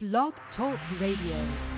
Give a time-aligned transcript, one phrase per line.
[0.00, 1.77] Blog Talk Radio.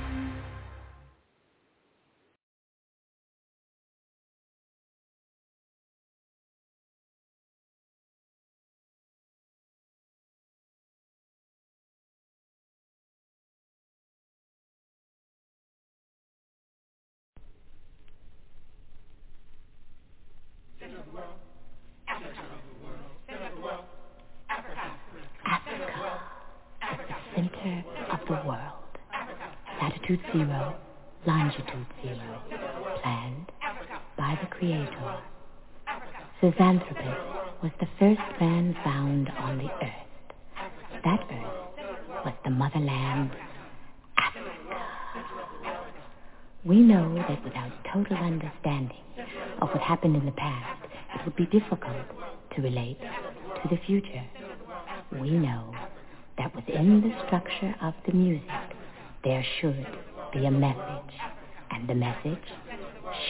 [62.25, 62.39] message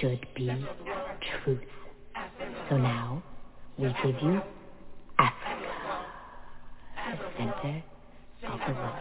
[0.01, 0.51] should be
[1.45, 1.61] truth.
[2.69, 3.23] So now
[3.79, 4.41] we give you
[5.19, 6.07] Africa,
[7.11, 7.83] the center
[8.49, 8.97] of the world.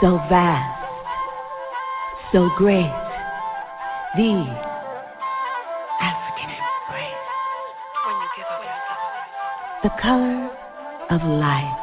[0.00, 0.84] So vast,
[2.32, 2.92] so great,
[4.16, 4.67] these
[9.84, 10.50] the color
[11.08, 11.78] of life,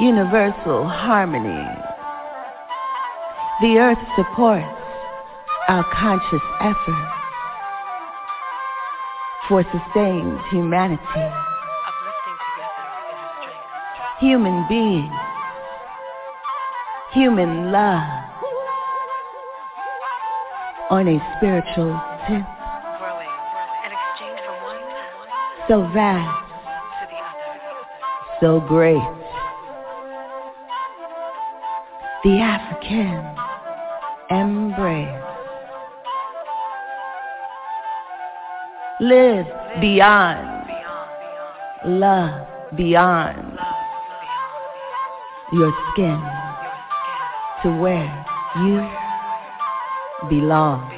[0.00, 1.68] universal harmony.
[3.60, 4.64] The earth supports
[5.68, 7.12] our conscious effort
[9.48, 11.02] for sustained humanity.
[14.20, 15.12] Human beings,
[17.12, 18.24] human love
[20.90, 22.57] on a spiritual tip.
[25.68, 26.46] so vast,
[28.40, 28.96] so great.
[32.24, 33.36] The African
[34.30, 35.24] embrace.
[39.00, 39.46] Live
[39.80, 40.70] beyond,
[41.86, 43.58] love beyond
[45.52, 46.20] your skin
[47.62, 48.26] to where
[48.56, 48.88] you
[50.28, 50.97] belong.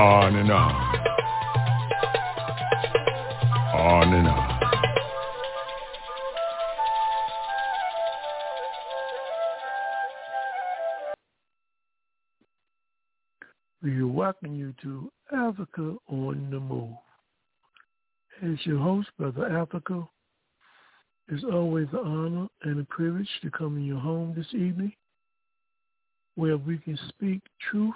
[0.00, 0.74] On and on.
[3.74, 4.60] On and on.
[13.82, 16.88] We welcome you to Africa on the Move.
[18.42, 20.08] As your host, Brother Africa,
[21.28, 24.94] it's always an honor and a privilege to come in your home this evening
[26.36, 27.92] where we can speak truth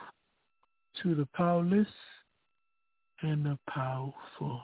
[1.02, 1.88] to the powerless
[3.22, 4.62] and the powerful.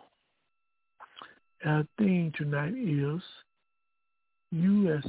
[1.64, 3.20] Our theme tonight is
[4.52, 5.06] U.S.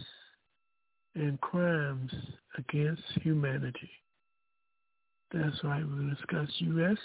[1.15, 2.11] and crimes
[2.57, 3.89] against humanity.
[5.33, 6.97] That's right, to discuss U.S.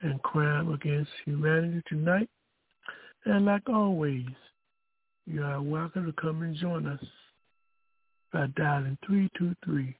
[0.00, 2.28] and crime against humanity tonight.
[3.26, 4.26] And like always,
[5.26, 7.04] you are welcome to come and join us
[8.32, 9.96] by dialing 323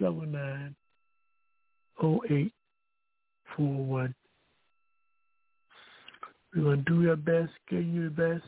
[0.00, 0.74] 99
[2.02, 4.14] 0841.
[6.54, 8.44] We're going to do our best, give you the best,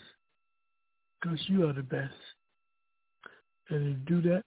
[1.20, 2.14] because you are the best.
[3.68, 4.44] And to do that,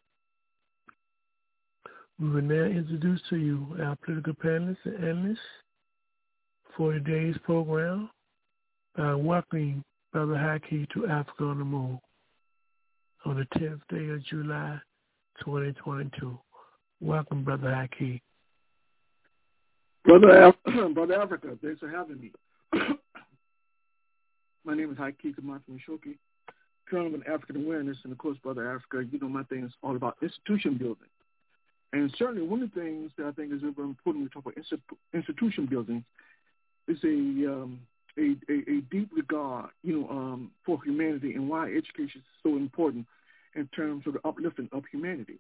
[2.20, 5.40] we will now introduce to you our political panelists and analysts
[6.76, 8.10] for today's program
[8.96, 12.00] by welcoming Brother Haki to Africa on the Move
[13.26, 14.80] on the 10th day of July
[15.44, 16.40] 2022.
[17.02, 18.22] Welcome, Brother Haki.
[20.06, 20.54] Brother,
[20.94, 22.32] Brother Africa, thanks for having me.
[24.64, 26.18] my name is Haki Kamat Shoki,
[26.90, 29.96] Colonel of African Awareness, and of course, Brother Africa, you know my thing is all
[29.96, 31.10] about institution building.
[31.92, 34.46] And certainly one of the things that I think is very important when we talk
[34.46, 34.58] about
[35.14, 36.06] institution building
[36.88, 37.80] is a, um,
[38.18, 42.58] a, a, a, deep regard, you know, um, for humanity and why education is so
[42.58, 43.08] important
[43.56, 45.40] in terms of the uplifting of humanity.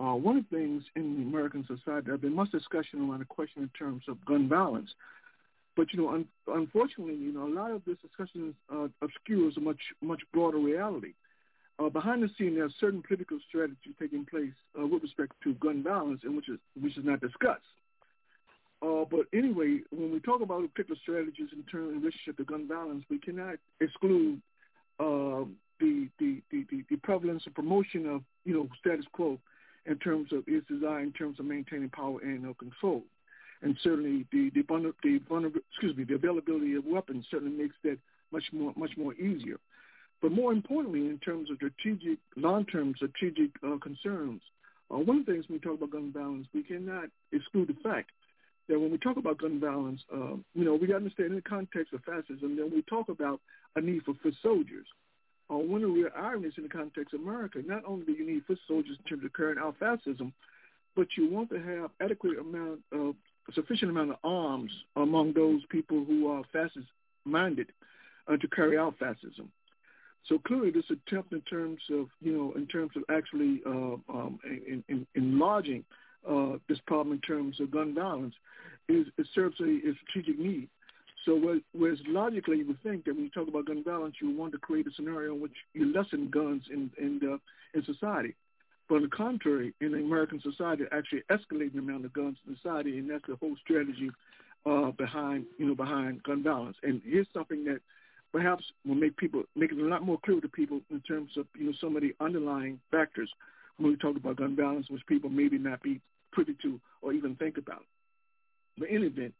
[0.00, 3.24] Uh, one of the things in the American society, there's been much discussion around the
[3.26, 4.88] question in terms of gun violence.
[5.76, 9.60] But, you know, un- unfortunately, you know, a lot of this discussion uh, obscures a
[9.60, 11.12] much, much broader reality.
[11.78, 15.52] Uh, behind the scene, there are certain political strategies taking place uh, with respect to
[15.54, 17.60] gun violence, and which is which is not discussed.
[18.82, 22.68] Uh, but anyway, when we talk about particular strategies in terms of relationship to gun
[22.68, 24.40] violence, we cannot exclude
[24.98, 25.44] uh,
[25.78, 29.38] the, the, the, the prevalence and promotion of you know status quo
[29.86, 33.02] in terms of its design, in terms of maintaining power and control.
[33.62, 34.62] And certainly the the,
[35.02, 37.98] the excuse me the availability of weapons certainly makes that
[38.32, 39.58] much more much more easier.
[40.22, 44.42] But more importantly, in terms of strategic long-term strategic uh, concerns,
[44.90, 47.88] uh, one of the things when we talk about gun violence, we cannot exclude the
[47.88, 48.10] fact
[48.68, 51.92] that when we talk about gun violence, uh, you know, we understand in the context
[51.94, 53.40] of fascism, then we talk about
[53.76, 54.86] a need for foot soldiers
[55.50, 58.26] uh, one of the real ironies in the context of America, not only do you
[58.26, 60.32] need foot soldiers in terms of current out fascism,
[60.96, 63.14] but you want to have adequate amount of
[63.54, 66.86] sufficient amount of arms among those people who are fascist
[67.24, 67.68] minded
[68.28, 69.50] uh, to carry out fascism.
[70.28, 74.38] So clearly, this attempt in terms of you know in terms of actually uh, um,
[74.44, 75.84] in, in, enlarging
[76.28, 78.34] uh, this problem in terms of gun violence
[78.88, 80.68] is it serves a, a strategic need.
[81.24, 84.52] So whereas logically you would think that when you talk about gun violence, you want
[84.52, 87.38] to create a scenario in which you lessen guns in in, uh,
[87.74, 88.34] in society.
[88.88, 92.98] But on the contrary, in American society, actually escalating the amount of guns in society,
[92.98, 94.10] and that's the whole strategy
[94.66, 96.76] uh, behind you know behind gun violence.
[96.82, 97.80] And here's something that
[98.32, 101.46] perhaps will make people make it a lot more clear to people in terms of
[101.56, 103.30] you know some of the underlying factors
[103.76, 106.00] when we talk about gun violence, which people maybe not be
[106.32, 107.84] privy to or even think about.
[108.78, 109.34] But in any event,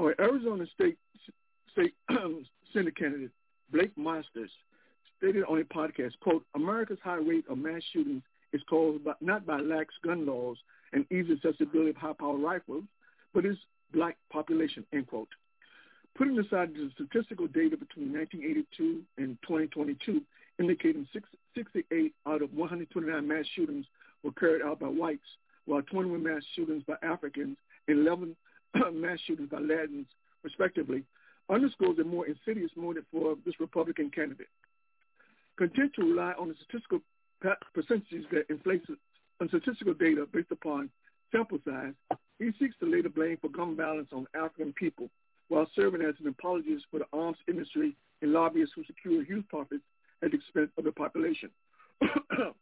[0.00, 0.98] Arizona State
[1.72, 1.94] State
[2.72, 3.30] Senate candidate
[3.70, 4.50] Blake Masters
[5.18, 9.44] stated on a podcast, quote, America's high rate of mass shootings is caused by, not
[9.44, 10.56] by lax gun laws
[10.92, 12.84] and easy accessibility of high-powered rifles,
[13.34, 13.58] but its
[13.92, 15.28] black population, end quote.
[16.16, 20.22] Putting aside the statistical data between 1982 and 2022,
[20.58, 21.06] indicating
[21.54, 23.86] 68 out of 129 mass shootings
[24.22, 25.20] were carried out by whites,
[25.66, 28.34] while 21 mass shootings by Africans and 11
[28.92, 30.06] mass shootings by Latins,
[30.42, 31.04] respectively,
[31.50, 34.48] underscores the more insidious motive for this Republican candidate.
[35.56, 37.00] Content to rely on the statistical
[37.74, 38.86] percentages that inflates
[39.40, 40.90] on statistical data based upon
[41.32, 41.94] sample size,
[42.38, 45.08] he seeks to lay the blame for gun violence on African people
[45.48, 49.82] while serving as an apologist for the arms industry and lobbyists who secure huge profits
[50.22, 51.50] at the expense of the population.
[52.00, 52.54] the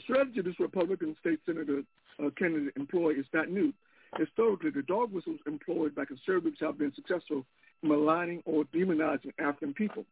[0.00, 1.82] strategy this Republican state senator
[2.24, 3.72] uh, candidate employed is not new.
[4.18, 7.44] Historically, the dog whistles employed by conservatives have been successful
[7.82, 10.04] in maligning or demonizing African people.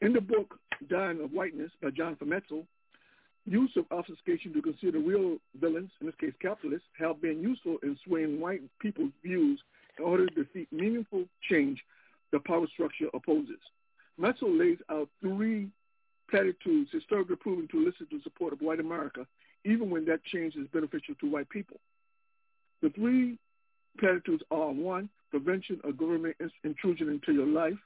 [0.00, 2.66] In the book Dying of Whiteness by John Metzl,
[3.44, 7.98] use of obfuscation to consider real villains, in this case capitalists, have been useful in
[8.04, 9.60] swaying white people's views
[9.98, 11.80] in order to defeat meaningful change
[12.32, 13.60] the power structure opposes.
[14.18, 15.68] Metzl lays out three
[16.30, 19.26] platitudes historically proven to elicit the support of white America,
[19.64, 21.78] even when that change is beneficial to white people.
[22.82, 23.38] The three
[23.98, 27.78] platitudes are one, prevention of government intrusion into your life.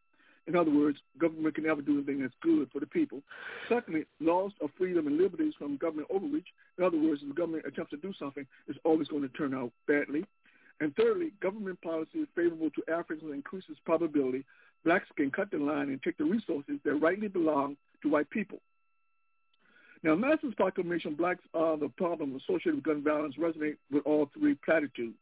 [0.47, 3.21] In other words, government can never do anything that's good for the people.
[3.69, 6.47] Secondly, loss of freedom and liberties from government overreach.
[6.79, 9.55] In other words, if the government attempts to do something, it's always going to turn
[9.55, 10.25] out badly.
[10.81, 14.45] And thirdly, government policy favorable to Africans increases probability
[14.87, 18.59] blacks can cut the line and take the resources that rightly belong to white people.
[20.03, 24.55] Now, Madison's proclamation, blacks are the problem associated with gun violence, resonate with all three
[24.65, 25.17] platitudes.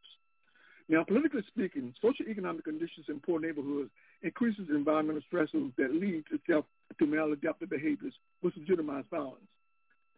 [0.89, 3.91] Now, politically speaking, socioeconomic conditions in poor neighborhoods
[4.23, 6.67] increases environmental stresses that lead to, self,
[6.99, 8.13] to maladaptive behaviors
[8.43, 9.47] which legitimize violence.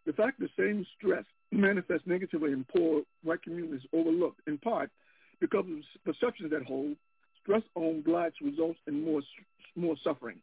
[0.05, 4.89] The fact the same stress manifests negatively in poor white communities is overlooked, in part
[5.39, 6.95] because of perceptions that hold
[7.41, 9.21] stress on blacks results in more
[9.75, 10.39] more suffering.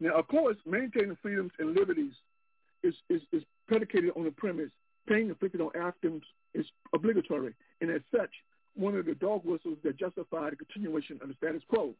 [0.00, 2.12] Now, of course, maintaining freedoms and liberties
[2.84, 4.70] is, is, is predicated on the premise
[5.08, 6.22] pain inflicted on Africans
[6.54, 8.30] is obligatory, and as such,
[8.74, 11.94] one of the dog whistles that justify the continuation of the status quo.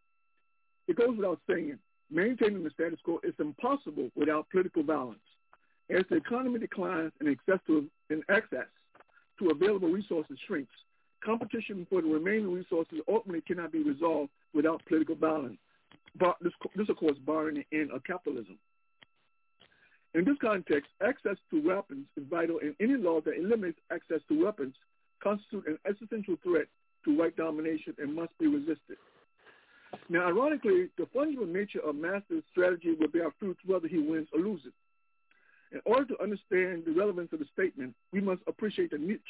[0.89, 1.79] It goes without saying,
[2.11, 5.19] maintaining the status quo is impossible without political violence.
[5.91, 8.67] As the economy declines and access to, and access
[9.39, 10.73] to available resources shrinks,
[11.25, 15.59] competition for the remaining resources ultimately cannot be resolved without political violence.
[16.19, 18.59] But this, this of course, barring the end of capitalism.
[20.15, 24.45] In this context, access to weapons is vital, and any law that eliminates access to
[24.45, 24.75] weapons
[25.21, 26.67] constitutes an existential threat
[27.05, 28.97] to white domination and must be resisted.
[30.09, 34.41] Now, ironically, the fungible nature of Master's strategy will bear fruit whether he wins or
[34.41, 34.73] loses.
[35.73, 39.21] In order to understand the relevance of the statement, we must appreciate the niche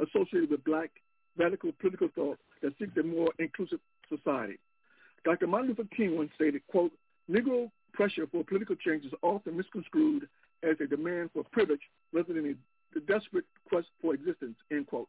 [0.00, 0.90] associated with black
[1.36, 4.58] radical political thought that seeks a more inclusive society.
[5.24, 5.46] Dr.
[5.46, 6.92] Martin Luther King once stated, quote,
[7.30, 10.28] Negro pressure for political change is often misconstrued
[10.62, 11.80] as a demand for privilege
[12.12, 12.54] rather than a,
[13.06, 15.08] desperate quest for existence, end quote.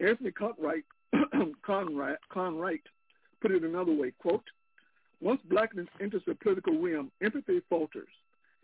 [0.00, 0.82] Anthony Conright,
[1.62, 2.80] Conright
[3.42, 4.44] put it another way, quote,
[5.20, 8.08] once blackness enters the political realm, empathy falters.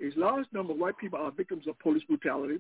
[0.01, 2.59] A large number of white people are victims of police brutality,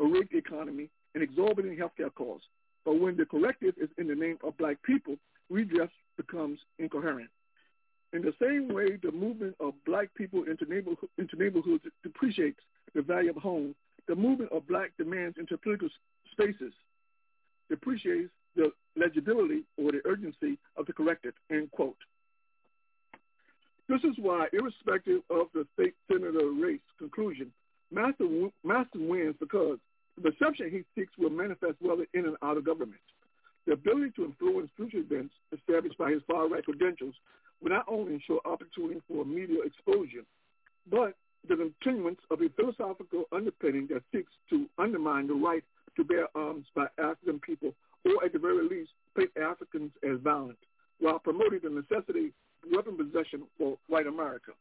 [0.00, 2.46] a rigged economy, and exorbitant healthcare costs.
[2.84, 5.16] But when the corrective is in the name of black people,
[5.48, 7.30] redress becomes incoherent.
[8.12, 12.60] In the same way, the movement of black people into, neighborhood, into neighborhoods depreciates
[12.94, 13.74] the value of home,
[14.06, 15.88] the movement of black demands into political
[16.32, 16.72] spaces
[17.70, 21.96] depreciates the legibility or the urgency of the corrective, end quote.
[23.88, 27.50] This is why, irrespective of the state senator race conclusion,
[27.90, 28.24] Master,
[28.64, 29.78] Master wins because
[30.16, 33.00] the perception he seeks will manifest whether in and out of government.
[33.66, 37.14] The ability to influence future events established by his far-right credentials
[37.62, 40.24] will not only ensure opportunity for media exposure,
[40.90, 41.14] but
[41.48, 45.64] the continuance of a philosophical underpinning that seeks to undermine the right
[45.96, 50.58] to bear arms by African people, or at the very least, paint Africans as violent,
[51.00, 52.32] while promoting the necessity
[52.64, 54.52] of weapon possession for white America.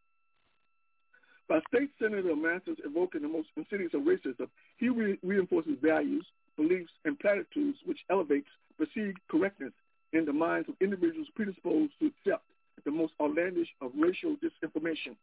[1.48, 6.92] By State Senator Masters evoking the most insidious of racism, he re- reinforces values, beliefs,
[7.06, 9.74] and platitudes which elevates perceived correctness
[10.14, 12.44] in the minds of individuals predisposed to accept
[12.86, 15.16] the most outlandish of racial disinformation.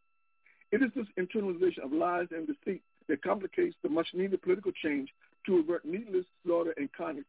[0.71, 5.09] It is this internalization of lies and deceit that complicates the much-needed political change
[5.45, 7.25] to avert needless slaughter and carnage.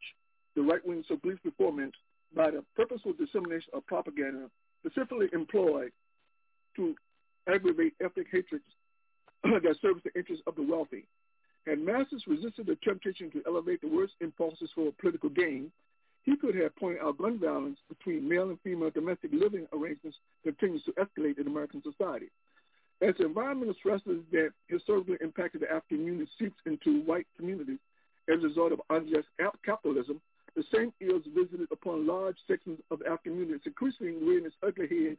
[0.54, 1.96] The right wing so gleefully foments
[2.34, 4.50] by the purposeful dissemination of propaganda
[4.84, 5.92] specifically employed
[6.76, 6.94] to
[7.48, 8.62] aggravate ethnic hatred
[9.44, 11.04] that serves the interests of the wealthy.
[11.66, 15.70] Had Masters resisted the temptation to elevate the worst impulses for political gain,
[16.30, 20.82] he could have pointed out gun violence between male and female domestic living arrangements continues
[20.84, 22.26] to escalate in American society.
[23.02, 27.78] As environmental stresses that historically impacted the African Union seeps into white communities
[28.28, 29.26] as a result of unjust
[29.64, 30.20] capitalism,
[30.54, 34.86] the same ills visited upon large sections of the African communities, increasingly rearing its ugly
[34.86, 35.16] head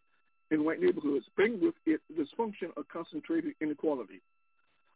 [0.52, 4.22] in white neighborhoods, bringing with it the dysfunction of concentrated inequality.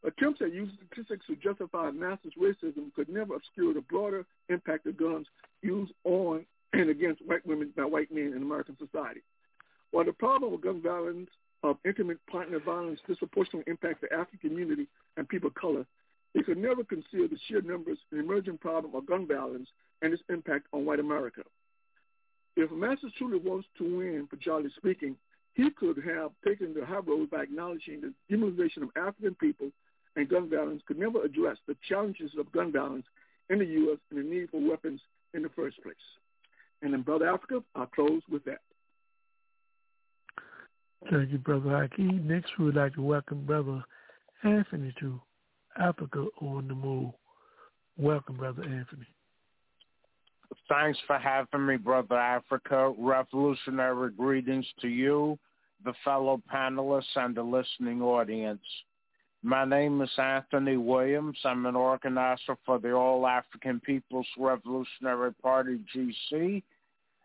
[0.05, 4.97] Attempts at using statistics to justify massive racism could never obscure the broader impact of
[4.97, 5.25] guns
[5.63, 9.21] used on and against white women by white men in American society.
[9.89, 11.29] While the problem of gun violence
[11.63, 15.85] of intimate partner violence disproportionately impacts the African community and people of color,
[16.35, 19.69] it could never conceal the sheer numbers and emerging problem of gun violence
[20.03, 21.41] and its impact on white America.
[22.55, 25.15] If Masters truly wants to win, Charlie speaking,
[25.55, 29.71] he could have taken the high road by acknowledging the demonization of African people
[30.15, 33.05] and gun violence could never address the challenges of gun violence
[33.50, 34.00] in the U.S.
[34.10, 35.01] and the need for weapons
[35.34, 35.95] in the first place.
[36.81, 38.60] And in Brother Africa, I'll close with that.
[41.12, 42.24] Thank you, Brother Haki.
[42.24, 43.84] Next, we would like to welcome Brother
[44.43, 45.19] Anthony to
[45.77, 47.12] Africa on the Move.
[47.98, 49.07] Welcome, Brother Anthony.
[50.67, 52.93] Thanks for having me, Brother Africa.
[52.98, 55.38] Revolutionary greetings to you,
[55.84, 58.62] the fellow panelists, and the listening audience.
[59.45, 61.37] My name is Anthony Williams.
[61.45, 66.63] I'm an organizer for the All African People's Revolutionary Party, GC.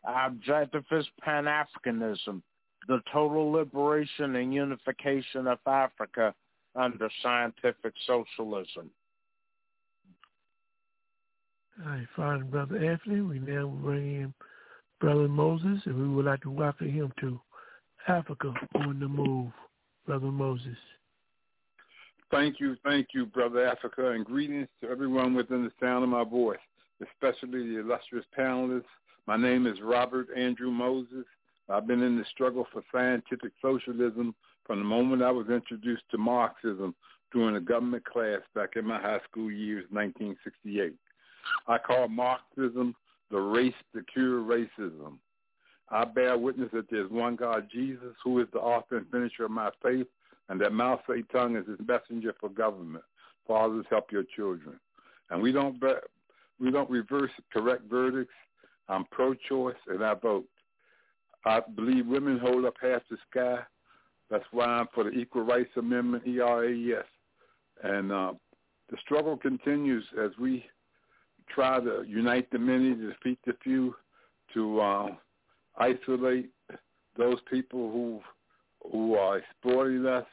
[0.05, 2.43] Objective is Pan-Africanism,
[2.89, 6.35] the total liberation and unification of Africa
[6.77, 8.91] under scientific socialism.
[11.83, 13.23] Right, fine, Brother Anthony.
[13.23, 14.35] We now bring in
[15.01, 17.41] Brother Moses, and we would like to welcome him to
[18.09, 19.53] Africa on the Move.
[20.05, 20.77] Brother Moses.
[22.31, 26.23] Thank you, thank you, Brother Africa, and greetings to everyone within the sound of my
[26.23, 26.59] voice,
[27.03, 28.85] especially the illustrious panelists.
[29.27, 31.25] My name is Robert Andrew Moses.
[31.69, 36.19] I've been in the struggle for scientific socialism from the moment I was introduced to
[36.19, 36.95] Marxism
[37.33, 40.95] during a government class back in my high school years, 1968.
[41.67, 42.95] I call Marxism
[43.33, 45.19] the race to cure racism.
[45.89, 49.51] I bear witness that there's one God, Jesus, who is the author and finisher of
[49.51, 50.07] my faith,
[50.51, 53.05] and that Mao Zedong is his messenger for government.
[53.47, 54.79] Fathers, help your children.
[55.31, 55.81] And we don't
[56.59, 58.35] we don't reverse correct verdicts.
[58.89, 60.49] I'm pro-choice and I vote.
[61.47, 63.61] I believe women hold up half the sky.
[64.29, 67.05] That's why I'm for the Equal Rights Amendment, ERAS.
[67.83, 68.33] And uh,
[68.91, 70.65] the struggle continues as we
[71.49, 73.95] try to unite the many, to defeat the few,
[74.55, 75.09] to uh,
[75.79, 76.51] isolate
[77.17, 78.21] those people who
[78.91, 80.27] who are exploiting us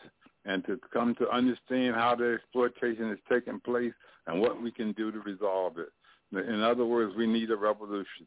[0.45, 3.93] and to come to understand how the exploitation is taking place
[4.27, 5.89] and what we can do to resolve it.
[6.31, 8.25] In other words, we need a revolution.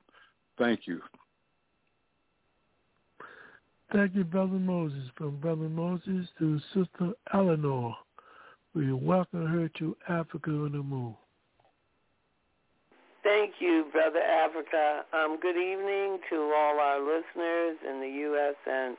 [0.59, 1.01] Thank you.
[3.93, 5.11] Thank you, Brother Moses.
[5.17, 7.95] From Brother Moses to Sister Eleanor,
[8.75, 11.15] we welcome her to Africa on the Move.
[13.23, 15.03] Thank you, Brother Africa.
[15.13, 18.55] Um, good evening to all our listeners in the U.S.
[18.67, 18.97] and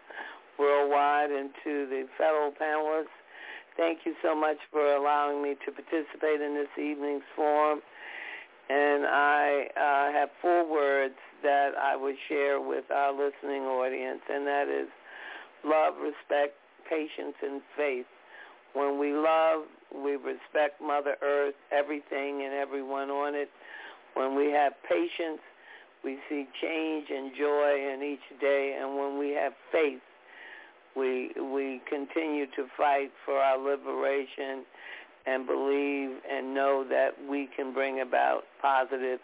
[0.57, 3.15] worldwide and to the fellow panelists.
[3.77, 7.81] Thank you so much for allowing me to participate in this evening's forum.
[8.69, 14.45] And I uh, have four words that I would share with our listening audience, and
[14.47, 14.87] that is
[15.65, 16.55] love, respect,
[16.89, 18.05] patience, and faith.
[18.73, 23.49] When we love, we respect Mother Earth, everything and everyone on it.
[24.13, 25.41] When we have patience,
[26.03, 28.77] we see change and joy in each day.
[28.79, 30.01] And when we have faith,
[30.95, 34.63] we we continue to fight for our liberation
[35.25, 39.19] and believe and know that we can bring about positive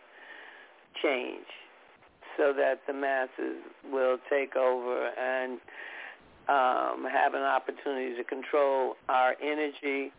[1.01, 1.45] change
[2.37, 3.57] so that the masses
[3.91, 5.59] will take over and
[6.47, 10.11] um, have an opportunity to control our energy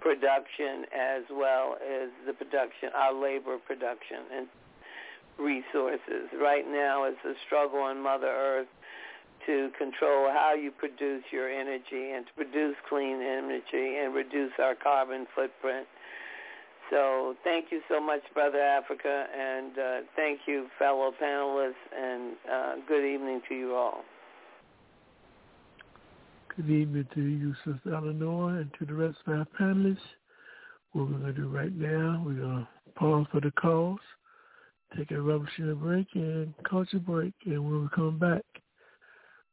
[0.00, 4.48] production as well as the production, our labor production and
[5.38, 6.32] resources.
[6.40, 8.68] Right now it's a struggle on Mother Earth
[9.50, 14.76] to control how you produce your energy and to produce clean energy and reduce our
[14.76, 15.86] carbon footprint.
[16.90, 22.74] So thank you so much, Brother Africa, and uh, thank you, fellow panelists, and uh,
[22.86, 24.02] good evening to you all.
[26.56, 29.98] Good evening to you, Sister Eleanor, and to the rest of our panelists.
[30.92, 34.00] What we're going to do right now, we're going to pause for the calls,
[34.96, 38.42] take a rubber revolutionary break and culture break, and when we come back,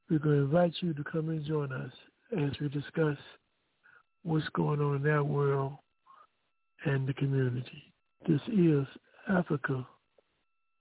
[0.10, 1.92] we're going to invite you to come and join us
[2.38, 3.18] as we discuss
[4.24, 5.74] what's going on in that world
[6.86, 7.94] and the community.
[8.28, 8.86] This is
[9.30, 9.86] Africa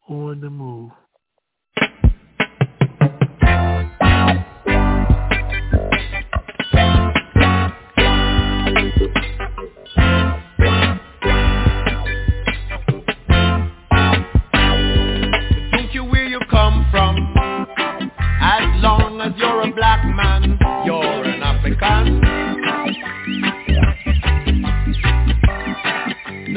[0.09, 0.91] on the move.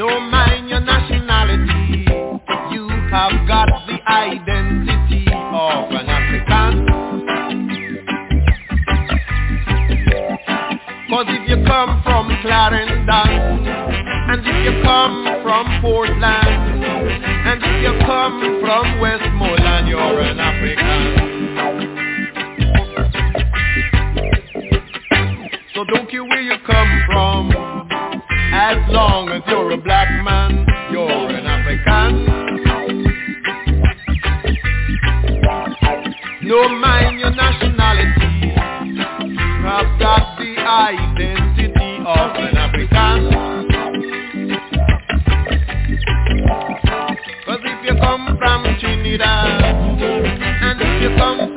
[0.00, 2.06] No mind your nationality.
[2.72, 6.86] You have got the identity of an African.
[11.10, 13.66] Cause if you come from Clarendon,
[14.30, 16.82] and if you come from Portland,
[17.44, 21.00] and if you come from Westmoreland, you're an African.
[25.74, 27.59] So don't care where you come from.
[28.70, 32.24] As long as you're a black man, you're an African.
[36.46, 38.54] No mind your nationality.
[39.26, 43.18] You have got the identity of an African.
[47.46, 49.64] Cause if you come from Trinidad,
[50.62, 51.49] and if you come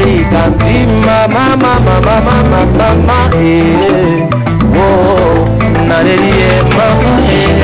[0.00, 4.28] Afrika nzima, mama mama mama mama, eh,
[4.80, 5.48] oh,
[5.88, 7.59] nalelie mama, eh.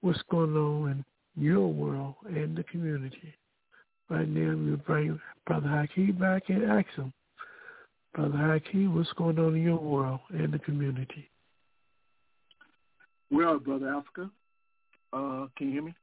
[0.00, 1.04] What's going on
[1.36, 3.34] in your world and the community?
[4.08, 7.12] Right now, we'll bring Brother Haki back and ask him
[8.14, 11.30] Brother Haki, what's going on in your world and the community?
[13.30, 14.30] Well, Brother Africa,
[15.12, 15.94] uh, can you hear me?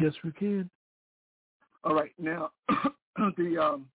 [0.00, 0.68] Yes, we can.
[1.86, 2.10] All right.
[2.18, 2.50] Now,
[3.36, 3.86] the um,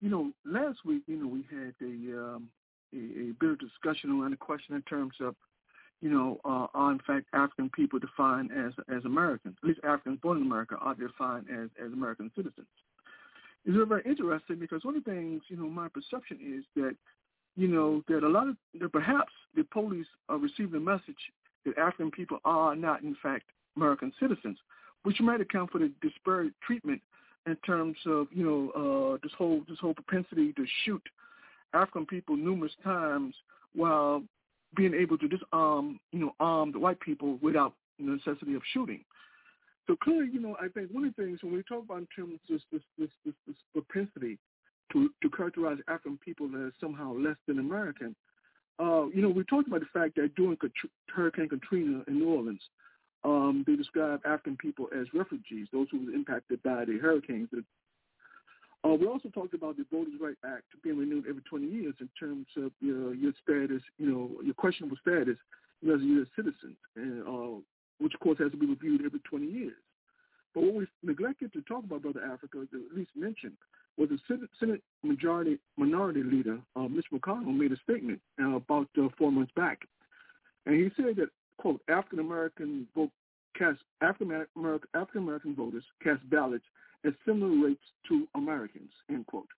[0.00, 2.48] you know, last week, you know, we had a um,
[2.94, 2.96] a,
[3.30, 5.34] a bit of discussion around the question in terms of,
[6.00, 9.56] you know, uh, are in fact African people defined as as Americans?
[9.60, 12.68] At least Africans born in America are defined as as American citizens.
[13.64, 16.94] It's very interesting because one of the things, you know, my perception is that,
[17.56, 21.32] you know, that a lot of, that perhaps the police are receiving a message
[21.66, 24.58] that African people are not, in fact, American citizens,
[25.04, 27.00] which might account for the disparate treatment
[27.46, 31.02] in terms of, you know, uh, this whole this whole propensity to shoot
[31.72, 33.34] African people numerous times
[33.74, 34.22] while
[34.76, 39.04] being able to disarm, you know, arm the white people without the necessity of shooting.
[39.86, 42.08] So clearly, you know, I think one of the things when we talk about in
[42.16, 44.38] terms of this this this, this, this propensity
[44.92, 48.16] to to characterize African people as somehow less than American,
[48.80, 50.56] uh, you know, we talked about the fact that during
[51.14, 52.62] Hurricane Katrina in New Orleans,
[53.24, 57.48] um, they described African people as refugees, those who were impacted by the hurricanes.
[58.84, 62.08] Uh, we also talked about the Voters' Right Act being renewed every 20 years in
[62.20, 65.38] terms of your, your status, you know, your questionable status
[65.82, 66.28] as a U.S.
[66.36, 67.60] citizen, and uh,
[67.98, 69.72] which of course has to be reviewed every 20 years.
[70.54, 73.56] But what we neglected to talk about, Brother Africa, to at least mention,
[73.96, 74.18] was the
[74.60, 79.52] Senate Majority Minority Leader, uh, Mitch McConnell, made a statement uh, about uh, four months
[79.56, 79.86] back,
[80.66, 83.10] and he said that quote African American vote
[83.56, 86.64] cast African American voters cast ballots
[87.04, 89.48] at similar rates to Americans end quote.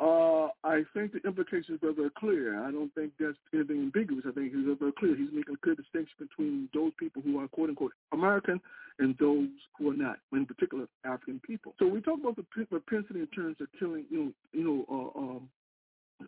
[0.00, 2.64] Uh, I think the implications are very clear.
[2.64, 4.24] I don't think that's anything ambiguous.
[4.26, 5.14] I think he's very clear.
[5.14, 8.60] He's making a clear distinction between those people who are quote unquote American
[8.98, 11.74] and those who are not, in particular African people.
[11.78, 15.18] So we talk about the propensity in terms of killing, you know, you know, uh,
[15.18, 15.48] um,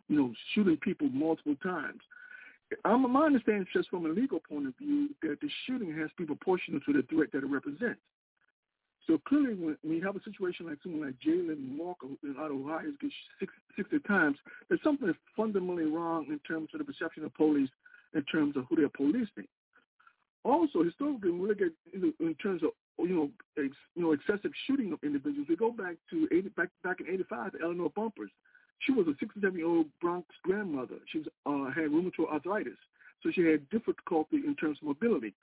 [0.09, 2.00] you know, shooting people multiple times.
[2.85, 6.16] I'm, my understanding just from a legal point of view that the shooting has to
[6.18, 8.00] be proportional to the threat that it represents.
[9.07, 12.50] So clearly, when, when you have a situation like someone like Jayland Walker in out
[12.50, 17.24] of Ohio gets six, 60 times, there's something fundamentally wrong in terms of the perception
[17.24, 17.68] of police
[18.14, 19.46] in terms of who they're policing.
[20.44, 21.72] Also, historically, when we look at
[22.20, 23.31] in terms of you know
[23.62, 27.09] ex, you know excessive shooting of individuals, we go back to 80, back back in
[27.09, 28.31] '85 the Eleanor Bumpurs.
[28.81, 30.97] She was a 67 year old Bronx grandmother.
[31.11, 32.79] She was, uh, had rheumatoid arthritis,
[33.23, 35.35] so she had difficulty in terms of mobility.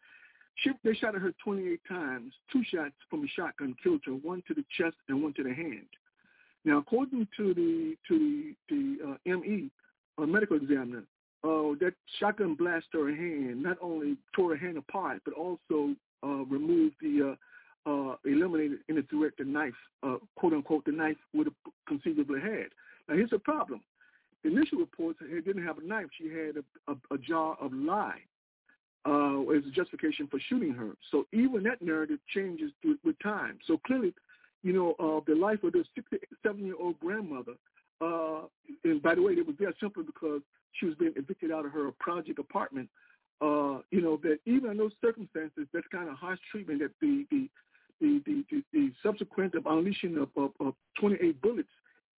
[0.55, 2.33] She, they shot at her 28 times.
[2.51, 5.53] Two shots from a shotgun killed her, one to the chest and one to the
[5.53, 5.87] hand.
[6.65, 9.71] Now, according to the to the, the uh, ME,
[10.19, 11.03] a medical examiner,
[11.43, 15.95] uh, that shotgun blast to her hand not only tore her hand apart, but also
[16.23, 17.35] uh, removed the uh,
[17.85, 22.39] uh, eliminated in the threat the knife, uh, quote unquote, the knife would have conceivably
[22.39, 22.67] had.
[23.11, 23.81] Now here's the problem:
[24.45, 28.21] initial reports it didn't have a knife; she had a, a, a jar of lye
[29.05, 30.91] uh, as a justification for shooting her.
[31.11, 33.59] So even that narrative changes through, with time.
[33.67, 34.13] So clearly,
[34.63, 35.87] you know, uh, the life of this
[36.45, 37.55] 67-year-old grandmother.
[37.99, 38.43] Uh,
[38.85, 41.73] and by the way, it was there simply because she was being evicted out of
[41.73, 42.89] her project apartment.
[43.41, 47.25] Uh, you know that even in those circumstances, that's kind of harsh treatment that the
[47.29, 47.49] the
[47.99, 51.69] the the, the, the subsequent of unleashing of, of, of 28 bullets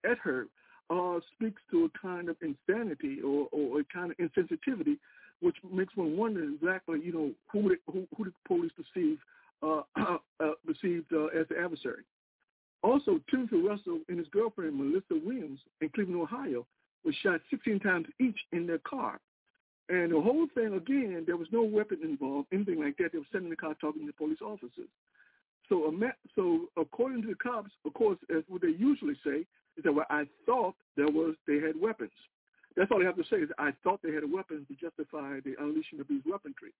[0.09, 0.47] at her
[0.89, 4.97] uh, speaks to a kind of insanity or, or a kind of insensitivity,
[5.41, 9.17] which makes one wonder exactly, you know, who did, who, who did the police perceive
[9.61, 9.81] uh,
[10.39, 12.03] uh, perceived uh, as the adversary.
[12.81, 16.65] Also, Timothy Russell and his girlfriend Melissa Williams in Cleveland, Ohio,
[17.05, 19.19] was shot 16 times each in their car.
[19.89, 23.11] And the whole thing, again, there was no weapon involved, anything like that.
[23.11, 24.89] They were sitting in the car talking to police officers.
[25.69, 25.93] So,
[26.35, 29.45] so according to the cops, of course, as what they usually say
[29.77, 32.11] is that well, I thought there was they had weapons.
[32.75, 35.55] That's all they have to say is I thought they had weapons to justify the
[35.59, 36.73] unleashing of these weaponry.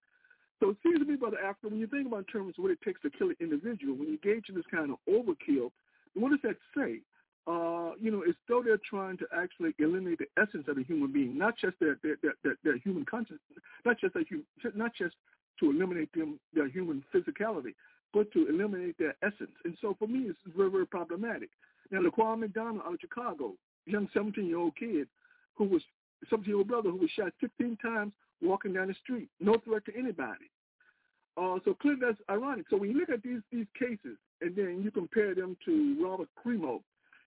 [0.59, 2.71] So it seems to me, Brother Africa, when you think about in terms of what
[2.71, 5.71] it takes to kill an individual, when you engage in this kind of overkill,
[6.13, 6.99] what does that say?
[7.45, 11.11] Uh, you know, it's though they're trying to actually eliminate the essence of a human
[11.11, 13.41] being, not just their their their, their, their human consciousness,
[13.85, 14.23] not just their,
[14.75, 15.15] not just
[15.59, 17.73] to eliminate them their human physicality,
[18.13, 19.51] but to eliminate their essence.
[19.65, 21.49] And so for me, it's very very problematic.
[21.91, 23.53] Now, Laquan McDonald out of Chicago,
[23.85, 25.07] young 17-year-old kid
[25.55, 25.81] who was
[26.31, 30.49] 17-year-old brother who was shot 15 times walking down the street, no threat to anybody.
[31.35, 32.65] Uh, so clearly that's ironic.
[32.69, 36.29] So when you look at these these cases and then you compare them to Robert
[36.43, 36.81] Crimo,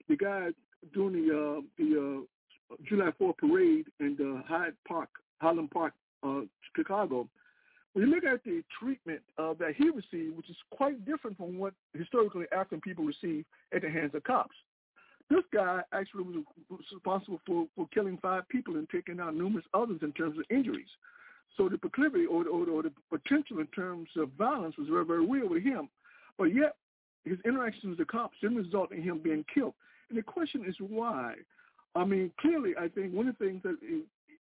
[0.09, 0.51] the guy
[0.94, 2.25] doing the uh, the
[2.70, 5.09] uh, July 4th parade in the Hyde Park,
[5.40, 6.42] Highland Park, uh,
[6.77, 7.29] Chicago.
[7.96, 11.72] You look at the treatment uh, that he received, which is quite different from what
[11.94, 14.54] historically African people receive at the hands of cops.
[15.30, 16.24] This guy actually
[16.68, 20.44] was responsible for, for killing five people and taking out numerous others in terms of
[20.50, 20.90] injuries.
[21.56, 25.26] So the proclivity or, or, or the potential in terms of violence was very, very
[25.26, 25.88] real with him.
[26.37, 26.76] But yet,
[27.24, 29.72] his interactions with the cops didn't result in him being killed.
[30.11, 31.35] And the question is why?
[31.94, 33.78] I mean, clearly, I think one of the things that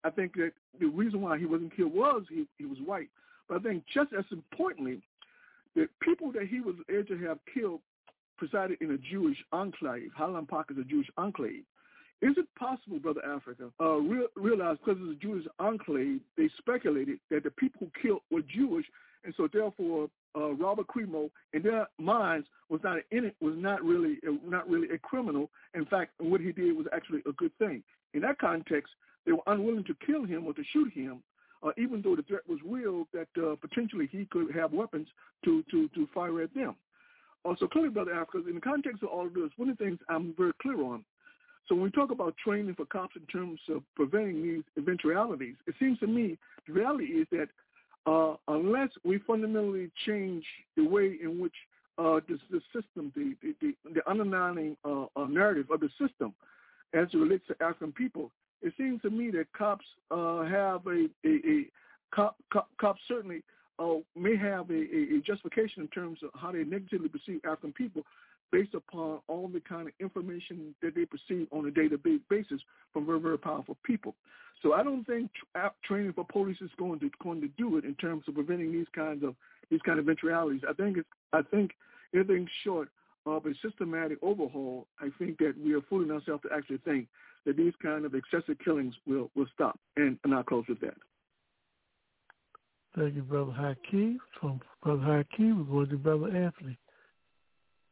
[0.03, 3.09] I think that the reason why he wasn't killed was he, he was white.
[3.47, 5.01] But I think just as importantly,
[5.75, 7.81] the people that he was able to have killed
[8.37, 10.09] presided in a Jewish enclave.
[10.15, 11.63] Highland Park is a Jewish enclave.
[12.21, 17.19] Is it possible, Brother Africa, uh, real, realize because it's a Jewish enclave, they speculated
[17.29, 18.85] that the people who killed were Jewish,
[19.25, 23.83] and so therefore uh, Robert Crimo, in their minds, was not in it was not
[23.83, 25.49] really not really a criminal.
[25.73, 27.83] In fact, what he did was actually a good thing.
[28.13, 28.93] In that context,
[29.25, 31.21] they were unwilling to kill him or to shoot him,
[31.65, 35.07] uh, even though the threat was real that uh, potentially he could have weapons
[35.43, 36.75] to to to fire at them.
[37.43, 39.99] Also, clearly, Brother Africa, in the context of all of this, one of the things
[40.09, 41.03] I'm very clear on.
[41.67, 45.75] So when we talk about training for cops in terms of preventing these eventualities, it
[45.79, 46.37] seems to me
[46.67, 47.47] the reality is that
[48.05, 50.43] uh, unless we fundamentally change
[50.77, 51.53] the way in which
[51.97, 56.33] uh, the, the system, the, the, the underlying uh, uh, narrative of the system
[56.93, 58.31] as it relates to African people,
[58.61, 61.65] it seems to me that cops uh, have a, a, a
[62.13, 63.43] cop, cop, cops certainly
[63.79, 68.03] uh, may have a, a, justification in terms of how they negatively perceive African people
[68.51, 72.61] based upon all the kind of information that they perceive on a day-to-day basis
[72.93, 74.15] from very, very powerful people.
[74.61, 77.83] So I don't think tra- training for police is going to going to do it
[77.83, 79.35] in terms of preventing these kinds of
[79.69, 80.61] these kind of eventualities.
[80.67, 81.71] I think it's I think
[82.13, 82.89] anything short
[83.25, 87.07] of a systematic overhaul, I think that we are fooling ourselves to actually think
[87.45, 89.79] that these kind of excessive killings will will stop.
[89.97, 90.95] And, and I'll close with that.
[92.97, 94.15] Thank you, Brother Haki.
[94.39, 96.77] From Brother Haki, we're going to Brother Anthony.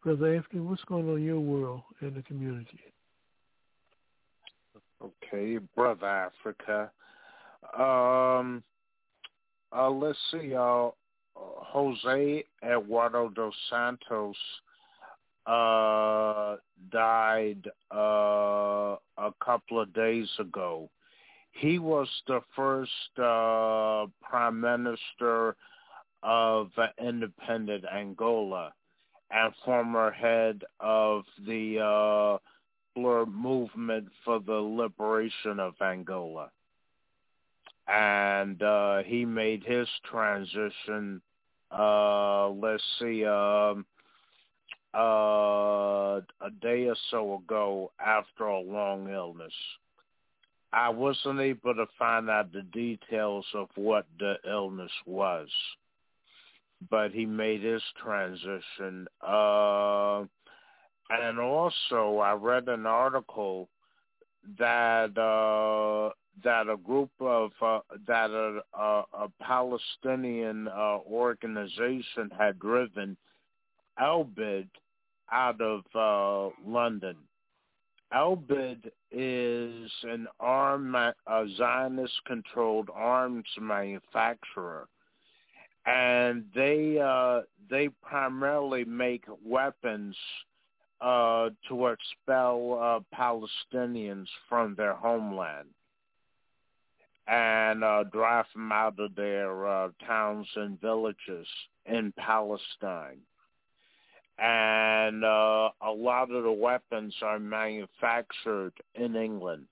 [0.04, 2.80] Brother Anthony, what's going on in your world and the community?
[5.02, 6.92] Okay, Brother Africa.
[7.78, 8.64] Um,
[9.76, 10.54] uh, let's see.
[10.56, 10.90] Uh,
[11.36, 14.36] Jose Eduardo dos Santos
[15.46, 16.56] uh,
[16.92, 20.90] died uh, a couple of days ago.
[21.52, 25.56] He was the first uh, prime minister
[26.24, 28.74] of independent Angola
[29.30, 32.38] and former head of the uh,
[33.26, 36.50] movement for the liberation of Angola.
[37.88, 41.22] And uh, he made his transition,
[41.72, 43.86] uh, let's see, um,
[44.96, 49.54] uh, a day or so ago after a long illness.
[50.72, 55.48] I wasn't able to find out the details of what the illness was,
[56.90, 59.08] but he made his transition.
[59.22, 60.24] Uh,
[61.10, 63.70] and also, I read an article
[64.58, 66.14] that uh,
[66.44, 73.16] that a group of uh, that a, a, a Palestinian uh, organization had driven
[74.00, 74.68] Elbit
[75.32, 77.16] out of uh, London.
[78.14, 81.14] Elbit is an arm, a
[81.58, 84.88] Zionist-controlled arms manufacturer,
[85.86, 90.16] and they uh, they primarily make weapons
[91.02, 95.70] uh, to expel uh, Palestinians from their homeland
[97.28, 101.48] and uh, drive them out of their uh, towns and villages
[101.86, 103.20] in Palestine
[104.40, 109.68] and uh, a lot of the weapons are manufactured in England.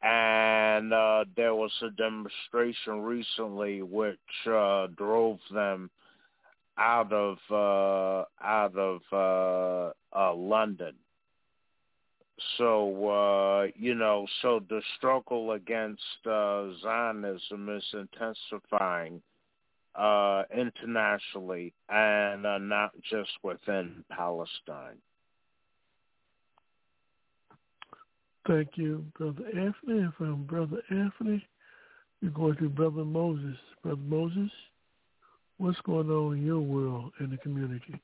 [0.00, 5.90] And uh, there was a demonstration recently which uh, drove them
[6.78, 10.94] out of uh, out of uh, uh, London.
[12.56, 19.20] So you know, so the struggle against Zionism is intensifying
[19.98, 24.96] uh, internationally and uh, not just within Palestine.
[28.46, 30.00] Thank you, Brother Anthony.
[30.00, 31.44] And from Brother Anthony,
[32.22, 33.56] we're going to Brother Moses.
[33.82, 34.50] Brother Moses,
[35.58, 38.00] what's going on in your world and the community?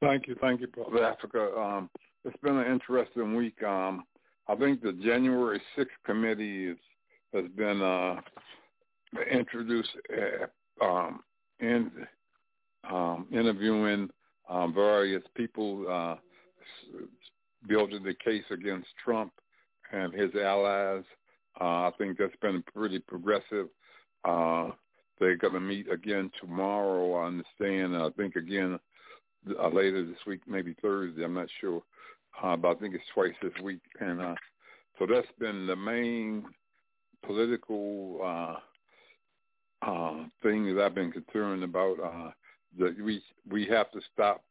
[0.00, 1.50] Thank you, thank you, Brother Africa.
[1.56, 1.90] Um,
[2.24, 3.62] it's been an interesting week.
[3.62, 4.04] Um,
[4.48, 6.78] I think the January 6th committee is,
[7.32, 8.20] has been uh,
[9.30, 11.20] introduce uh, um,
[11.60, 11.90] in
[12.90, 14.08] um, interviewing
[14.48, 16.16] um, various people uh,
[17.66, 19.32] building the case against Trump
[19.92, 21.04] and his allies.
[21.60, 23.68] Uh, I think that's been pretty progressive.
[24.24, 24.70] Uh,
[25.20, 27.14] they're going to meet again tomorrow.
[27.14, 27.96] I understand.
[27.96, 28.78] I think again
[29.58, 31.24] uh, later this week, maybe Thursday.
[31.24, 31.82] I'm not sure,
[32.42, 33.80] uh, but I think it's twice this week.
[34.00, 34.34] And uh,
[34.98, 36.44] so that's been the main
[37.24, 38.56] political uh,
[39.86, 41.96] uh, thing that I've been concerned about.
[42.00, 42.30] Uh,
[42.78, 44.42] that we we have to stop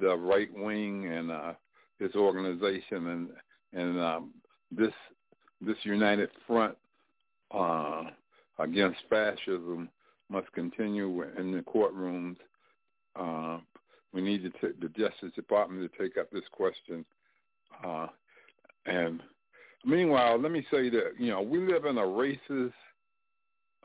[0.00, 1.52] the right wing and uh,
[1.98, 3.28] this organization and
[3.72, 4.30] and um,
[4.70, 4.92] this
[5.60, 6.76] this united front
[7.52, 8.04] uh,
[8.58, 9.88] against fascism
[10.30, 12.36] must continue in the courtrooms.
[13.16, 13.58] Uh,
[14.12, 17.04] we need t- the Justice Department to take up this question.
[17.84, 18.06] Uh,
[18.86, 19.22] and
[19.84, 22.72] meanwhile, let me say that you know we live in a racist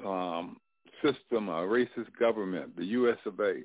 [0.05, 0.57] um,
[1.01, 3.17] system, a racist government, the U.S.
[3.25, 3.61] of A.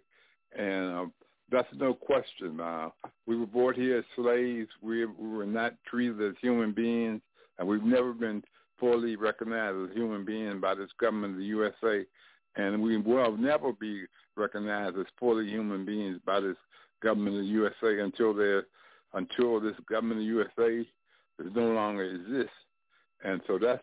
[0.58, 1.06] And uh,
[1.50, 2.60] that's no question.
[2.60, 2.90] Uh,
[3.26, 4.68] we were brought here as slaves.
[4.80, 7.20] We, we were not treated as human beings,
[7.58, 8.42] and we've never been
[8.78, 12.04] fully recognized as human beings by this government of the USA.
[12.56, 14.04] And we will never be
[14.36, 16.56] recognized as fully human beings by this
[17.02, 18.64] government of the USA until there,
[19.14, 20.80] until this government of the USA
[21.38, 22.52] is no longer exists.
[23.24, 23.82] And so that's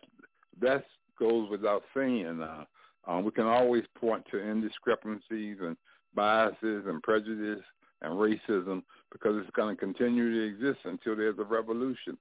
[0.60, 0.84] that
[1.18, 2.40] goes without saying.
[2.42, 2.64] Uh,
[3.06, 5.76] um, we can always point to indiscrepancies and
[6.14, 7.62] biases and prejudice
[8.02, 8.82] and racism
[9.12, 12.16] because it's going to continue to exist until there's a revolution,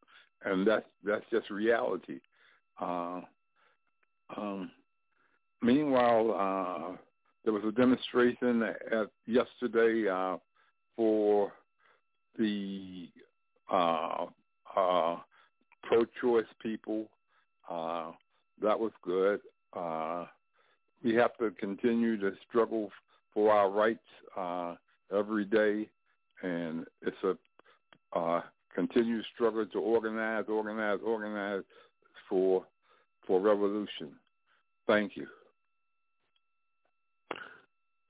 [0.45, 2.19] and that's that's just reality.
[2.79, 3.21] Uh,
[4.35, 4.71] um,
[5.61, 6.97] meanwhile, uh,
[7.43, 10.37] there was a demonstration at, yesterday uh,
[10.95, 11.51] for
[12.37, 13.09] the
[13.71, 14.25] uh,
[14.75, 15.17] uh,
[15.83, 17.09] pro-choice people.
[17.69, 18.11] Uh,
[18.61, 19.39] that was good.
[21.03, 22.91] We have to continue to struggle
[23.33, 23.99] for our rights
[24.37, 24.75] uh,
[25.15, 25.87] every day,
[26.43, 28.41] and it's a uh,
[28.73, 31.63] continued struggle to organize, organize, organize
[32.27, 32.65] for
[33.25, 34.11] for revolution.
[34.87, 35.27] Thank you.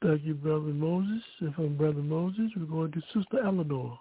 [0.01, 1.23] Thank you, Brother Moses.
[1.41, 3.99] And from Brother Moses, we're going to Sister Eleanor.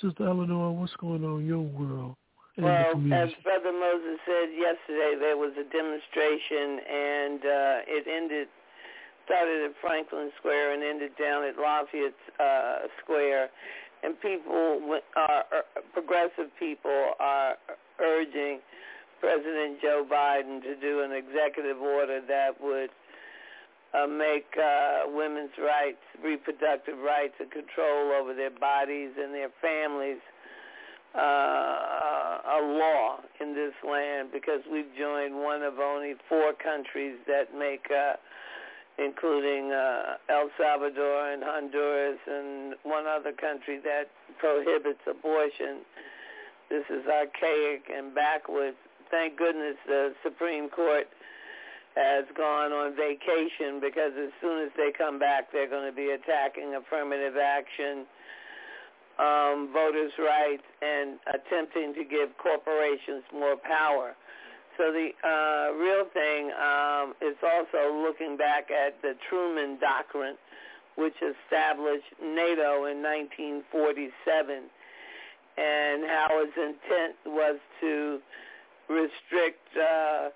[0.00, 2.16] Sister Eleanor, what's going on in your world
[2.58, 8.48] well, as Brother Moses said yesterday, there was a demonstration, and uh, it ended
[9.24, 13.48] started at Franklin Square and ended down at Lafayette uh, Square,
[14.02, 15.44] and people are
[15.94, 17.56] progressive people are
[18.00, 18.58] urging
[19.20, 22.90] President Joe Biden to do an executive order that would
[23.94, 30.18] uh, make uh, women's rights, reproductive rights, and control over their bodies and their families
[31.14, 37.52] uh, a law in this land because we've joined one of only four countries that
[37.56, 38.16] make, uh,
[38.98, 44.08] including uh, El Salvador and Honduras and one other country that
[44.38, 45.84] prohibits abortion.
[46.70, 48.76] This is archaic and backwards.
[49.10, 51.06] Thank goodness the Supreme Court
[51.94, 56.16] has gone on vacation because as soon as they come back, they're going to be
[56.16, 58.06] attacking affirmative action
[59.18, 64.14] um, voters' rights and attempting to give corporations more power.
[64.78, 70.36] So the uh, real thing um, is also looking back at the Truman Doctrine,
[70.96, 74.64] which established NATO in 1947,
[75.58, 78.18] and how its intent was to
[78.88, 80.30] restrict uh,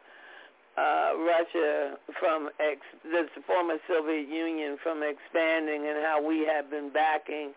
[0.77, 6.91] uh, Russia from ex- the former Soviet Union from expanding, and how we have been
[6.93, 7.53] backing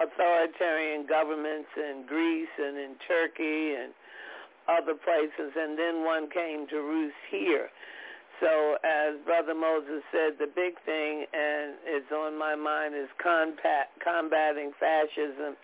[0.00, 3.92] authoritarian governments in Greece and in Turkey and
[4.68, 7.70] other places, and then one came to roost here.
[8.40, 13.90] So as Brother Moses said, the big thing and is on my mind is combat,
[13.98, 15.56] combating fascism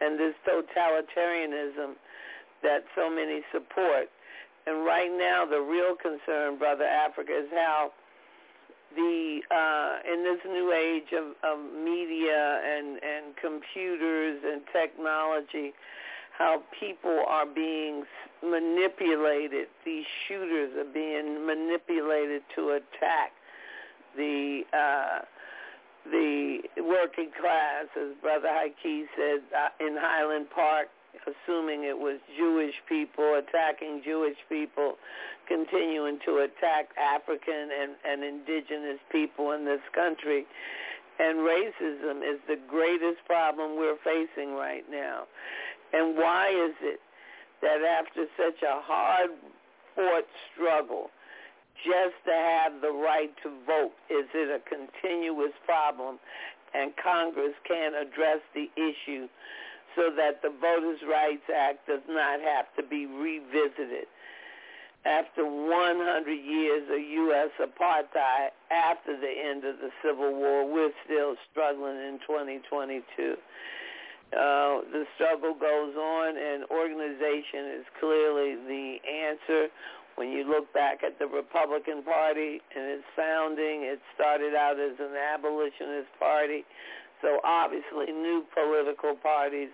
[0.00, 1.96] and this totalitarianism
[2.62, 4.10] that so many support.
[4.66, 7.92] And right now, the real concern, Brother Africa, is how
[8.94, 15.72] the uh, in this new age of, of media and, and computers and technology,
[16.36, 18.04] how people are being
[18.42, 19.68] manipulated.
[19.84, 23.32] These shooters are being manipulated to attack
[24.16, 25.24] the uh,
[26.10, 30.88] the working class, as Brother Haki said uh, in Highland Park
[31.26, 34.96] assuming it was Jewish people attacking Jewish people,
[35.48, 40.46] continuing to attack African and, and indigenous people in this country.
[41.18, 45.24] And racism is the greatest problem we're facing right now.
[45.92, 47.00] And why is it
[47.60, 51.10] that after such a hard-fought struggle,
[51.84, 56.18] just to have the right to vote, is it a continuous problem?
[56.72, 59.28] And Congress can't address the issue
[59.96, 64.06] so that the Voters' Rights Act does not have to be revisited.
[65.04, 67.50] After 100 years of U.S.
[67.56, 73.36] apartheid, after the end of the Civil War, we're still struggling in 2022.
[74.30, 79.68] Uh, the struggle goes on, and organization is clearly the answer.
[80.14, 85.00] When you look back at the Republican Party and its founding, it started out as
[85.00, 86.62] an abolitionist party.
[87.22, 89.70] So obviously new political parties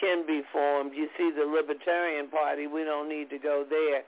[0.00, 0.92] can be formed.
[0.94, 4.02] You see the Libertarian Party, we don't need to go there,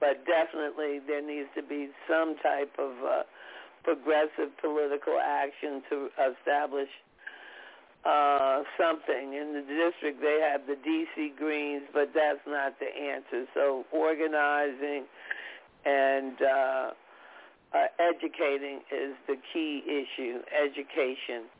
[0.00, 3.22] but definitely there needs to be some type of uh,
[3.82, 6.88] progressive political action to establish
[8.04, 9.34] uh, something.
[9.34, 11.32] In the district, they have the D.C.
[11.38, 13.46] Greens, but that's not the answer.
[13.54, 15.04] So organizing
[15.84, 16.90] and uh,
[17.74, 21.50] uh, educating is the key issue, education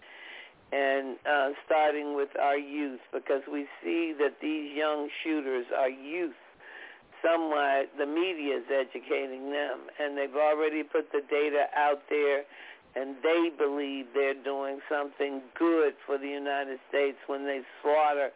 [0.74, 6.34] and uh, starting with our youth because we see that these young shooters are youth.
[7.22, 12.42] Somewhat the media is educating them, and they've already put the data out there,
[12.96, 18.30] and they believe they're doing something good for the United States when they slaughter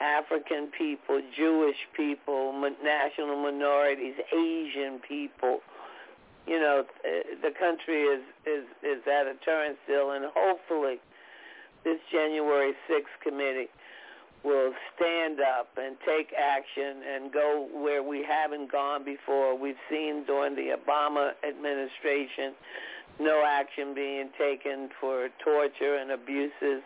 [0.00, 5.60] African people, Jewish people, national minorities, Asian people.
[6.46, 10.98] You know, the country is is is at a turnstile, and hopefully
[11.84, 13.68] this January 6th committee
[14.44, 19.56] will stand up and take action and go where we haven't gone before.
[19.56, 22.54] We've seen during the Obama administration
[23.20, 26.82] no action being taken for torture and abuses.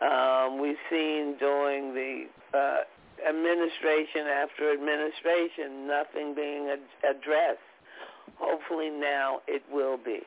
[0.00, 7.60] Um, we've seen during the uh, administration after administration nothing being ad- addressed.
[8.36, 10.20] Hopefully now it will be.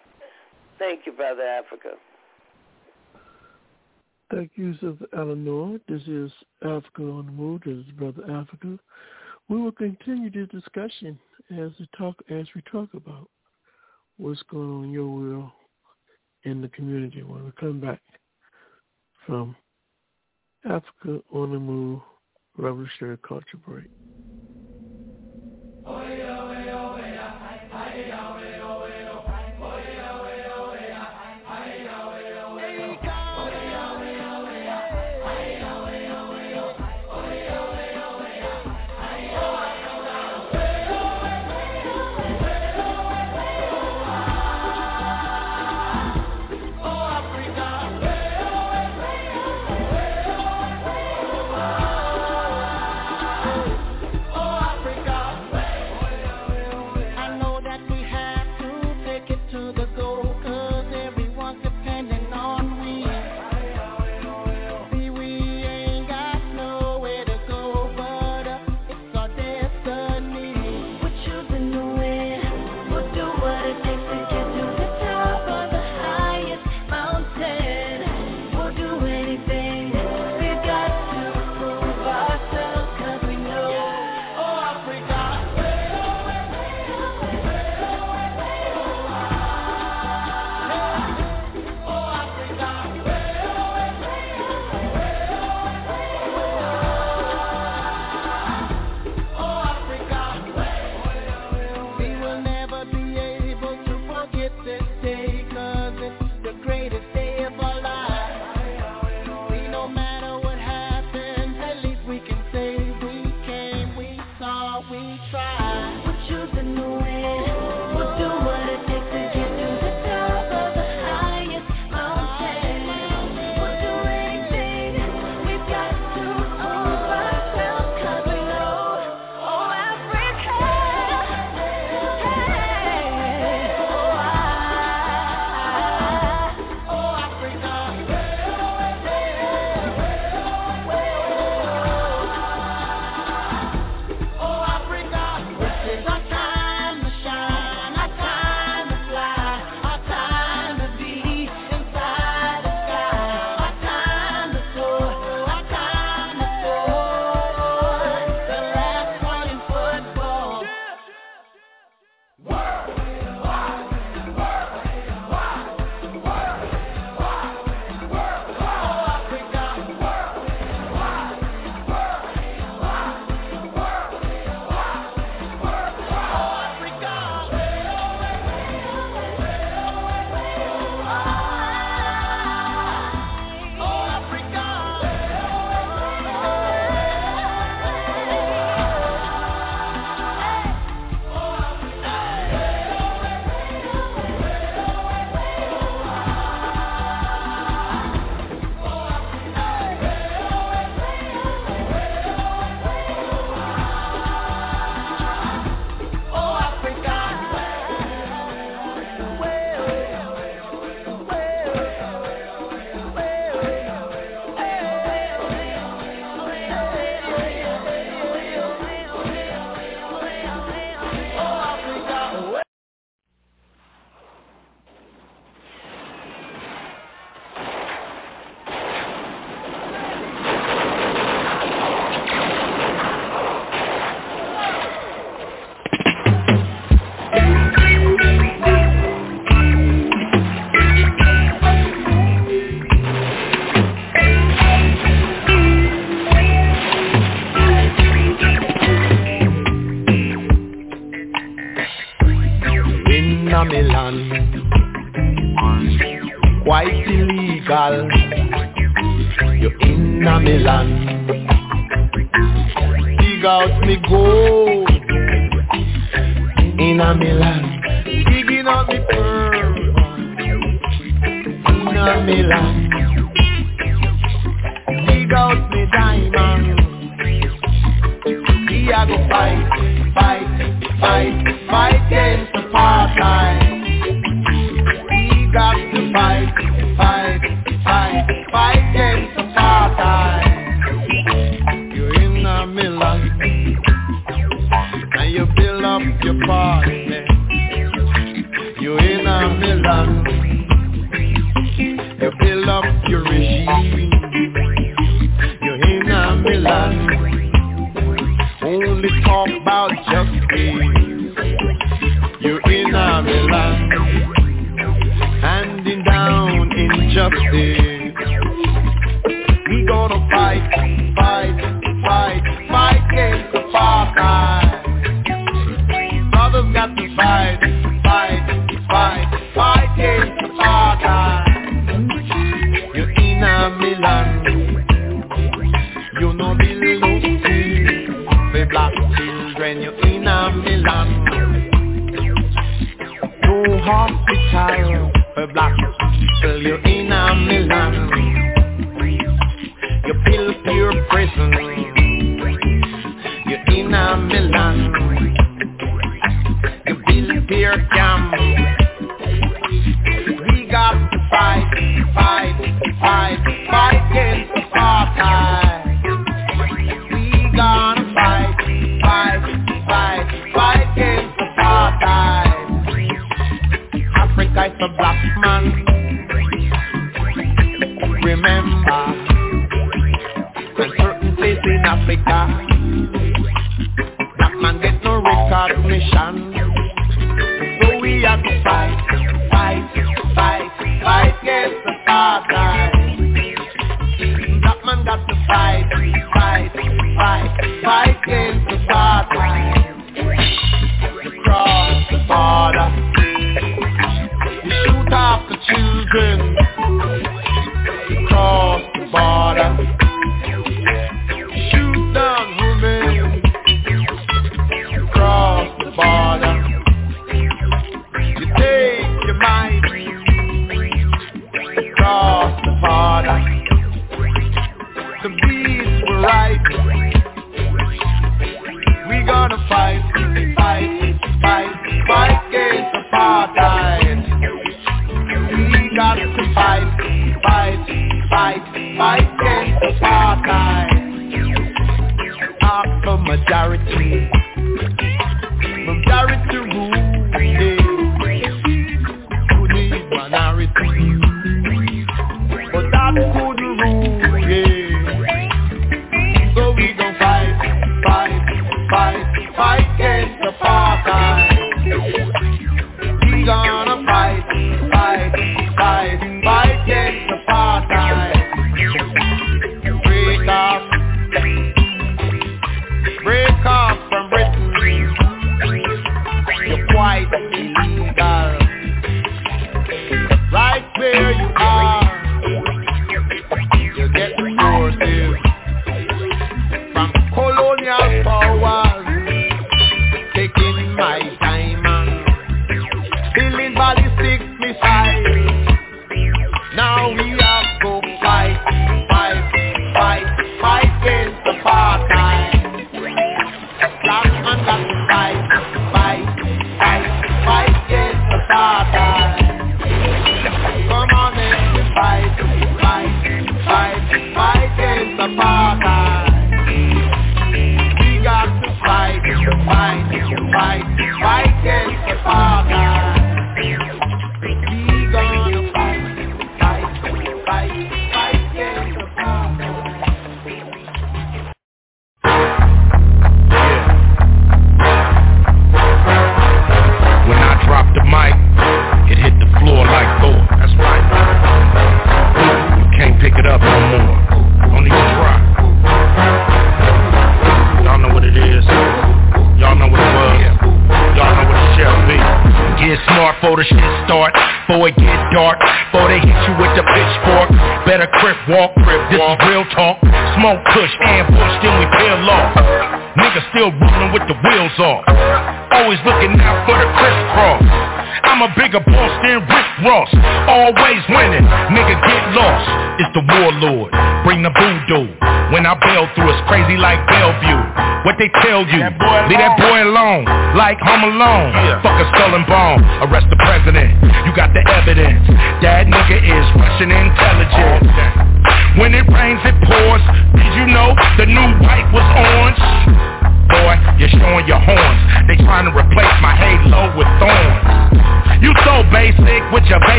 [0.80, 1.94] Thank you, Brother Africa.
[4.34, 5.80] Thank you, Sister Eleanor.
[5.88, 6.32] This is
[6.64, 7.62] Africa on the Move.
[7.64, 8.80] This is Brother Africa.
[9.48, 11.20] We will continue the discussion
[11.52, 13.30] as we talk as we talk about
[14.18, 15.52] what's going on in your world
[16.46, 18.02] in the community when we come back
[19.28, 19.56] from
[20.66, 22.00] Africa on the Move
[22.58, 23.86] revolutionary culture break.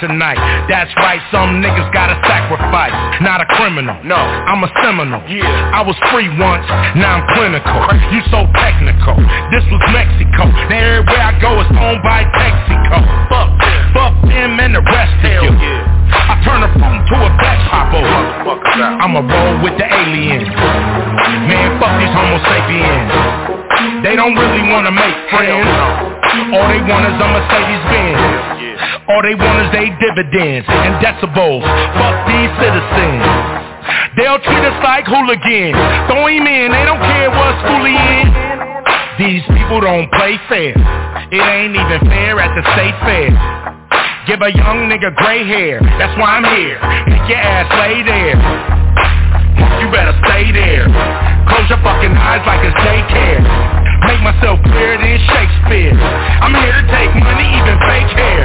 [0.00, 0.38] tonight.
[0.68, 2.92] That's right, some niggas gotta sacrifice.
[3.22, 5.22] Not a criminal, no, I'm a seminal.
[5.28, 6.66] Yeah, I was free once,
[6.96, 7.80] now I'm clinical.
[8.12, 9.16] You so technical.
[9.52, 10.48] This was Mexico.
[10.68, 12.98] Now everywhere I go is owned by Texaco.
[13.28, 13.50] Fuck,
[13.92, 15.52] fuck them and the rest of you.
[16.12, 18.00] I turn a fruit to a back popo.
[18.02, 20.48] I'ma roll with the aliens.
[21.48, 24.02] Man, fuck these homo sapiens.
[24.02, 26.25] They don't really wanna make friends.
[26.52, 28.20] All they want is a Mercedes Benz.
[29.08, 31.64] All they want is they dividends and decibels.
[31.96, 33.22] Fuck these citizens.
[34.18, 35.76] They'll treat us like hooligans.
[36.10, 38.28] Throw him in, they don't care what school he in.
[39.16, 40.76] These people don't play fair.
[41.32, 43.32] It ain't even fair at the state fair.
[44.26, 46.76] Give a young nigga gray hair, that's why I'm here.
[47.06, 48.36] Make your ass lay there.
[49.80, 50.84] You better stay there.
[51.48, 53.75] Close your fucking eyes like it's daycare.
[54.04, 55.96] Make myself clearer than Shakespeare.
[55.96, 58.44] I'm here to take money, even fake hair.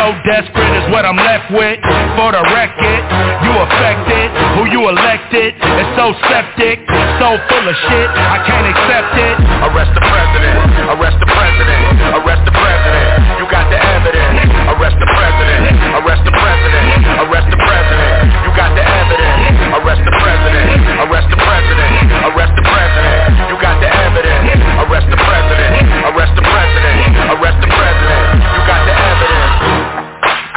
[0.00, 1.76] So desperate is what I'm left with.
[2.16, 3.02] For the record,
[3.44, 4.32] you affected.
[4.56, 6.80] Who you elected is so septic,
[7.20, 8.08] so full of shit.
[8.08, 9.36] I can't accept it.
[9.68, 10.56] Arrest the president.
[10.96, 11.84] Arrest the president.
[12.16, 13.08] Arrest the president.
[13.36, 14.48] You got the evidence.
[14.72, 15.76] Arrest the president.
[16.00, 17.04] Arrest the president.
[17.28, 17.59] Arrest the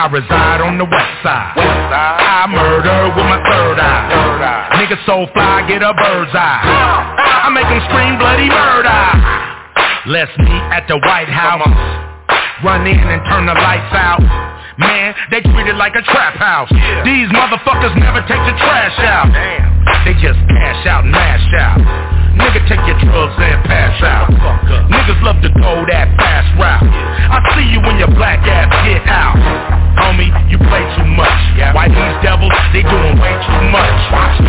[0.04, 1.56] I reside on the west side.
[1.56, 2.20] West side.
[2.20, 4.12] I murder with my third eye.
[4.12, 4.84] Third eye.
[4.84, 6.60] Nigga so fly, get a bird's eye.
[6.60, 9.00] I make them scream bloody murder.
[10.12, 11.64] Let's meet at the White House.
[12.68, 14.20] Run in and turn the lights out.
[14.76, 16.68] Man, they treat it like a trap house.
[17.08, 19.32] These motherfuckers never take the trash out.
[20.04, 21.80] They just cash out and mash out.
[22.34, 24.30] Nigga, take your drugs and pass out.
[24.90, 26.82] Niggas love to go that fast route.
[26.84, 29.38] I see you when your black ass get out.
[30.02, 31.40] Homie, you play too much.
[31.78, 33.98] Why these devils, they doing way too much.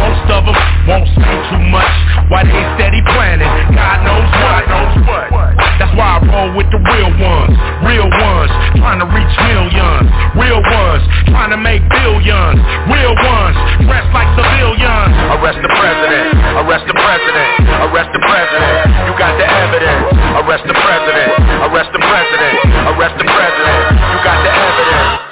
[0.00, 0.56] Most of them
[0.88, 1.92] won't say too much.
[2.32, 4.64] Why they steady planning, God knows what.
[4.64, 5.73] God knows what.
[5.78, 7.54] That's why I roll with the real ones.
[7.82, 10.06] Real ones, trying to reach millions.
[10.38, 11.02] Real ones,
[11.34, 12.58] trying to make billions.
[12.86, 15.14] Real ones, dressed like civilians.
[15.34, 16.30] Arrest the president.
[16.62, 17.50] Arrest the president.
[17.90, 18.78] Arrest the president.
[19.02, 20.14] You got the evidence.
[20.46, 21.30] Arrest the president.
[21.66, 22.54] Arrest the president.
[22.94, 23.82] Arrest the president.
[23.98, 25.24] You got the evidence.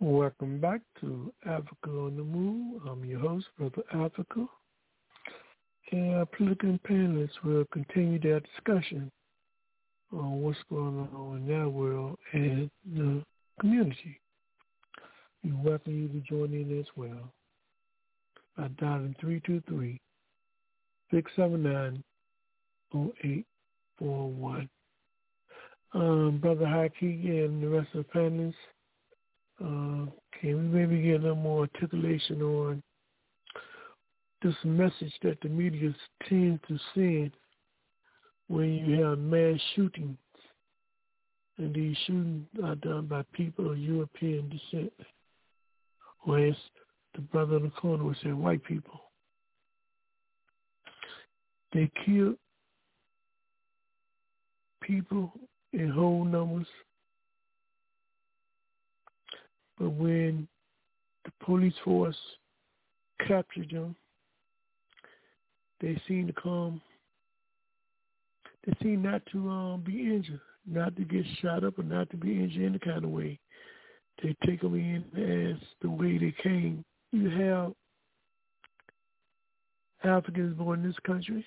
[0.00, 2.82] Welcome back to Africa on the Move.
[2.88, 4.48] I'm your host, Brother Africa.
[5.92, 9.10] And our political panelists will continue their discussion
[10.10, 13.22] on what's going on in their world and the
[13.60, 14.18] community.
[15.44, 17.30] We welcome you to join in as well
[18.56, 20.00] by dialing 323
[21.10, 22.02] 679
[22.94, 24.68] 0841.
[25.94, 28.54] Um, Brother Haki and the rest of the panelists,
[29.60, 32.82] uh, can we maybe get a little more articulation on
[34.42, 35.94] this message that the media
[36.28, 37.32] tends to send
[38.48, 40.16] when you have mass shootings
[41.58, 44.92] and these shootings are done by people of European descent,
[46.26, 46.54] or as
[47.14, 49.00] the brother in the corner would say, white people.
[51.72, 52.34] They kill
[54.82, 55.32] people
[55.72, 56.66] in whole numbers,
[59.78, 60.48] but when
[61.24, 62.16] the police force
[63.26, 63.94] captured them,
[65.82, 66.80] they seem to come
[68.64, 72.16] they seem not to um, be injured, not to get shot up or not to
[72.16, 73.38] be injured in any kind of way.
[74.22, 76.84] They take them in as the way they came.
[77.10, 77.72] You have
[80.04, 81.44] Africans born in this country.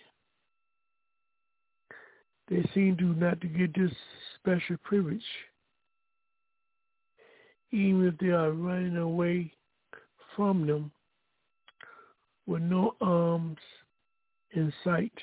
[2.49, 3.91] They seem to not to get this
[4.35, 5.23] special privilege,
[7.71, 9.51] even if they are running away
[10.35, 10.91] from them
[12.45, 13.57] with no arms
[14.55, 15.13] in sight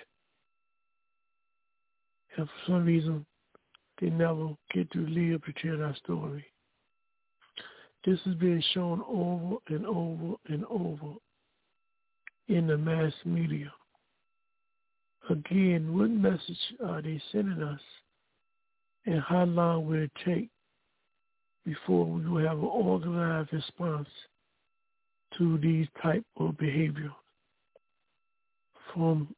[2.36, 3.26] and for some reason
[4.00, 6.44] they never get to live to tell that story.
[8.04, 11.14] This is being shown over and over and over
[12.48, 13.72] in the mass media.
[15.30, 17.80] Again, what message are they sending us
[19.06, 20.48] and how long will it take
[21.64, 24.08] before we will have an organized response
[25.38, 27.12] to these type of behavior
[28.94, 29.34] from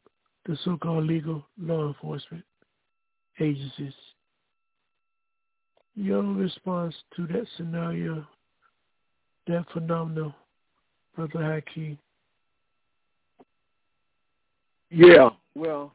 [0.46, 2.44] the so-called legal law enforcement?
[3.40, 3.94] agencies.
[5.94, 8.26] Your response to that scenario,
[9.46, 10.34] that phenomenon,
[11.14, 11.96] Brother Haki?
[14.90, 15.94] Yeah, well,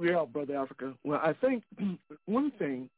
[0.00, 0.94] yeah, Brother Africa.
[1.04, 1.62] Well, I think
[2.26, 2.90] one thing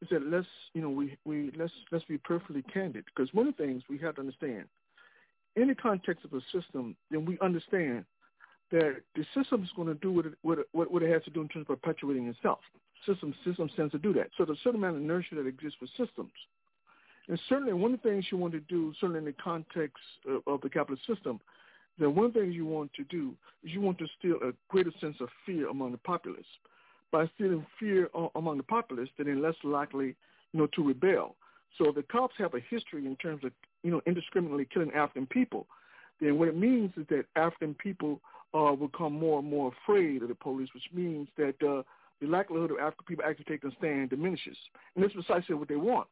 [0.00, 3.56] is that let's, you know, we, we let's let's be perfectly candid because one of
[3.56, 4.64] the things we have to understand,
[5.56, 8.04] in the context of a system, then we understand
[8.70, 11.30] that the system is going to do what it, what, it, what it has to
[11.30, 12.60] do in terms of perpetuating itself.
[13.06, 14.28] System system tends to do that.
[14.36, 16.32] So there's a certain amount of inertia that exists with systems.
[17.28, 20.42] And certainly one of the things you want to do, certainly in the context of,
[20.46, 21.40] of the capitalist system,
[21.98, 25.16] that one thing you want to do is you want to instill a greater sense
[25.20, 26.46] of fear among the populace.
[27.10, 30.14] By instilling fear among the populace, then they're less likely,
[30.52, 31.36] you know, to rebel.
[31.76, 33.52] So the cops have a history in terms of,
[33.82, 35.66] you know, indiscriminately killing African people.
[36.20, 38.20] Then what it means is that African people
[38.54, 41.82] uh, become more and more afraid of the police, which means that uh,
[42.20, 44.56] the likelihood of African people actually taking a stand diminishes.
[44.94, 46.08] And that's precisely what they want.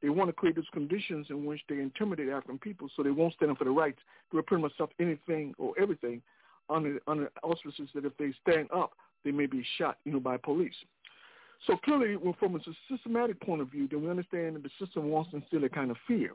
[0.00, 3.34] They want to create those conditions in which they intimidate African people so they won't
[3.34, 3.98] stand up for the rights.
[4.30, 6.22] They'll pretty much stop anything or everything
[6.70, 8.92] under, under auspices that if they stand up,
[9.24, 10.74] they may be shot, you know, by police.
[11.66, 15.30] So clearly, from a systematic point of view, then we understand that the system wants
[15.30, 16.30] to instill a kind of fear.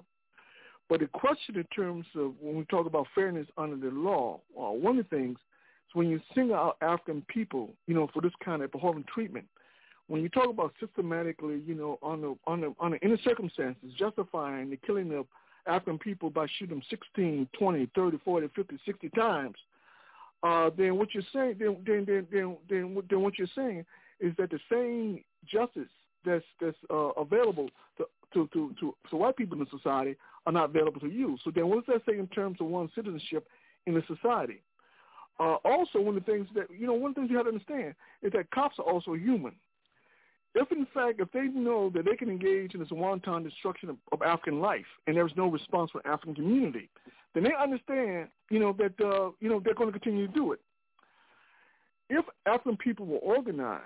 [0.89, 4.71] But the question in terms of when we talk about fairness under the law, uh,
[4.71, 8.33] one of the things is when you single out African people, you know, for this
[8.43, 9.45] kind of abhorrent treatment,
[10.07, 13.91] when you talk about systematically, you know, on the on the on the inner circumstances
[13.97, 15.25] justifying the killing of
[15.65, 19.55] African people by shooting them 16, 20, 30, 40, 50, 60 times,
[20.43, 23.85] uh, then what you're saying, then then then then then, then what you're saying
[24.19, 25.89] is that the same justice
[26.25, 30.15] that's that's uh, available to, to, to, to, to white people in society
[30.45, 31.37] are not available to you.
[31.43, 33.47] So then what does that say in terms of one's citizenship
[33.85, 34.61] in the society?
[35.39, 37.45] Uh, also, one of the things that, you know, one of the things you have
[37.45, 39.53] to understand is that cops are also human.
[40.55, 43.97] If, in fact, if they know that they can engage in this wanton destruction of,
[44.11, 46.89] of African life and there's no response from African community,
[47.33, 50.51] then they understand, you know, that, uh, you know, they're going to continue to do
[50.51, 50.59] it.
[52.09, 53.81] If African people were organized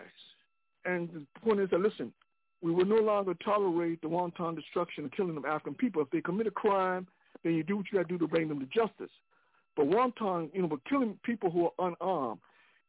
[0.83, 2.11] and the point is that, listen,
[2.61, 6.01] we will no longer tolerate the wanton destruction and killing of African people.
[6.01, 7.07] If they commit a crime,
[7.43, 9.11] then you do what you got to do to bring them to justice.
[9.75, 12.39] But wanton, you know, but killing people who are unarmed,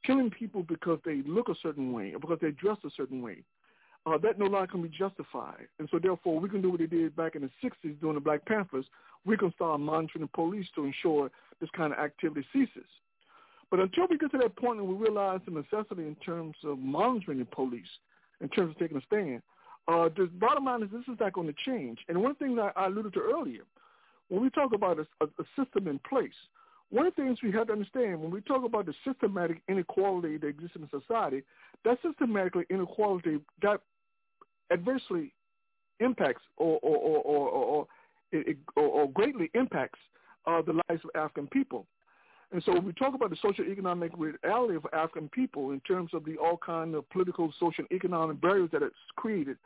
[0.04, 3.42] killing people because they look a certain way or because they dress a certain way,
[4.06, 5.66] uh, that no longer can be justified.
[5.78, 8.20] And so therefore, we can do what they did back in the 60s during the
[8.20, 8.86] Black Panthers.
[9.26, 12.88] We can start monitoring the police to ensure this kind of activity ceases.
[13.70, 16.78] But until we get to that point and we realize the necessity in terms of
[16.78, 17.88] monitoring the police,
[18.40, 19.42] in terms of taking a stand,
[19.88, 21.98] uh, the bottom line is this is not going to change.
[22.08, 23.62] And one thing that I alluded to earlier,
[24.28, 26.30] when we talk about a, a, a system in place,
[26.90, 30.36] one of the things we have to understand when we talk about the systematic inequality
[30.38, 31.42] that exists in society,
[31.84, 33.80] that systematic inequality that
[34.70, 35.32] adversely
[36.00, 37.86] impacts or or or or, or,
[38.76, 39.98] or, or greatly impacts
[40.46, 41.86] uh, the lives of African people.
[42.52, 46.10] And so when we talk about the social economic reality of African people in terms
[46.14, 49.58] of the all kind of political, social, economic barriers that it's created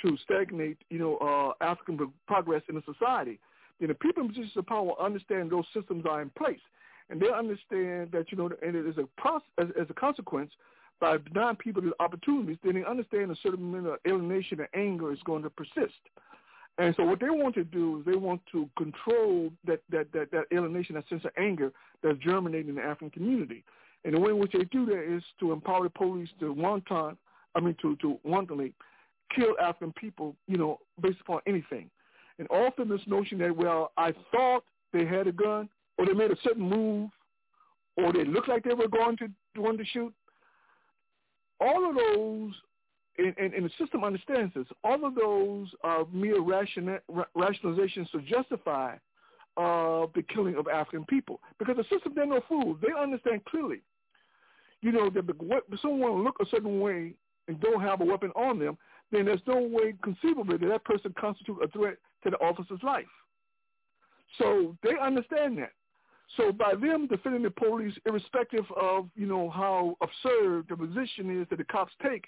[0.00, 3.38] to stagnate, you know, uh, African progress in the society,
[3.78, 6.60] then the people in positions of power understand those systems are in place.
[7.10, 10.50] And they understand that, you know, and it is a process, as, as a consequence,
[11.00, 15.12] by denying people the opportunities, then they understand a certain amount of alienation and anger
[15.12, 15.98] is going to persist.
[16.78, 20.30] And so what they want to do is they want to control that, that, that,
[20.30, 21.72] that alienation, that sense of anger
[22.02, 23.64] that's germinating in the African community.
[24.04, 27.16] And the way in which they do that is to empower the police to wanton,
[27.54, 28.72] I mean, to, to wantonly
[29.34, 31.90] kill African people, you know, based upon anything.
[32.38, 35.68] And often this notion that, well, I thought they had a gun
[35.98, 37.10] or they made a certain move
[37.96, 40.12] or they looked like they were going to going to shoot.
[41.60, 42.52] All of those,
[43.18, 46.98] and, and, and the system understands this, all of those are mere ration,
[47.36, 48.94] rationalizations to justify
[49.56, 51.40] uh, the killing of African people.
[51.58, 52.78] Because the system, they're no fools.
[52.80, 53.82] They understand clearly,
[54.80, 55.24] you know, that
[55.80, 57.14] someone look a certain way
[57.48, 58.78] and don't have a weapon on them,
[59.12, 63.04] then there's no way conceivably that that person constitutes a threat to the officer's life.
[64.38, 65.72] So they understand that.
[66.36, 71.46] So by them defending the police, irrespective of you know how absurd the position is
[71.50, 72.24] that the cops take,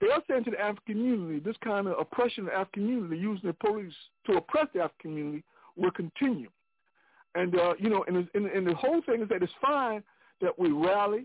[0.00, 3.16] they are saying to the African community this kind of oppression of the African community,
[3.16, 3.92] using the police
[4.26, 5.44] to oppress the African community,
[5.76, 6.48] will continue.
[7.34, 10.02] And uh, you know, and, and, and the whole thing is that it's fine
[10.40, 11.24] that we rally.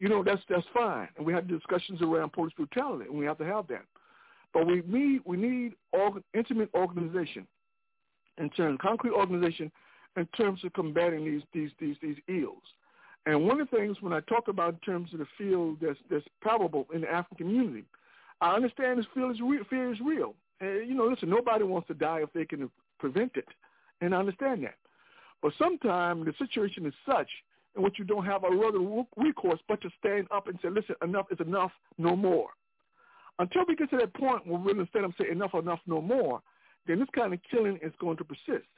[0.00, 3.38] You know, that's that's fine, and we have discussions around police brutality, and we have
[3.38, 3.84] to have that.
[4.54, 7.46] But we need we need organ, intimate organization
[8.38, 9.70] in terms concrete organization
[10.16, 12.62] in terms of combating these these these these ills.
[13.26, 15.98] And one of the things when I talk about in terms of the field that's
[16.08, 17.84] that's probable in the African community,
[18.40, 19.64] I understand this fear is real.
[19.68, 20.34] Fear is real.
[20.60, 23.48] And, you know, listen, nobody wants to die if they can prevent it,
[24.00, 24.76] and I understand that.
[25.42, 27.28] But sometimes the situation is such
[27.76, 30.94] in which you don't have a other recourse but to stand up and say, listen,
[31.02, 32.50] enough is enough, no more.
[33.38, 35.80] Until we get to that point where we really stand up and say enough, enough,
[35.86, 36.40] no more,
[36.86, 38.68] then this kind of killing is going to persist.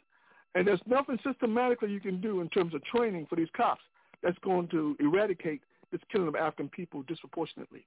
[0.55, 3.83] And there's nothing systematically you can do in terms of training for these cops
[4.23, 5.61] that's going to eradicate
[5.93, 7.87] this killing of African people disproportionately.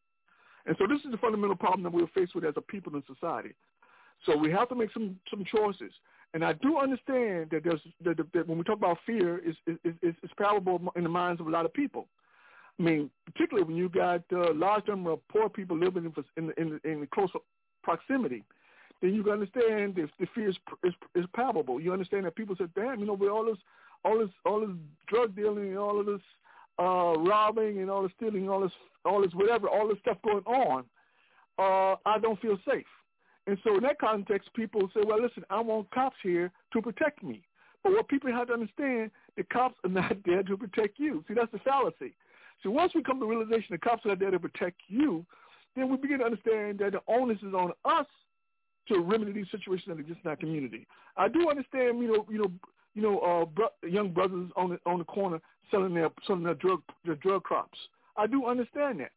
[0.66, 3.04] And so this is the fundamental problem that we're faced with as a people in
[3.08, 3.56] society.
[4.26, 5.92] So we have to make some, some choices.
[6.34, 9.96] And I do understand that there's that, that when we talk about fear, is is
[10.04, 12.08] is palpable in the minds of a lot of people.
[12.80, 16.26] I mean, particularly when you got a uh, large number of poor people living in
[16.38, 17.30] in in, in close
[17.84, 18.44] proximity,
[19.02, 21.82] then you can understand if the fear is, is is palpable.
[21.82, 23.58] You understand that people say, "Damn, you know, with all this
[24.06, 24.76] all this all this
[25.08, 26.22] drug dealing and all of this
[26.80, 28.72] uh, robbing and all this stealing, all this
[29.06, 30.86] all this whatever, all this stuff going on,
[31.58, 32.86] uh, I don't feel safe."
[33.50, 37.24] And so in that context, people say, well, listen, I want cops here to protect
[37.24, 37.42] me.
[37.84, 41.24] But what people have to understand, the cops are not there to protect you.
[41.28, 42.14] See, that's the fallacy.
[42.64, 45.26] So once we come to the realization the cops are there to protect you,
[45.76, 48.08] then we begin to understand that the onus is on us
[48.88, 50.88] to remedy these situations that exist in our community.
[51.16, 52.52] I do understand, you know, you know,
[52.96, 55.40] you know, uh, bro- young brothers on the on the corner
[55.72, 57.78] selling their selling their drug their drug crops.
[58.18, 59.12] I do understand that.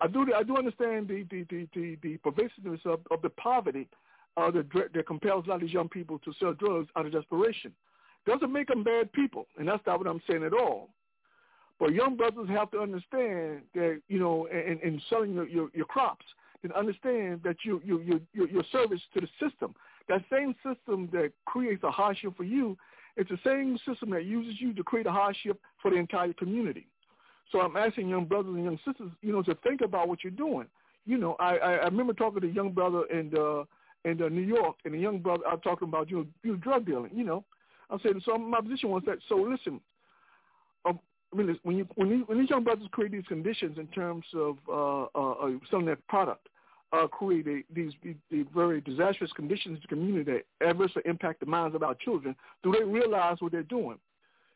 [0.00, 3.88] I do I do understand the the the the, the pervasiveness of, of the poverty
[4.36, 7.12] uh, that that compels a lot of these young people to sell drugs out of
[7.12, 7.72] desperation.
[8.26, 10.90] Doesn't make them bad people, and that's not what I'm saying at all.
[11.78, 15.86] But young brothers have to understand that you know, in, in selling your, your, your
[15.86, 16.26] crops,
[16.62, 19.74] and understand that you you you your, your service to the system.
[20.08, 22.76] That same system that creates a hardship for you,
[23.16, 26.86] it's the same system that uses you to create a hardship for the entire community.
[27.52, 30.30] So I'm asking young brothers and young sisters, you know, to think about what you're
[30.30, 30.66] doing.
[31.06, 33.64] You know, I I, I remember talking to a young brother in uh,
[34.04, 36.56] in uh, New York, and a young brother I was talking about you know, you
[36.56, 37.10] drug dealing.
[37.14, 37.44] You know,
[37.90, 38.36] I said so.
[38.36, 39.18] My position was that.
[39.28, 39.80] So listen,
[41.32, 44.24] I mean, when you when, you, when these young brothers create these conditions in terms
[44.34, 46.48] of uh, uh, uh selling their product,
[46.92, 47.92] uh, create a, these,
[48.30, 52.34] these very disastrous conditions in the community that adversely impact the minds of our children,
[52.62, 53.98] do they realize what they're doing?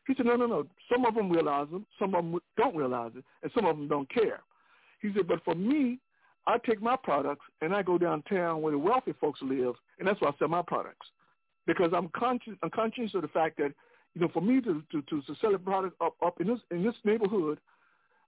[0.07, 0.65] He said, no, no, no.
[0.91, 1.85] Some of them realize them.
[1.97, 3.23] Some of them don't realize it.
[3.41, 4.41] And some of them don't care.
[5.01, 5.99] He said, but for me,
[6.45, 10.19] I take my products and I go downtown where the wealthy folks live, and that's
[10.19, 11.07] where I sell my products.
[11.65, 13.71] Because I'm conscious, I'm conscious of the fact that,
[14.15, 16.59] you know, for me to, to, to, to sell a product up, up in this,
[16.71, 17.59] in this neighborhood,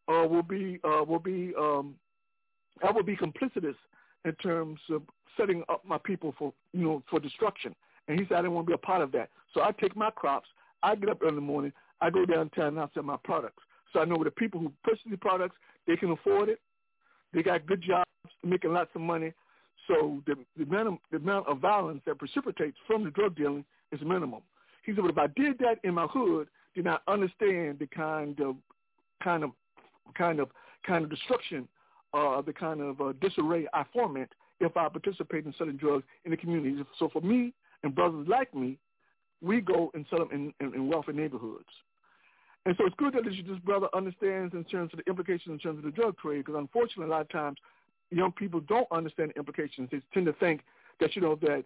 [0.07, 1.95] uh, will be, uh, will be, um,
[2.83, 3.75] I will be complicitous
[4.25, 5.03] in terms of
[5.37, 7.75] setting up my people for, you know, for destruction.
[8.07, 9.29] And he said, I didn't want to be a part of that.
[9.53, 10.47] So I take my crops
[10.85, 13.63] I get up in the morning, I go downtown and I sell my products.
[13.91, 15.55] So I know the people who purchase the products,
[15.87, 16.59] they can afford it.
[17.33, 18.05] They got good jobs,
[18.43, 19.33] making lots of money.
[19.87, 23.65] So the, the, amount, of, the amount of violence that precipitates from the drug dealing
[23.91, 24.41] is minimum.
[24.85, 28.39] He said, but if I did that in my hood, then I understand the kind
[28.39, 28.55] of,
[29.23, 29.51] kind of,
[30.17, 30.49] kind of,
[30.85, 31.67] kind of destruction,
[32.13, 36.31] uh, the kind of uh, disarray I foment if I participate in selling drugs in
[36.31, 36.83] the community.
[36.99, 37.53] So for me
[37.83, 38.77] and brothers like me,
[39.41, 41.65] we go and sell them in, in, in wealthy neighborhoods.
[42.65, 45.77] And so it's good that this brother understands in terms of the implications in terms
[45.77, 47.57] of the drug trade, because unfortunately, a lot of times,
[48.11, 49.89] young people don't understand the implications.
[49.91, 50.61] They tend to think
[50.99, 51.63] that you know that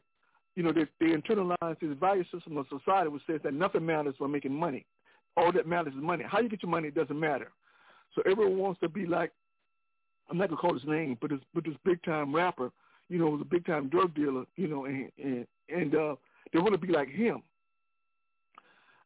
[0.55, 4.15] you know they, they internalize this value system of society, which says that nothing matters
[4.17, 4.85] when making money.
[5.37, 6.25] All that matters is money.
[6.27, 7.51] How you get your money doesn't matter.
[8.15, 9.31] So everyone wants to be like
[10.29, 12.71] I'm not gonna call his name, but this but this big time rapper,
[13.09, 16.15] you know, the big time drug dealer, you know, and and, and uh,
[16.51, 17.41] they want to be like him.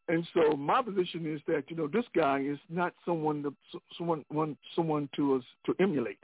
[0.09, 3.53] And so my position is that you know this guy is not someone to
[3.97, 6.19] someone one someone to us to emulate.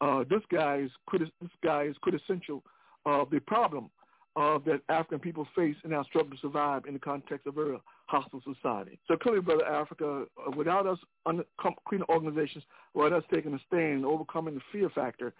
[0.00, 2.62] Uh, this guy is this guy is quintessential
[3.04, 3.90] of the problem
[4.36, 7.80] uh, that African people face in our struggle to survive in the context of a
[8.06, 8.98] hostile society.
[9.08, 11.44] So clearly, brother Africa, uh, without us un-
[11.86, 12.64] creating organizations,
[12.94, 15.32] without us taking a stand, and overcoming the fear factor,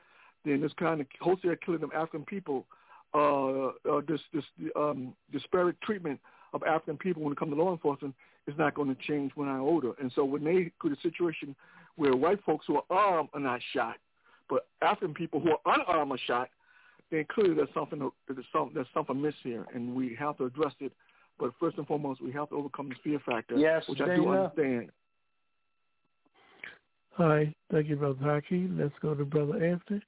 [0.45, 2.67] then this kind of wholesale killing of African people,
[3.15, 4.45] uh, uh, this this
[4.75, 6.19] um, disparate treatment
[6.55, 8.15] of African people when it comes to law enforcement
[8.47, 9.93] is not going to change when I'm older.
[10.01, 11.55] And so when they create a situation
[11.97, 13.97] where white folks who are armed are not shot,
[14.49, 16.49] but African people who are unarmed are shot,
[17.11, 20.73] then clearly there's something there's something there's something miss here, and we have to address
[20.81, 20.93] it.
[21.39, 24.13] But first and foremost, we have to overcome the fear factor, yes, which Dana.
[24.13, 24.91] I do understand.
[27.13, 28.79] Hi, thank you, Brother Haki.
[28.79, 30.03] Let's go to Brother Anthony.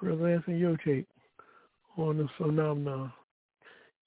[0.00, 1.06] Brother Anthony, your take
[1.96, 3.12] on the phenomenon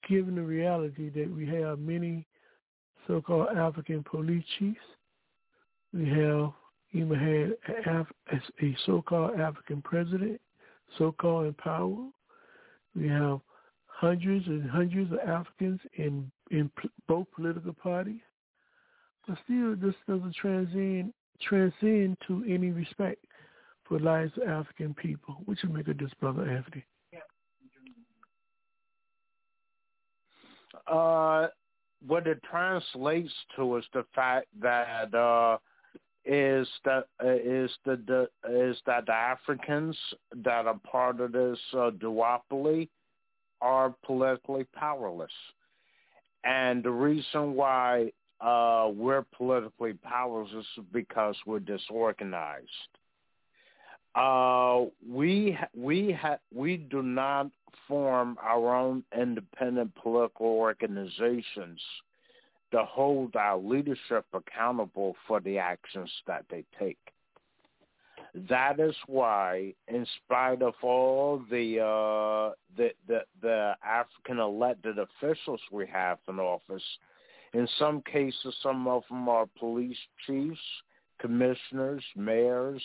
[0.08, 2.26] given the reality that we have many
[3.06, 4.78] so-called African police chiefs,
[5.92, 6.52] we have
[6.92, 10.40] even had a so-called African president,
[10.98, 12.08] so-called in power.
[12.94, 13.40] We have
[13.86, 16.70] hundreds and hundreds of Africans in in
[17.08, 18.20] both political parties,
[19.26, 23.24] but still, this doesn't transcend transcend to any respect
[23.84, 25.36] for lives of African people.
[25.44, 26.84] What you make of this, brother Anthony?
[30.86, 31.48] uh,
[32.06, 35.58] what it translates to is the fact that uh,
[36.26, 37.26] is that uh,
[37.84, 39.96] the, the is that the Africans
[40.44, 42.88] that are part of this uh, duopoly
[43.60, 45.30] are politically powerless,
[46.44, 52.68] And the reason why uh, we're politically powerless is because we're disorganized.
[54.14, 57.50] Uh, we we ha- we do not
[57.86, 61.80] form our own independent political organizations
[62.72, 66.98] to hold our leadership accountable for the actions that they take.
[68.48, 75.60] That is why, in spite of all the uh, the, the the African elected officials
[75.72, 76.82] we have in office,
[77.54, 80.60] in some cases, some of them are police chiefs,
[81.18, 82.82] commissioners, mayors,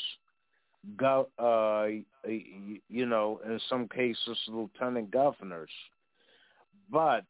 [0.95, 1.87] go, uh,
[2.29, 5.69] you know, in some cases, lieutenant governors.
[6.89, 7.25] But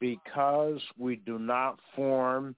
[0.00, 2.56] because we do not form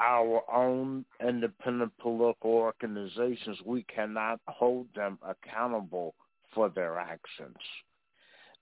[0.00, 6.14] our own independent political organizations, we cannot hold them accountable
[6.54, 7.56] for their actions.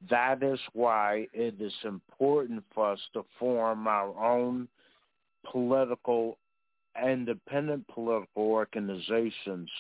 [0.08, 4.68] That is why it is important for us to form our own
[5.50, 6.38] political,
[7.02, 9.70] independent political organizations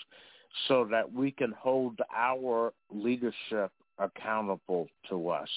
[0.68, 5.48] so that we can hold our leadership accountable to us.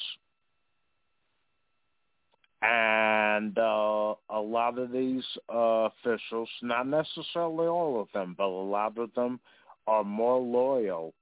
[2.63, 5.23] And uh, a lot of these
[5.53, 9.41] uh, officials, not necessarily all of them, but a lot of them
[9.85, 11.13] are more loyal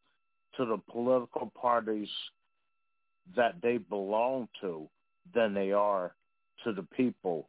[0.57, 2.09] to the political parties
[3.35, 4.87] that they belong to
[5.33, 6.13] than they are
[6.63, 7.47] to the people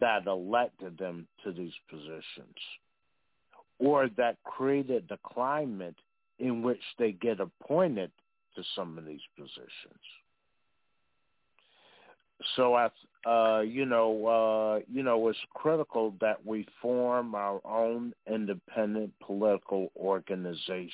[0.00, 2.56] that elected them to these positions
[3.78, 5.96] or that created the climate
[6.38, 8.10] in which they get appointed
[8.54, 9.72] to some of these positions
[12.56, 12.90] so I,
[13.26, 19.90] uh, you know, uh, you know, it's critical that we form our own independent political
[19.96, 20.90] organizations.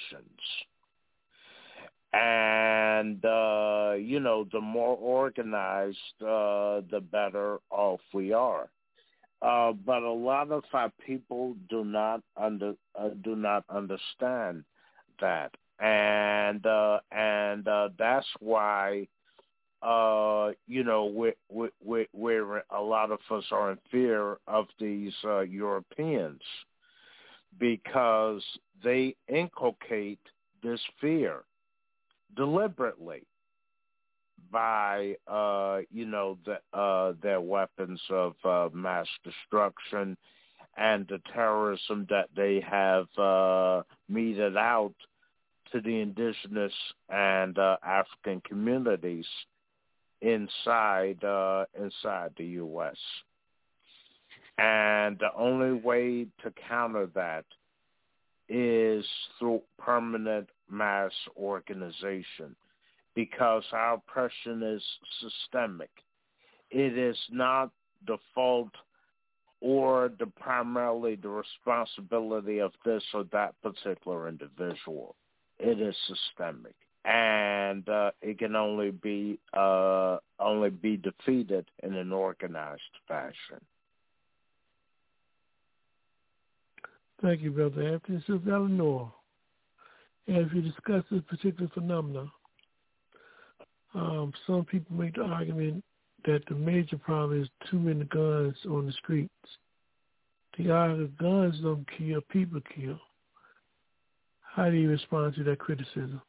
[2.12, 8.68] And uh, you know, the more organized, uh, the better off we are.
[9.40, 14.64] Uh, but a lot of our people do not under uh, do not understand
[15.20, 16.66] that, and
[17.12, 17.68] and
[17.98, 19.06] that's why
[19.82, 25.12] uh, you know, where, where, where a lot of us are in fear of these
[25.24, 26.40] uh, Europeans
[27.58, 28.42] because
[28.82, 30.20] they inculcate
[30.62, 31.42] this fear
[32.36, 33.22] deliberately
[34.50, 40.16] by, uh, you know, the, uh, their weapons of uh, mass destruction
[40.76, 44.94] and the terrorism that they have uh, meted out
[45.72, 46.72] to the indigenous
[47.08, 49.26] and uh, African communities
[50.20, 52.96] inside uh, inside the U.S.
[54.58, 57.44] And the only way to counter that
[58.48, 59.04] is
[59.38, 62.56] through permanent mass organization
[63.14, 64.82] because our oppression is
[65.20, 65.90] systemic.
[66.70, 67.70] It is not
[68.06, 68.72] the fault
[69.60, 75.14] or the primarily the responsibility of this or that particular individual.
[75.58, 76.74] It is systemic
[77.04, 83.60] and uh, it can only be uh, only be defeated in an organized fashion.
[87.20, 88.18] Thank you, Brother Anthony.
[88.18, 89.12] This is Eleanor.
[90.28, 92.30] And if you discuss this particular phenomenon,
[93.94, 95.82] um, some people make the argument
[96.26, 99.32] that the major problem is too many guns on the streets.
[100.58, 103.00] The argument guns don't kill, people kill.
[104.42, 106.20] How do you respond to that criticism?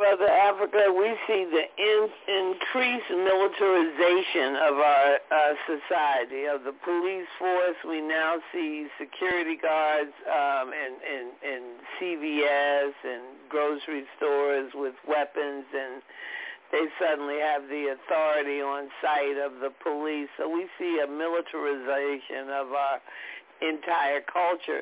[0.00, 7.28] Brother Africa, we see the in, increased militarization of our uh, society, of the police
[7.38, 7.76] force.
[7.86, 11.62] We now see security guards um, in, in, in
[12.00, 16.00] CVS and grocery stores with weapons, and
[16.72, 20.32] they suddenly have the authority on site of the police.
[20.38, 23.04] So we see a militarization of our
[23.60, 24.80] entire culture.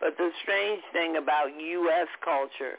[0.00, 2.08] But the strange thing about U.S.
[2.22, 2.76] culture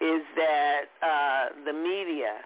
[0.00, 2.40] is that uh, the media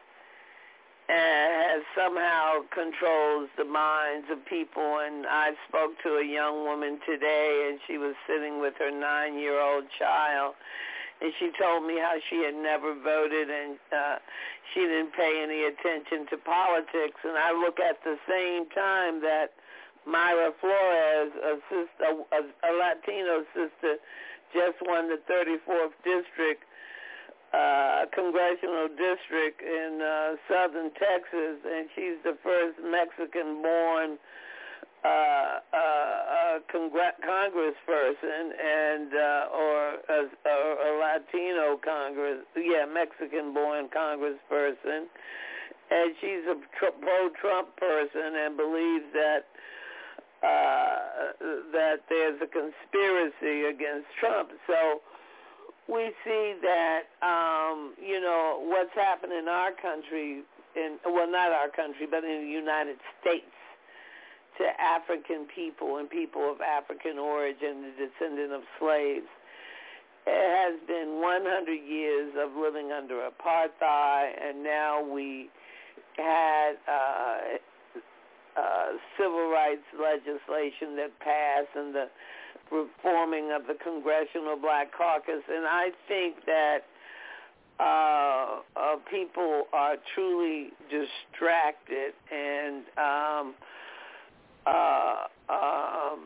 [1.08, 4.98] uh, has somehow controls the minds of people.
[5.04, 9.84] And I spoke to a young woman today, and she was sitting with her nine-year-old
[9.98, 10.54] child,
[11.20, 14.16] and she told me how she had never voted and uh,
[14.72, 17.20] she didn't pay any attention to politics.
[17.22, 19.52] And I look at the same time that
[20.08, 23.96] Mayra Flores, a, sister, a, a Latino sister,
[24.52, 26.64] just won the 34th district
[27.54, 34.18] uh, congressional district in uh, southern Texas, and she's the first Mexican-born
[35.04, 39.78] uh, uh, uh, congr- congressperson and uh, or
[40.08, 40.56] a, a,
[40.88, 45.04] a Latino congress, yeah, Mexican-born congressperson,
[45.90, 49.44] and she's a tr- pro-Trump person and believes that
[50.42, 50.96] uh,
[51.72, 54.50] that there's a conspiracy against Trump.
[54.66, 55.00] So
[55.88, 60.42] we see that um, you know what's happened in our country,
[60.76, 63.52] in well not our country, but in the United States
[64.58, 69.26] to African people and people of African origin, the descendant of slaves.
[70.26, 75.50] It has been 100 years of living under apartheid, and now we
[76.16, 77.38] had uh,
[78.56, 78.88] uh,
[79.18, 82.06] civil rights legislation that passed and the
[82.70, 85.42] reforming of the Congressional Black Caucus.
[85.48, 86.78] And I think that
[87.80, 93.54] uh, uh, people are truly distracted and um,
[94.66, 96.20] uh, um,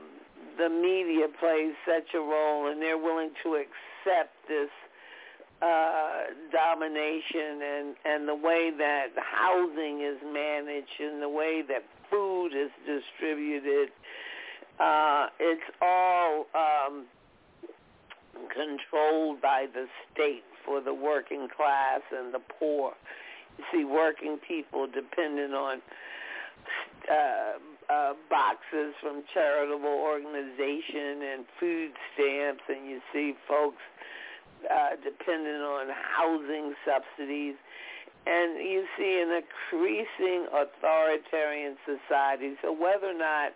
[0.59, 4.68] the media plays such a role and they're willing to accept this
[5.62, 12.48] uh, domination and, and the way that housing is managed and the way that food
[12.48, 13.88] is distributed.
[14.78, 17.06] Uh, it's all um,
[18.55, 22.92] controlled by the state for the working class and the poor.
[23.59, 25.82] You see working people dependent on
[27.10, 27.59] uh,
[27.92, 33.82] uh, boxes from charitable organization and food stamps, and you see folks
[34.70, 37.55] uh, dependent on housing subsidies.
[38.26, 42.56] And you see an increasing authoritarian society.
[42.60, 43.55] So whether or not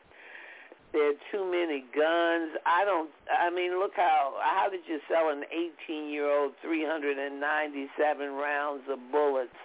[0.92, 3.10] there are too many guns, I don't.
[3.30, 5.44] I mean, look how how did you sell an
[5.88, 9.56] 18-year-old 397 rounds of bullets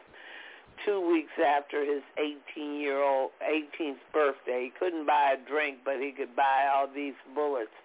[0.85, 4.71] two weeks after his 18-year-old 18th birthday?
[4.71, 7.75] He couldn't buy a drink, but he could buy all these bullets.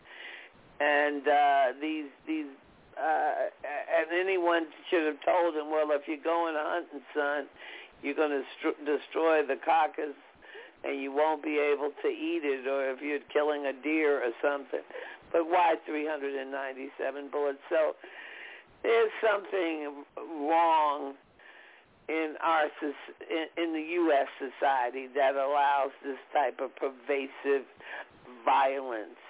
[0.81, 2.47] And uh, these these
[2.97, 7.47] uh, and anyone should have told him, well, if you're going hunting, son,
[8.03, 10.15] you're going to st- destroy the carcass
[10.85, 14.33] and you won't be able to eat it, or if you're killing a deer or
[14.43, 14.83] something.
[15.33, 17.59] But why 397 bullets?
[17.71, 17.95] So
[18.83, 21.15] there's something wrong
[22.09, 22.65] in our
[23.57, 24.27] in, the U.S.
[24.37, 27.65] society that allows this type of pervasive
[28.45, 29.23] violence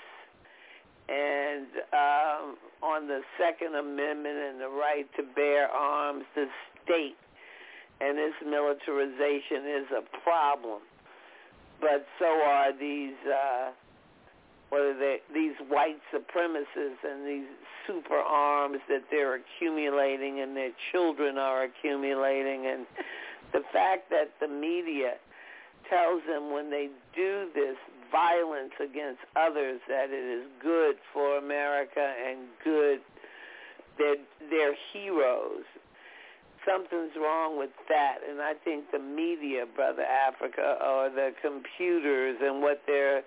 [1.09, 6.47] and um, on the Second Amendment and the right to bear arms, the
[6.85, 7.16] state
[8.01, 10.83] and its militarization is a problem.
[11.82, 13.72] But so are these uh,
[14.70, 17.48] what are they, these white supremacists and these
[17.86, 22.86] super arms that they're accumulating and their children are accumulating and
[23.52, 25.20] the fact that the media
[25.90, 27.76] tells them when they do this
[28.10, 33.00] violence against others that it is good for America and good
[33.98, 34.16] they're
[34.50, 35.64] they're heroes.
[36.66, 42.62] Something's wrong with that and I think the media, Brother Africa, or the computers and
[42.62, 43.22] what they're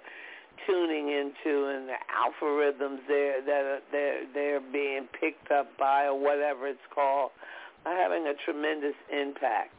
[0.66, 6.18] tuning into and the algorithms there that are they're they're being picked up by or
[6.18, 7.32] whatever it's called
[7.86, 9.74] are having a tremendous impact.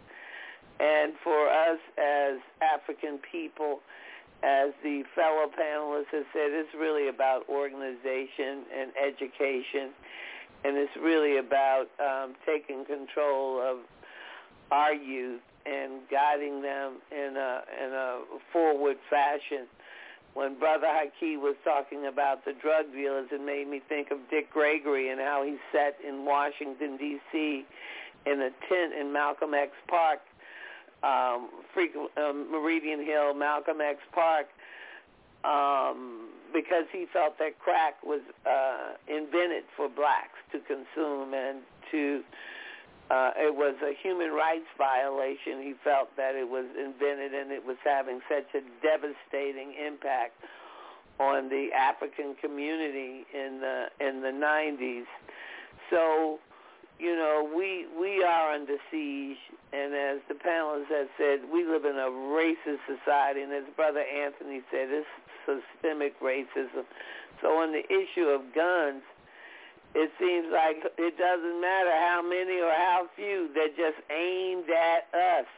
[0.79, 3.81] And for us as African people,
[4.45, 9.97] as the fellow panelists have said, it's really about organization and education,
[10.67, 13.79] and it's really about um, taking control of
[14.71, 18.21] our youth and guiding them in a in a
[18.53, 19.67] forward fashion.
[20.35, 24.51] When Brother Haki was talking about the drug dealers, it made me think of Dick
[24.51, 27.65] Gregory and how he sat in Washington D.C.
[28.27, 30.21] in a tent in Malcolm X Park
[31.03, 34.47] um, frequent, um, Meridian Hill, Malcolm X Park,
[35.45, 36.26] um,
[36.57, 41.61] because he felt that crack was uh, invented for blacks to consume and
[41.93, 42.25] to
[43.13, 45.61] uh, it was a human rights violation.
[45.61, 50.41] He felt that it was invented and it was having such a devastating impact
[51.21, 55.05] on the African community in the in the 90s.
[55.93, 56.41] So
[56.99, 59.37] you know, we we are under siege,
[59.73, 64.01] and as the panelists have said, we live in a racist society, and as Brother
[64.01, 65.07] Anthony said, it's
[65.47, 66.85] systemic racism.
[67.41, 69.03] So on the issue of guns,
[69.95, 75.09] it seems like it doesn't matter how many or how few, they're just aimed at
[75.15, 75.49] us.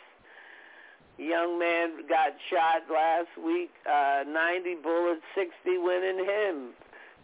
[1.18, 6.70] Young man got shot last week, uh, 90 bullets, 60 went in him.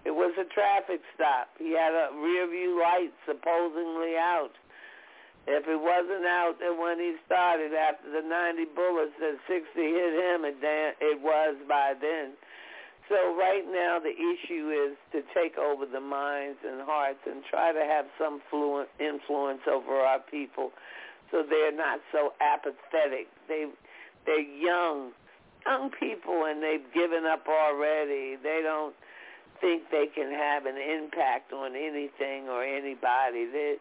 [0.05, 1.49] It was a traffic stop.
[1.57, 4.53] He had a rear view light supposedly out.
[5.47, 10.13] If it wasn't out then when he started after the 90 bullets that 60 hit
[10.19, 10.57] him, it,
[11.01, 12.33] it was by then.
[13.09, 17.73] So right now the issue is to take over the minds and hearts and try
[17.73, 20.73] to have some fluent influence over our people
[21.35, 23.27] so they're not so apathetic.
[23.49, 23.67] They
[24.25, 25.11] they're young,
[25.67, 28.37] young people, and they've given up already.
[28.41, 28.95] They don't
[29.61, 33.51] think they can have an impact on anything or anybody.
[33.51, 33.77] They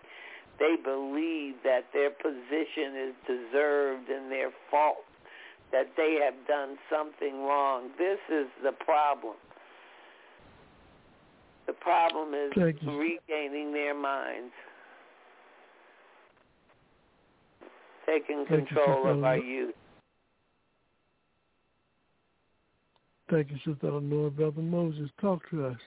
[0.60, 5.06] they believe that their position is deserved and their fault,
[5.72, 7.90] that they have done something wrong.
[7.98, 9.36] This is the problem.
[11.66, 14.52] The problem is regaining their minds,
[18.06, 19.76] taking control you, of our youth.
[23.32, 24.30] Thank you, Sister Eleanor.
[24.30, 25.78] Brother Moses, talk to us.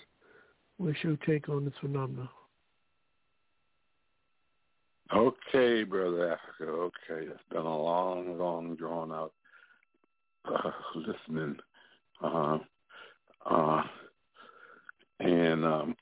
[0.78, 2.28] What's your take on this phenomenon?
[5.14, 6.72] Okay, brother Africa.
[6.72, 9.32] Okay, it's been a long, long, drawn out
[10.55, 11.56] uh, listening,
[12.23, 12.59] uh,
[13.48, 13.82] uh,
[15.20, 15.97] and um,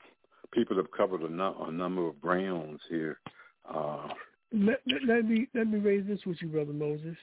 [0.51, 3.19] people have covered a, nu- a number of grounds here.
[3.67, 4.07] Uh,
[4.53, 7.17] Let, let, let me let me raise this with you, Brother Moses.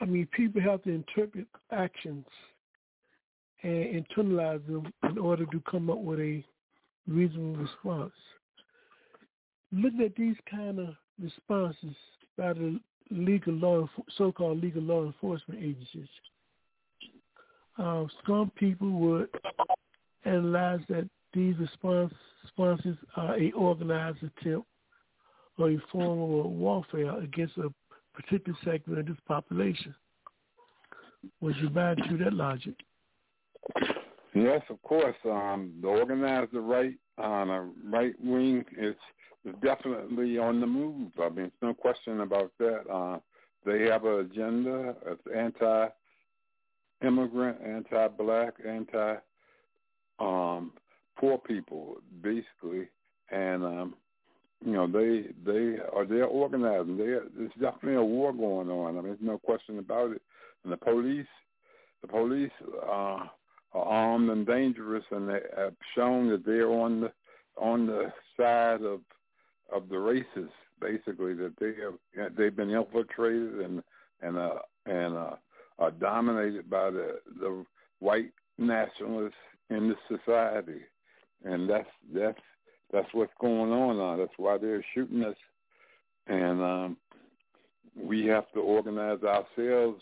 [0.00, 2.26] I mean, people have to interpret actions
[3.62, 6.44] and internalize them in order to come up with a
[7.08, 8.12] reasonable response.
[9.72, 11.96] Looking at these kind of responses
[12.36, 12.78] by the
[13.10, 16.08] legal law, so-called legal law enforcement agencies,
[17.78, 19.28] uh, some people would
[20.24, 22.12] analyze that these response,
[22.42, 24.66] responses are a organized attempt
[25.58, 27.68] or a form of warfare against a
[28.14, 29.94] particular segment of this population.
[31.40, 32.74] Would you buy into that logic?
[34.34, 35.16] Yes, of course.
[35.24, 38.94] Um, the organized right on a right wing is
[39.62, 41.12] definitely on the move.
[41.18, 42.82] I mean, there's no question about that.
[42.90, 43.18] Uh,
[43.64, 44.94] they have an agenda.
[45.06, 49.16] It's anti-immigrant, anti-black, anti
[50.18, 50.72] um,
[51.18, 52.88] poor people, basically,
[53.30, 53.94] and um,
[54.64, 56.96] you know they they are they're organizing.
[56.96, 58.96] They there's definitely a war going on.
[58.96, 60.22] I mean, there's no question about it.
[60.64, 61.26] And the police,
[62.02, 62.50] the police
[62.82, 63.30] uh, are
[63.74, 67.12] armed and dangerous, and they have shown that they're on the
[67.58, 69.00] on the side of
[69.72, 73.82] of the races, basically that they have they've been infiltrated and
[74.22, 75.36] and uh, and uh,
[75.78, 77.64] are dominated by the the
[78.00, 79.34] white nationalists
[79.70, 80.80] in the society,
[81.44, 82.40] and that's that's
[82.92, 84.16] that's what's going on now.
[84.16, 85.36] That's why they're shooting us,
[86.26, 86.96] and um,
[87.96, 90.00] we have to organize ourselves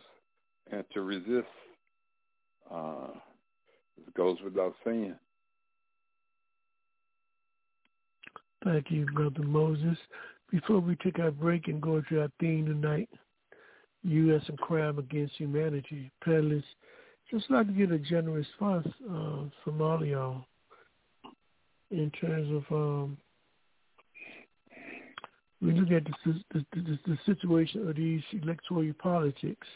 [0.71, 1.47] and to resist.
[2.71, 3.09] Uh,
[3.99, 5.15] it goes without saying.
[8.65, 9.99] Thank you, Brother Moses.
[10.51, 13.11] Before we take our break and go to our theme tonight,
[14.05, 14.43] U.S.
[14.49, 16.65] and crime against humanity, panelists,
[17.31, 20.45] just like to get a general response uh, from all of y'all
[21.91, 23.19] in terms of um,
[25.61, 29.67] we look at the, the, the, the situation of these electoral politics.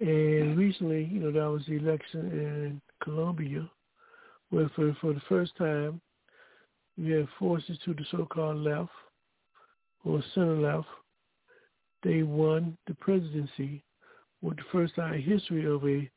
[0.00, 3.68] And recently, you know, that was the election in Colombia,
[4.50, 6.00] where for, for the first time,
[6.96, 8.90] you have forces to the so-called left
[10.04, 10.88] or center left.
[12.02, 13.82] They won the presidency
[14.42, 16.08] with the first time in history of a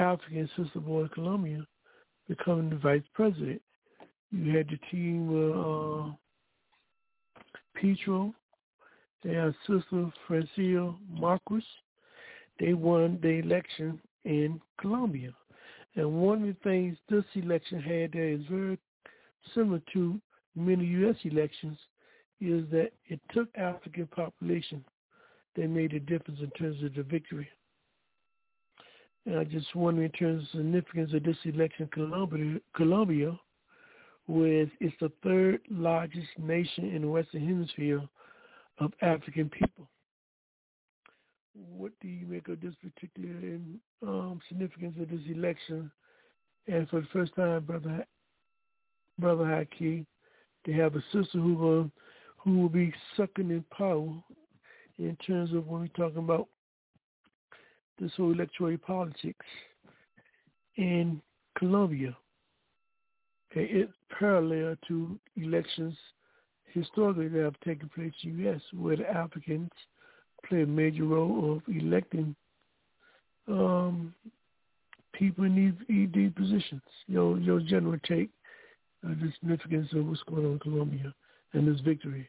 [0.00, 1.66] African sister born in Colombia
[2.28, 3.60] becoming the vice president.
[4.30, 6.12] You had the team of uh,
[7.74, 8.34] Petro,
[9.24, 11.62] had sister Francia Marquez.
[12.60, 15.32] They won the election in Colombia.
[15.96, 18.78] And one of the things this election had that is very
[19.54, 20.20] similar to
[20.54, 21.16] many U.S.
[21.24, 21.78] elections
[22.40, 24.84] is that it took African population
[25.56, 27.48] that made a difference in terms of the victory.
[29.26, 33.38] And I just wonder in terms of significance of this election, Colombia, Colombia
[34.26, 38.06] with it's the third largest nation in the Western Hemisphere
[38.78, 39.88] of African people.
[41.54, 43.58] What do you make of this particular
[44.06, 45.90] um, significance of this election?
[46.68, 48.06] And for the first time, brother,
[49.18, 50.06] brother Haki,
[50.64, 51.90] they have a sister who will,
[52.38, 54.12] who will be sucking in power
[54.98, 56.48] in terms of when we're talking about
[58.00, 59.46] this whole electoral politics
[60.76, 61.20] in
[61.56, 62.16] Colombia.
[63.52, 65.96] It's parallel to elections
[66.72, 69.70] historically that have taken place in the U.S., where the Africans
[70.46, 72.36] play a major role of electing
[73.48, 74.14] um,
[75.12, 76.82] people in these, these positions.
[77.06, 78.30] Your, your general take
[79.04, 81.14] uh, the significance of what's going on in Colombia
[81.52, 82.28] and this victory.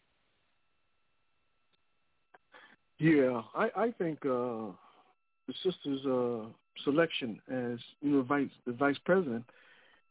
[2.99, 4.71] Yeah, I, I think uh,
[5.47, 6.45] the sister's uh,
[6.83, 9.45] selection as you know vice the vice president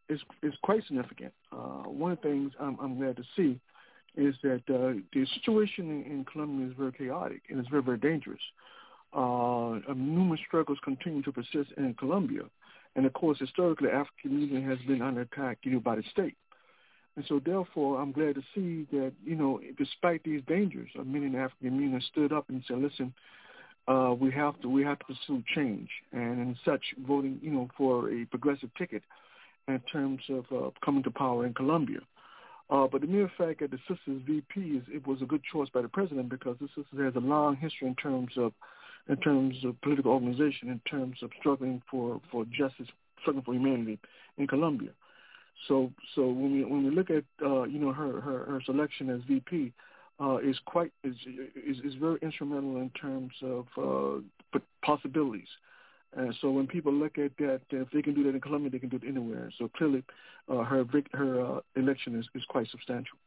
[0.08, 1.32] is is quite significant.
[1.52, 3.60] Uh, one of the things I'm, I'm glad to see
[4.16, 7.98] is that uh, the situation in, in Colombia is very chaotic and it's very, very
[7.98, 8.40] dangerous.
[9.12, 12.42] Uh, numerous struggles continue to persist in Colombia.
[12.96, 16.36] And of course, historically, African Union has been under attack, you know, by the state.
[17.18, 21.26] And so therefore, I'm glad to see that, you know, despite these dangers, uh, many
[21.26, 23.12] in the African Union stood up and said, listen,
[23.88, 27.68] uh, we have to we have to pursue change, and in such voting, you know,
[27.76, 29.02] for a progressive ticket
[29.66, 31.98] in terms of uh, coming to power in Colombia.
[32.70, 35.68] Uh, but the mere fact that the sister's VP is it was a good choice
[35.74, 38.52] by the president because the sisters has a long history in terms of
[39.08, 42.86] in terms of political organization, in terms of struggling for, for justice,
[43.22, 43.98] struggling for humanity
[44.36, 44.90] in Colombia.
[45.66, 49.10] So so when we when we look at uh, you know her, her her selection
[49.10, 49.72] as VP,
[50.20, 51.16] uh, is quite is,
[51.56, 55.48] is is very instrumental in terms of uh, possibilities.
[56.16, 58.78] And so when people look at that, if they can do that in Colombia, they
[58.78, 59.50] can do it anywhere.
[59.58, 60.02] So clearly,
[60.48, 63.18] uh, her her uh, election is, is quite substantial.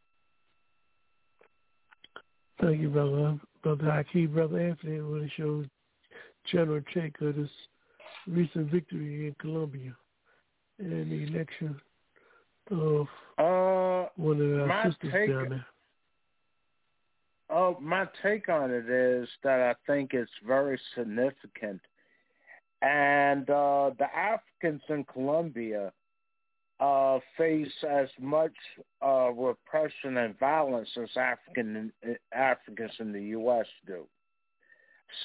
[2.60, 3.40] Thank you, brother.
[3.64, 5.66] Brother Haki, brother Anthony, really shows
[6.52, 7.50] general take of this
[8.28, 9.96] recent victory in Colombia
[10.80, 11.80] and the election
[12.70, 13.08] of
[13.38, 15.66] uh, one of our sisters take, down there.
[17.50, 21.82] Oh, my take on it is that I think it's very significant,
[22.82, 25.92] and uh, the Africans in Colombia
[26.80, 28.54] uh, face as much
[29.06, 31.92] uh, repression and violence as African
[32.34, 33.68] Africans in the U.S.
[33.86, 34.06] do.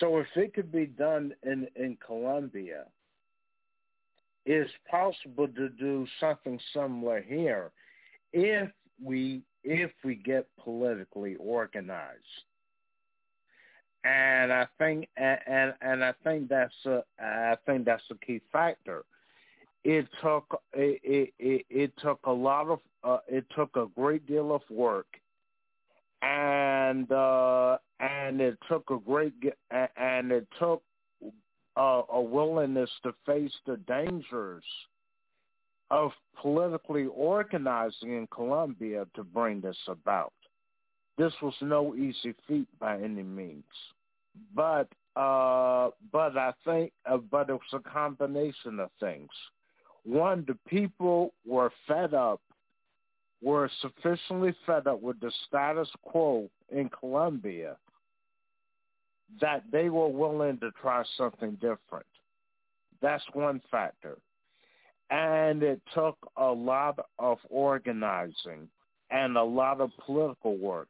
[0.00, 2.84] So if it could be done in in Colombia,
[4.46, 7.72] it's possible to do something similar here
[8.32, 8.70] if
[9.02, 12.22] we if we get politically organized.
[14.04, 18.40] And I think and, and and I think that's a I think that's a key
[18.52, 19.04] factor.
[19.82, 24.54] It took it it, it took a lot of uh, it took a great deal
[24.54, 25.08] of work,
[26.22, 29.34] and uh, and it took a great
[29.96, 30.82] and it took
[31.76, 34.64] a willingness to face the dangers
[35.90, 40.32] of politically organizing in Colombia to bring this about.
[41.18, 43.64] This was no easy feat by any means,
[44.54, 49.30] but uh, but I think uh, but it was a combination of things.
[50.04, 52.40] One, the people were fed up,
[53.42, 57.76] were sufficiently fed up with the status quo in Colombia
[59.40, 62.06] that they were willing to try something different.
[63.02, 64.18] That's one factor.
[65.10, 68.68] And it took a lot of organizing
[69.10, 70.88] and a lot of political work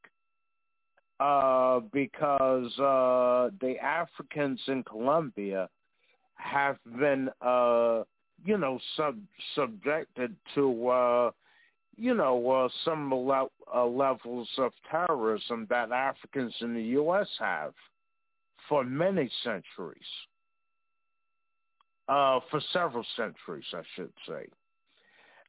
[1.21, 5.69] uh, because uh, the Africans in Colombia
[6.35, 8.03] have been, uh,
[8.45, 9.19] you know, sub-
[9.55, 11.31] subjected to, uh,
[11.97, 17.29] you know, uh, some le- uh, levels of terrorism that Africans in the U.S.
[17.39, 17.73] have
[18.69, 20.03] for many centuries
[22.09, 24.47] uh, for several centuries, I should say.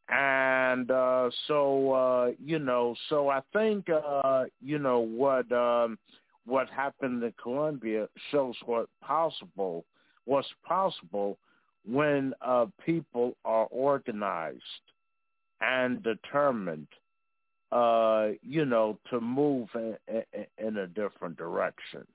[0.09, 5.97] And uh, so, uh, you know, so I think, uh, you know, what um,
[6.45, 9.83] what happened in Colombia shows what possible,
[10.23, 11.37] what's possible
[11.85, 14.63] when uh, people are organized
[15.59, 16.87] and determined,
[17.73, 22.07] uh, you know, to move in, in, in a different direction.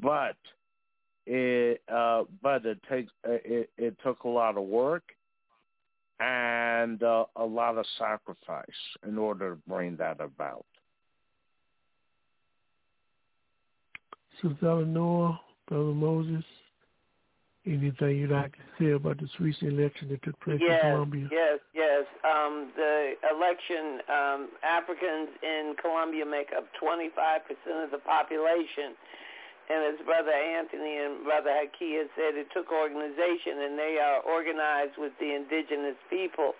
[0.00, 0.36] But
[1.26, 5.04] it uh, but it takes uh, it, it took a lot of work
[6.20, 8.64] and uh, a lot of sacrifice
[9.06, 10.64] in order to bring that about.
[14.42, 15.38] Sister Eleanor,
[15.68, 16.44] Brother Moses,
[17.66, 21.28] anything you'd like to say about this recent election that took place yes, in Colombia?
[21.30, 22.04] Yes, yes.
[22.24, 28.94] Um, the election, um, Africans in Colombia make up 25% of the population
[29.70, 35.00] and as Brother Anthony and Brother Haki said, it took organization, and they are organized
[35.00, 36.52] with the indigenous people.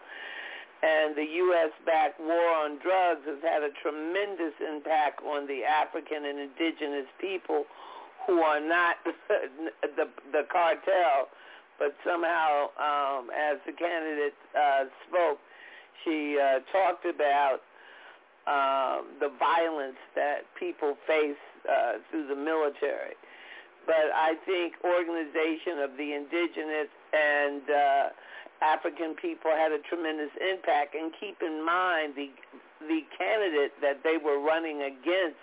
[0.81, 6.39] And the U.S.-backed war on drugs has had a tremendous impact on the African and
[6.41, 7.65] indigenous people
[8.27, 8.97] who are not
[9.97, 11.29] the, the cartel,
[11.79, 15.39] but somehow, um, as the candidate uh, spoke,
[16.05, 17.61] she uh, talked about
[18.47, 23.17] uh, the violence that people face uh, through the military.
[23.87, 28.09] But I think organization of the indigenous and uh,
[28.65, 30.95] African people had a tremendous impact.
[30.95, 32.31] And keep in mind the
[32.81, 35.41] the candidate that they were running against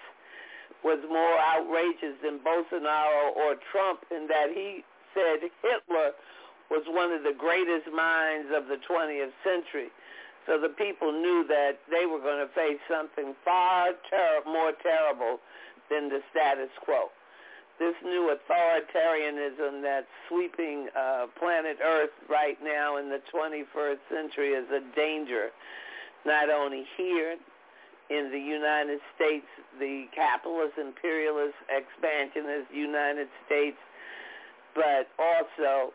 [0.84, 4.84] was more outrageous than Bolsonaro or Trump in that he
[5.14, 6.14] said Hitler
[6.70, 9.90] was one of the greatest minds of the 20th century.
[10.48, 15.40] So the people knew that they were going to face something far ter- more terrible
[15.90, 17.10] than the status quo.
[17.80, 24.66] This new authoritarianism that's sweeping uh, planet Earth right now in the 21st century is
[24.70, 25.50] a danger,
[26.26, 27.38] not only here
[28.10, 29.48] in the United States,
[29.80, 33.78] the capitalist, imperialist, expansionist United States,
[34.76, 35.94] but also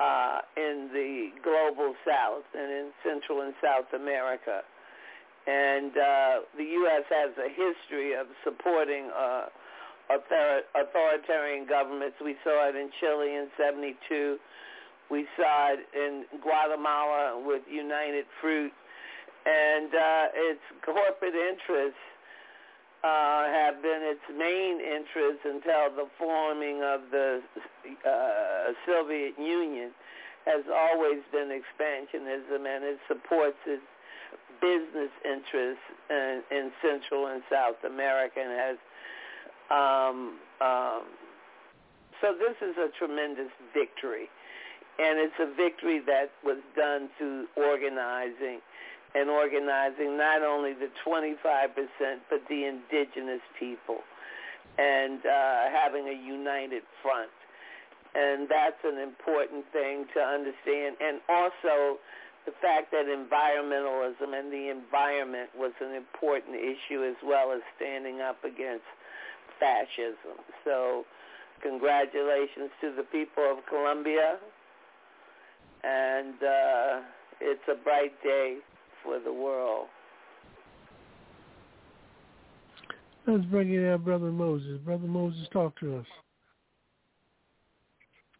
[0.00, 4.60] uh, in the global South and in Central and South America.
[5.46, 7.04] And uh, the U.S.
[7.08, 9.46] has a history of supporting uh,
[10.10, 12.16] author- authoritarian governments.
[12.22, 14.38] We saw it in Chile in 72.
[15.10, 18.72] We saw it in Guatemala with United Fruit.
[19.46, 22.02] And uh, its corporate interests
[23.04, 27.40] uh, have been its main interest until the forming of the
[28.06, 29.90] uh, Soviet Union
[30.46, 33.82] has always been expansionism and it supports its
[34.60, 38.78] business interests in, in Central and South America and has
[39.68, 41.02] um, um,
[42.20, 44.28] so this is a tremendous victory.
[44.98, 48.60] And it's a victory that was done through organizing
[49.16, 51.32] and organizing not only the 25%
[52.28, 54.04] but the indigenous people
[54.78, 57.32] and uh, having a united front.
[58.14, 60.96] And that's an important thing to understand.
[61.00, 61.96] And also
[62.44, 68.20] the fact that environmentalism and the environment was an important issue as well as standing
[68.20, 68.84] up against
[69.58, 70.44] fascism.
[70.64, 71.04] So
[71.62, 74.36] congratulations to the people of Colombia.
[75.84, 77.00] And uh,
[77.40, 78.58] it's a bright day
[79.06, 79.86] for the world.
[83.26, 84.78] Let's bring in our brother Moses.
[84.84, 86.06] Brother Moses, talk to us.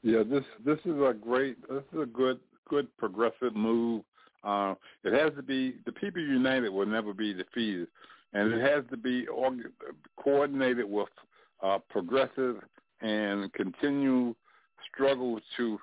[0.03, 2.39] Yeah, this this is a great, this is a good
[2.69, 4.03] good progressive move.
[4.45, 7.89] Uh, it has to be the people united will never be defeated,
[8.33, 9.73] and it has to be org-
[10.23, 11.09] coordinated with
[11.63, 12.57] uh, progressive
[13.01, 14.35] and continue
[14.93, 15.79] struggle to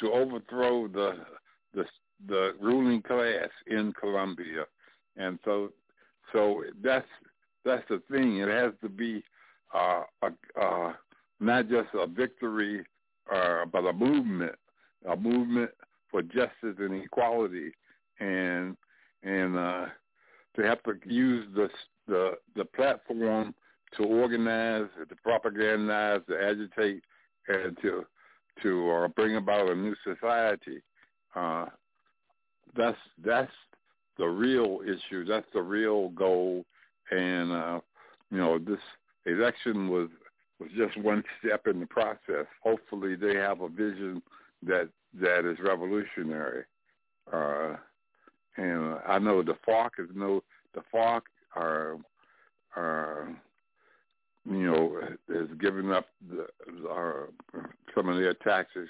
[0.00, 1.16] to overthrow the
[1.74, 1.84] the
[2.26, 4.64] the ruling class in Colombia,
[5.16, 5.70] and so
[6.32, 7.06] so that's
[7.64, 8.38] that's the thing.
[8.38, 9.22] It has to be
[9.74, 10.92] uh, a, uh,
[11.40, 12.84] not just a victory,
[13.32, 14.54] uh, but a movement,
[15.08, 15.70] a movement
[16.10, 17.72] for justice and equality,
[18.20, 18.76] and
[19.22, 19.86] and uh,
[20.54, 21.68] to have to use the
[22.06, 23.54] the the platform
[23.96, 27.02] to organize, to propagandize, to agitate,
[27.48, 28.04] and to
[28.62, 30.82] to uh, bring about a new society.
[31.34, 31.66] Uh,
[32.76, 33.52] that's that's
[34.18, 35.24] the real issue.
[35.24, 36.64] That's the real goal.
[37.10, 37.80] And uh,
[38.30, 38.80] you know, this
[39.26, 40.08] election was
[40.58, 42.46] was just one step in the process.
[42.62, 44.22] Hopefully, they have a vision
[44.62, 44.88] that
[45.20, 46.64] that is revolutionary.
[47.32, 47.76] Uh,
[48.56, 50.42] and I know the FARC is no
[50.74, 51.22] the FARC
[51.54, 51.96] are
[52.76, 53.28] are
[54.44, 56.46] you know has given up the,
[57.94, 58.88] some of their taxes,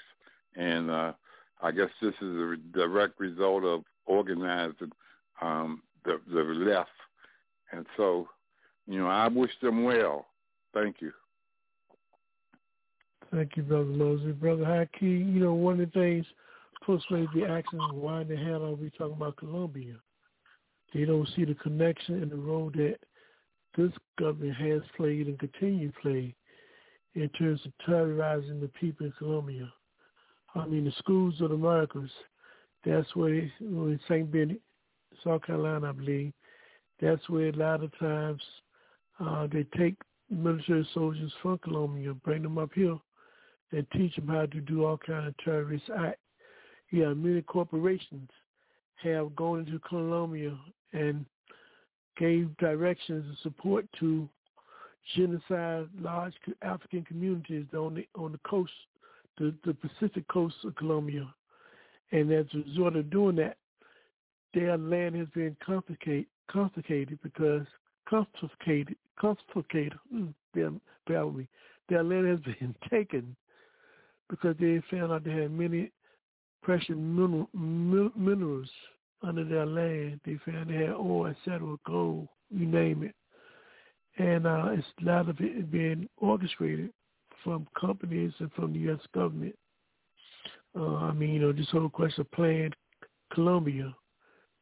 [0.55, 1.13] and uh,
[1.61, 4.91] I guess this is a direct result of organizing
[5.41, 6.89] um, the the left,
[7.71, 8.27] and so
[8.87, 10.25] you know I wish them well.
[10.73, 11.11] Thank you.
[13.33, 14.35] Thank you, Brother Moses.
[14.35, 16.25] Brother Haki, you know, one of the things
[17.09, 19.95] may be asking, why in the hell are we talking about Colombia?
[20.93, 22.97] They don't see the connection and the role that
[23.77, 26.35] this government has played and continue to play
[27.15, 29.71] in terms of terrorizing the people in Colombia.
[30.55, 32.09] I mean, the schools of the Americas,
[32.85, 34.31] that's where, in St.
[34.31, 34.57] Benny,
[35.23, 36.33] South Carolina, I believe,
[37.01, 38.41] that's where a lot of times
[39.19, 39.95] uh, they take
[40.29, 42.97] military soldiers from Colombia, bring them up here,
[43.71, 46.19] and teach them how to do all kind of terrorist acts.
[46.91, 48.29] Yeah, many corporations
[49.03, 50.57] have gone into Colombia
[50.93, 51.25] and
[52.17, 54.27] gave directions and support to
[55.15, 58.71] genocide large African communities on the on the coast,
[59.37, 61.27] the, the Pacific coast of Colombia.
[62.11, 63.57] And as a result of doing that,
[64.53, 67.65] their land has been confiscated, confiscated because
[68.07, 71.47] confiscated, confiscated, mm, bear, me,
[71.89, 73.35] their land has been taken
[74.29, 75.91] because they found out they had many
[76.61, 78.69] precious mineral, minerals
[79.21, 80.19] under their land.
[80.25, 83.15] They found they had oil, etc., gold, you name it.
[84.17, 86.91] And uh, it's a lot of it being orchestrated
[87.43, 88.99] from companies and from the U.S.
[89.13, 89.55] government.
[90.77, 92.71] Uh, I mean, you know, this whole question of Plan
[93.33, 93.95] Colombia,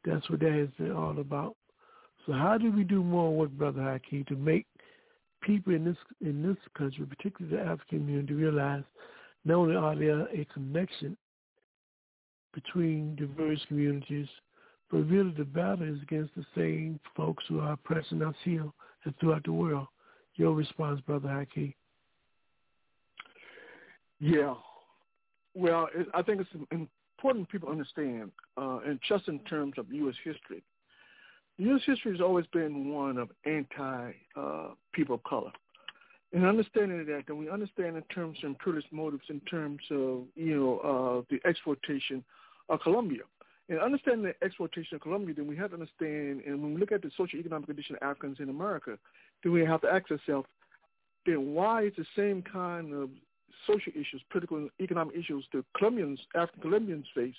[0.04, 1.56] that's what that is all about.
[2.26, 4.66] So how do we do more work, Brother Haki, to make
[5.42, 8.84] people in this in this country, particularly the African community, realize
[9.44, 11.16] not only are there a connection
[12.54, 14.28] between diverse communities,
[14.90, 18.66] but really the battle is against the same folks who are oppressing us here
[19.04, 19.88] and throughout the world.
[20.36, 21.76] Your response, Brother Haki.
[24.20, 24.56] Yeah.
[25.54, 30.16] Well, it, I think it's important people understand, uh, and just in terms of U.S.
[30.24, 30.64] history,
[31.58, 31.82] U.S.
[31.86, 35.52] history has always been one of anti-people uh, of color.
[36.34, 40.60] And understanding that, then we understand in terms of imperialist motives, in terms of you
[40.60, 42.24] know uh, the exploitation
[42.68, 43.22] of Colombia.
[43.70, 46.92] And understanding the exploitation of Colombia, then we have to understand, and when we look
[46.92, 48.98] at the social economic condition of Africans in America,
[49.44, 50.48] then we have to ask ourselves,
[51.26, 53.10] then why is the same kind of
[53.68, 57.36] social issues, political and economic issues the Colombians, African Colombians face,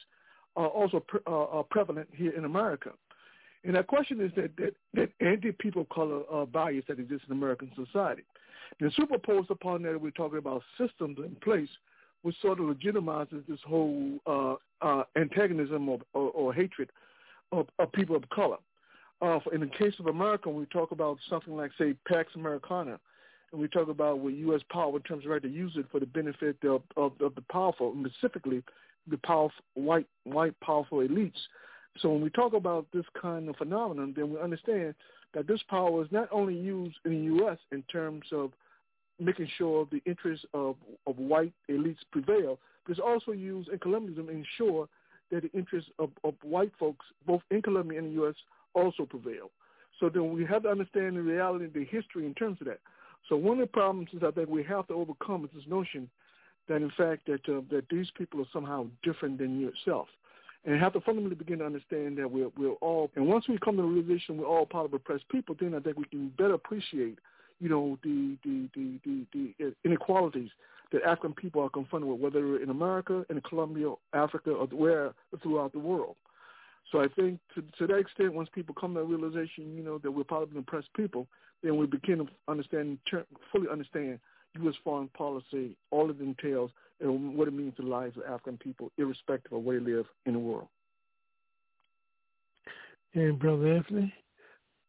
[0.57, 2.91] are also pre- uh, are prevalent here in America?
[3.65, 7.37] And that question is that, that, that anti-people of color uh, bias that exists in
[7.37, 8.23] American society.
[8.81, 11.69] And superposed upon that, we're talking about systems in place
[12.23, 16.91] which sort of legitimizes this whole uh, uh, antagonism or, or, or hatred
[17.53, 18.57] of, of, people of color.
[19.21, 22.99] Uh, in the case of America, when we talk about something like, say, Pax Americana,
[23.53, 24.61] and we talk about with U.S.
[24.71, 27.45] power in terms of right to use it for the benefit of, of, of the
[27.51, 28.63] powerful, specifically
[29.09, 31.39] the powerful white white powerful elites.
[31.99, 34.95] So when we talk about this kind of phenomenon, then we understand
[35.35, 37.59] that this power is not only used in the U.S.
[37.73, 38.53] in terms of
[39.19, 44.15] making sure the interests of, of white elites prevail, but it's also used in Colombia
[44.17, 44.89] to ensure
[45.31, 48.35] that the interests of, of white folks, both in Colombia and the U.S.,
[48.75, 49.51] also prevail.
[49.99, 52.81] So then we have to understand the reality, the history in terms of that.
[53.29, 56.09] So one of the problems is I think we have to overcome is this notion
[56.69, 60.09] that in fact that uh, that these people are somehow different than you itself.
[60.65, 63.77] And have to fundamentally begin to understand that we're, we're all, and once we come
[63.77, 66.55] to the realization we're all part of oppressed people, then I think we can better
[66.55, 67.21] appreciate
[67.61, 70.51] you know, the, the, the, the, the inequalities
[70.93, 75.73] that African people are confronted with, whether in America, in Colombia, Africa, or where throughout
[75.73, 76.17] the world.
[76.93, 79.99] So I think to, to that extent, once people come to that realization, you know,
[79.99, 81.27] that we're part of an oppressed people,
[81.63, 82.99] then we begin to understand,
[83.53, 84.19] fully understand
[84.61, 84.75] U.S.
[84.83, 86.71] foreign policy, all it entails,
[87.01, 90.07] and what it means to the lives of African people, irrespective of where they live
[90.25, 90.69] in the world.
[93.15, 94.13] And Brother Anthony?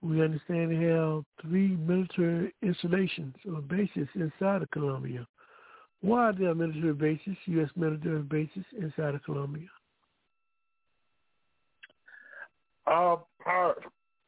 [0.02, 5.28] we understand they have three military installations or bases inside of Colombia.
[6.02, 7.70] Why are there military bases, U.S.
[7.76, 9.68] military bases inside of Colombia?
[12.86, 13.84] Uh, part,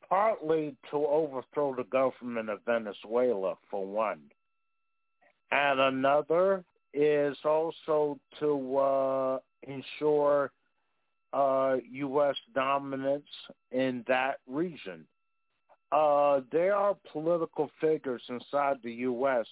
[0.10, 4.22] partly to overthrow the government of Venezuela, for one.
[5.52, 6.64] And another
[6.94, 10.52] is also to uh, ensure
[11.34, 12.36] uh, U.S.
[12.56, 13.30] dominance
[13.72, 15.06] in that region.
[15.91, 19.45] Uh, there are political figures inside the U.S.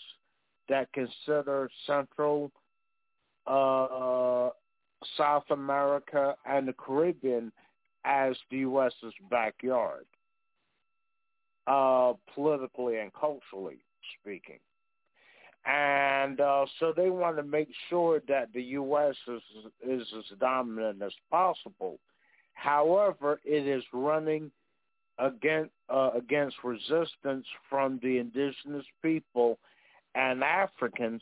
[0.69, 2.51] that consider Central,
[3.47, 4.49] uh,
[5.17, 7.51] South America, and the Caribbean
[8.05, 10.05] as the U.S.'s backyard,
[11.67, 13.79] uh, politically and culturally
[14.19, 14.59] speaking.
[15.65, 19.15] And uh, so they want to make sure that the U.S.
[19.27, 19.41] is,
[19.85, 21.99] is as dominant as possible.
[22.53, 24.49] However, it is running
[25.19, 29.57] against uh, against resistance from the indigenous people
[30.15, 31.21] and Africans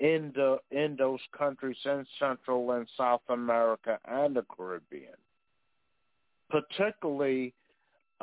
[0.00, 5.14] in the in those countries in Central and South America and the Caribbean,
[6.50, 7.54] particularly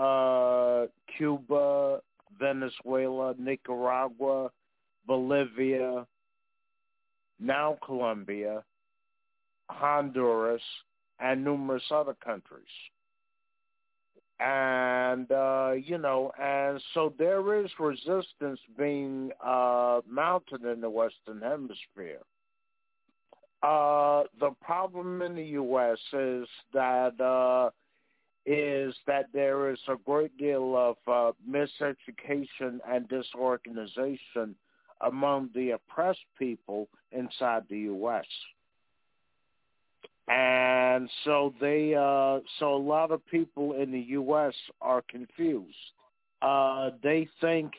[0.02, 0.88] uh,
[1.18, 2.00] Cuba,
[2.40, 4.50] Venezuela, Nicaragua,
[5.06, 6.06] Bolivia,
[7.40, 8.64] now Colombia,
[9.70, 10.62] Honduras,
[11.20, 12.66] and numerous other countries
[14.42, 21.42] and uh, you know, and so there is resistance being uh, mounted in the Western
[21.42, 22.22] Hemisphere.
[23.62, 26.00] Uh, the problem in the U.S.
[26.14, 27.70] is that uh,
[28.46, 34.56] is that there is a great deal of uh, miseducation and disorganization
[35.02, 38.26] among the oppressed people inside the U.S.
[40.28, 44.54] And so they, uh, so a lot of people in the U.S.
[44.82, 45.76] are confused.
[46.42, 47.74] Uh, they think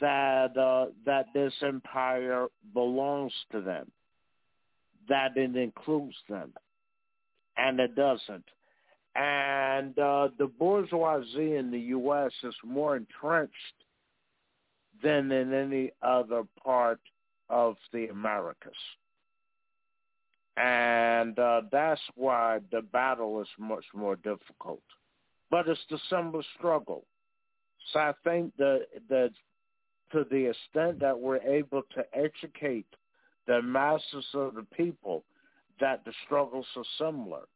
[0.00, 3.90] that uh, that this empire belongs to them,
[5.08, 6.52] that it includes them,
[7.56, 8.44] and it doesn't.
[9.18, 12.30] And uh, the bourgeoisie in the U.S.
[12.44, 13.52] is more entrenched
[15.02, 17.00] than in any other part
[17.50, 18.72] of the Americas.
[20.56, 24.82] And uh, that's why the battle is much more difficult.
[25.50, 27.04] But it's the similar struggle.
[27.92, 29.30] So I think that, that
[30.12, 32.86] to the extent that we're able to educate
[33.48, 35.24] the masses of the people
[35.80, 37.48] that the struggles are similar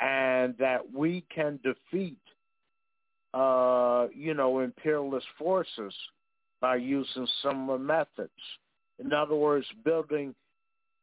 [0.00, 2.18] and that we can defeat,
[3.34, 5.94] uh, you know, imperialist forces
[6.60, 8.30] by using similar methods.
[8.98, 10.34] In other words, building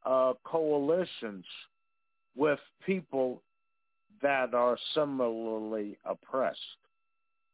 [0.05, 1.45] uh, coalitions
[2.35, 3.41] with people
[4.21, 6.59] that are similarly oppressed.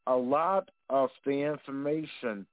[0.08, 2.46] A lot of the information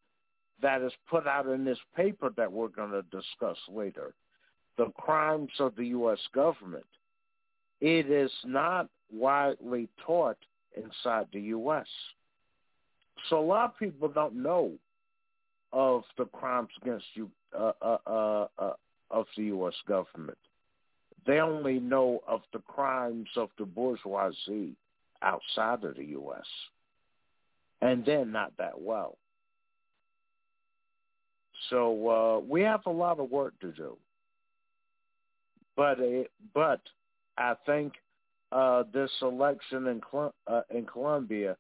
[0.62, 4.14] that is put out in this paper that we're going to discuss later,
[4.78, 6.18] the crimes of the U.S.
[6.34, 6.86] government,
[7.81, 10.39] it is not widely taught
[10.77, 11.86] inside the U.S.
[13.28, 14.73] So a lot of people don't know
[15.73, 18.73] of the crimes against you uh, uh, uh, uh
[19.11, 19.74] of the U.S.
[19.86, 20.39] government.
[21.27, 24.77] They only know of the crimes of the bourgeoisie
[25.23, 26.47] outside of the U.S.
[27.82, 29.19] And then not that well.
[31.70, 33.97] So uh, we have a lot of work to do.
[35.77, 36.81] But it, but
[37.38, 37.94] I think
[38.52, 41.56] uh, this election in Col- uh, in Colombia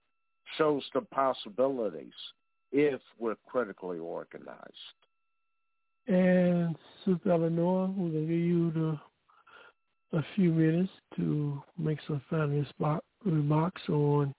[0.56, 2.12] shows the possibilities
[2.72, 4.60] if we're critically organized.
[6.06, 8.98] And Sister Eleanor, we're going to give you the
[10.12, 14.32] a few minutes to make some final spot remarks on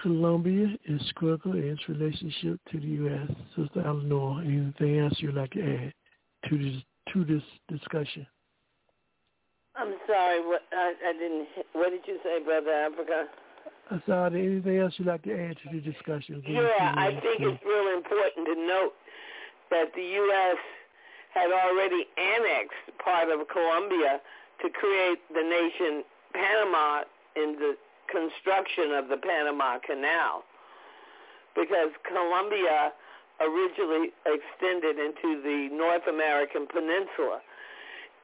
[0.00, 3.30] Colombia, its critical and its relationship to the U.S.
[3.56, 5.94] Sister Eleanor, anything else you'd like to add
[6.50, 6.82] to this
[7.12, 8.26] to this discussion?
[9.76, 11.48] I'm sorry, what I, I didn't.
[11.72, 13.26] What did you say, Brother Africa?
[13.90, 16.42] I saw anything else you'd like to add to the discussion?
[16.46, 18.94] Yeah, I think it's really important to note
[19.70, 20.56] that the U.S.
[21.34, 24.20] had already annexed part of Colombia
[24.62, 26.02] to create the nation
[26.32, 27.02] Panama
[27.36, 27.76] in the
[28.08, 30.44] construction of the Panama Canal
[31.54, 32.92] because Colombia
[33.40, 37.42] originally extended into the North American peninsula.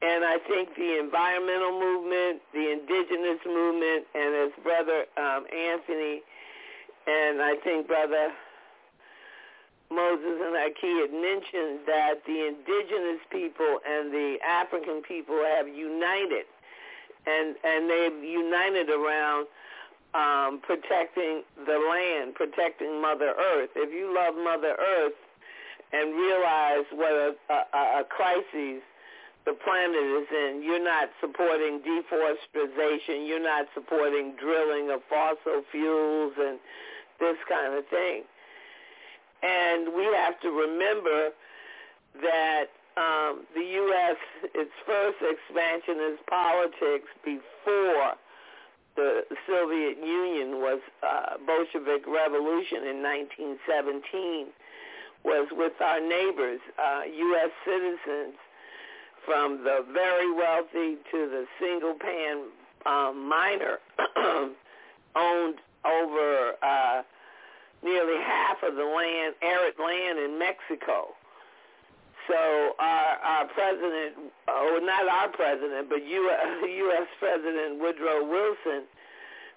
[0.01, 6.23] And I think the environmental movement, the indigenous movement, and as Brother um, Anthony
[7.07, 8.31] and I think Brother
[9.89, 16.45] Moses and Haki had mentioned that the indigenous people and the African people have united,
[17.25, 19.47] and and they've united around
[20.13, 23.71] um, protecting the land, protecting Mother Earth.
[23.75, 25.17] If you love Mother Earth
[25.91, 28.81] and realize what a, a, a crisis
[29.45, 36.33] the planet is in, you're not supporting deforestation, you're not supporting drilling of fossil fuels
[36.37, 36.59] and
[37.19, 38.23] this kind of thing.
[39.41, 41.29] And we have to remember
[42.21, 44.17] that um, the U.S.,
[44.53, 48.13] its first expansionist politics before
[48.95, 54.51] the Soviet Union was uh, Bolshevik Revolution in 1917
[55.23, 57.51] was with our neighbors, uh, U.S.
[57.63, 58.35] citizens,
[59.25, 62.49] from the very wealthy to the single pan
[62.85, 63.77] um, miner,
[65.15, 67.01] owned over uh,
[67.83, 71.13] nearly half of the land, arid land in Mexico.
[72.27, 76.47] So our, our president, oh, not our president, but U.S.
[76.69, 77.07] U.S.
[77.19, 78.85] President Woodrow Wilson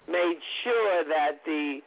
[0.07, 1.79] made sure that the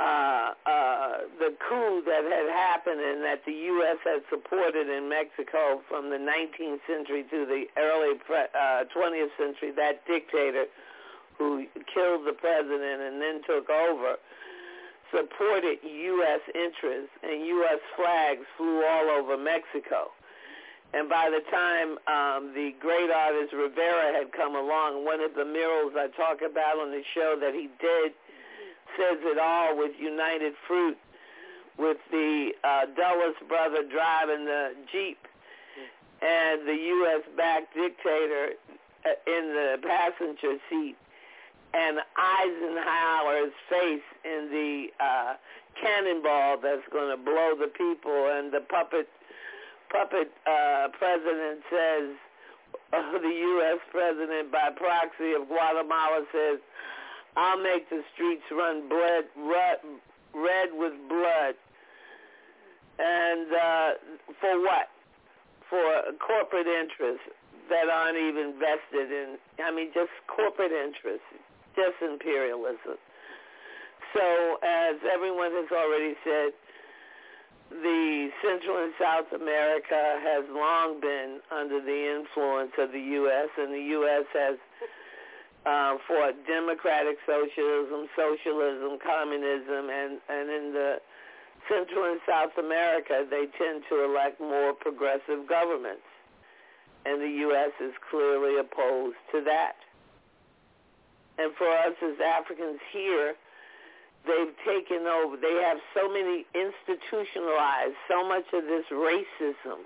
[0.00, 3.98] uh, uh, the coup that had happened and that the U.S.
[4.02, 10.02] had supported in Mexico from the 19th century to the early uh, 20th century, that
[10.06, 10.66] dictator
[11.38, 14.18] who killed the president and then took over,
[15.14, 16.42] supported U.S.
[16.54, 17.78] interests, and U.S.
[17.94, 20.10] flags flew all over Mexico.
[20.94, 25.44] And by the time um, the great artist Rivera had come along, one of the
[25.44, 28.14] murals I talk about on the show that he did
[28.96, 30.96] says it all with United Fruit,
[31.78, 35.18] with the uh, Dulles brother driving the Jeep,
[36.22, 38.50] and the U.S.-backed dictator
[39.04, 40.96] uh, in the passenger seat
[41.74, 45.34] and Eisenhower's face in the uh,
[45.80, 49.08] cannonball that's going to blow the people, and the puppet
[49.90, 52.14] puppet uh, president says,
[52.92, 53.78] uh, the U.S.
[53.90, 56.58] president by proxy of Guatemala says,
[57.36, 59.24] "I'll make the streets run red,
[60.34, 61.54] red with blood."
[62.98, 63.90] And uh,
[64.40, 64.88] for what?
[65.68, 67.26] For corporate interests
[67.68, 69.36] that aren't even vested in.
[69.58, 71.26] I mean, just corporate interests
[71.74, 72.98] just imperialism.
[74.14, 74.26] So,
[74.62, 76.54] as everyone has already said,
[77.70, 83.74] the Central and South America has long been under the influence of the U.S., and
[83.74, 84.24] the U.S.
[84.32, 84.56] has
[85.66, 91.00] uh, fought democratic socialism, socialism, communism, and, and in the
[91.68, 96.04] Central and South America, they tend to elect more progressive governments.
[97.06, 97.72] And the U.S.
[97.80, 99.76] is clearly opposed to that.
[101.38, 103.34] and for us as Africans here,
[104.26, 105.36] they've taken over.
[105.36, 109.84] They have so many institutionalized so much of this racism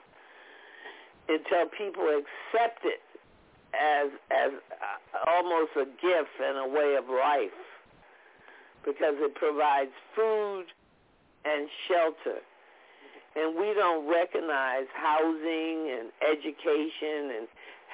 [1.28, 3.02] until people accept it
[3.74, 7.53] as as uh, almost a gift and a way of life
[8.85, 10.65] because it provides food
[11.45, 12.40] and shelter.
[13.36, 17.49] And we don't recognize housing and education and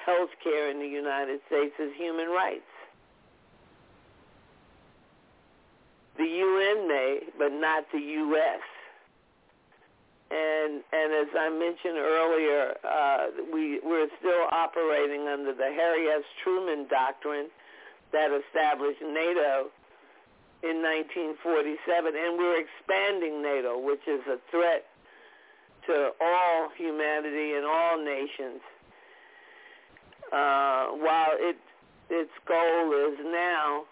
[0.05, 2.63] health care in the United States as human rights.
[6.17, 8.61] The UN may, but not the U.S.
[10.31, 16.23] And and as I mentioned earlier, uh, we we're still operating under the Harry S.
[16.43, 17.47] Truman doctrine
[18.11, 19.69] that established NATO
[20.63, 24.85] in 1947, and we're expanding NATO, which is a threat
[25.85, 28.61] to all humanity and all nations.
[30.33, 31.57] Uh, while it
[32.09, 33.83] its goal is now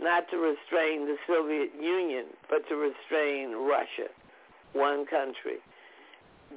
[0.00, 4.08] not to restrain the Soviet Union, but to restrain Russia,
[4.72, 5.60] one country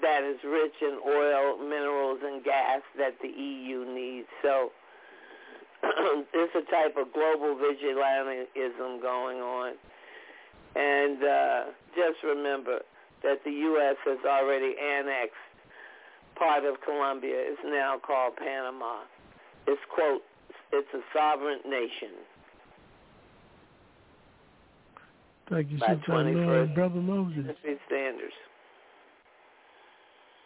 [0.01, 4.27] that is rich in oil, minerals, and gas that the EU needs.
[4.41, 4.71] So
[6.33, 9.73] it's a type of global vigilantism going on.
[10.75, 11.63] And uh,
[11.95, 12.79] just remember
[13.23, 13.95] that the U.S.
[14.05, 15.35] has already annexed
[16.35, 17.35] part of Colombia.
[17.35, 19.01] It's now called Panama.
[19.65, 20.21] It's, quote,
[20.71, 22.13] it's a sovereign nation.
[25.49, 27.55] Thank you, Sister Brother Moses.
[27.89, 28.33] Sanders.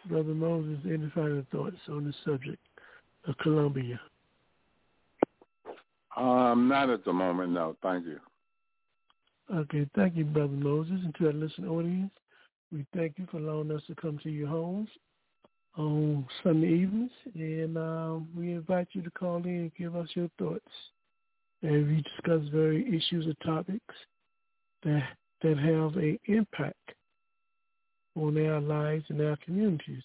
[0.08, 2.58] Brother Moses, any final thoughts on the subject
[3.26, 4.00] of Colombia?
[6.16, 7.76] Um, not at the moment, no.
[7.82, 8.18] Thank you.
[9.52, 11.00] Okay, thank you, Brother Moses.
[11.04, 12.10] And to our listening audience,
[12.72, 14.88] we thank you for allowing us to come to your homes
[15.76, 17.10] on Sunday evenings.
[17.34, 20.60] And uh, we invite you to call in and give us your thoughts.
[21.62, 23.94] And we discuss various issues or topics
[24.84, 25.02] that
[25.42, 26.92] that have an impact
[28.16, 30.02] on our lives and our communities.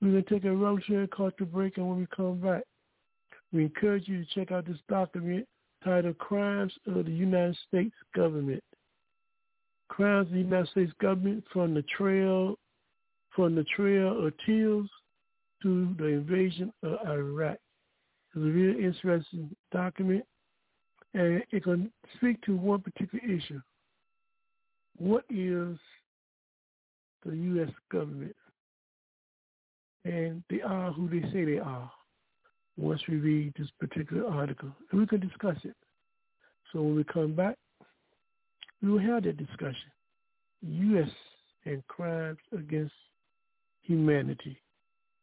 [0.00, 2.62] We're going to take a revolutionary culture break, and when we come back,
[3.52, 5.46] we encourage you to check out this document
[5.82, 8.62] titled Crimes of the United States Government.
[9.88, 12.56] Crimes of the United States Government from the trail
[13.34, 14.88] from the trail of tears
[15.62, 17.56] to the invasion of Iraq.
[18.34, 20.24] It's a really interesting document,
[21.14, 23.60] and it can speak to one particular issue.
[24.96, 25.78] What is
[27.24, 27.70] the U.S.
[27.90, 28.36] government?
[30.04, 31.90] And they are who they say they are
[32.76, 34.70] once we read this particular article.
[34.90, 35.74] And we can discuss it.
[36.72, 37.56] So when we come back,
[38.82, 39.90] we will have that discussion.
[40.62, 41.10] U.S.
[41.64, 42.94] and crimes against
[43.82, 44.60] humanity.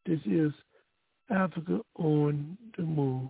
[0.06, 0.52] This is
[1.30, 3.30] Africa on the move.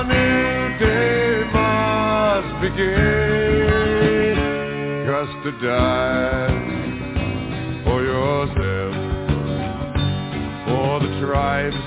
[0.00, 4.34] A new day must begin.
[5.04, 6.48] Just to die
[7.84, 8.94] for yourself,
[10.64, 11.82] for the tribes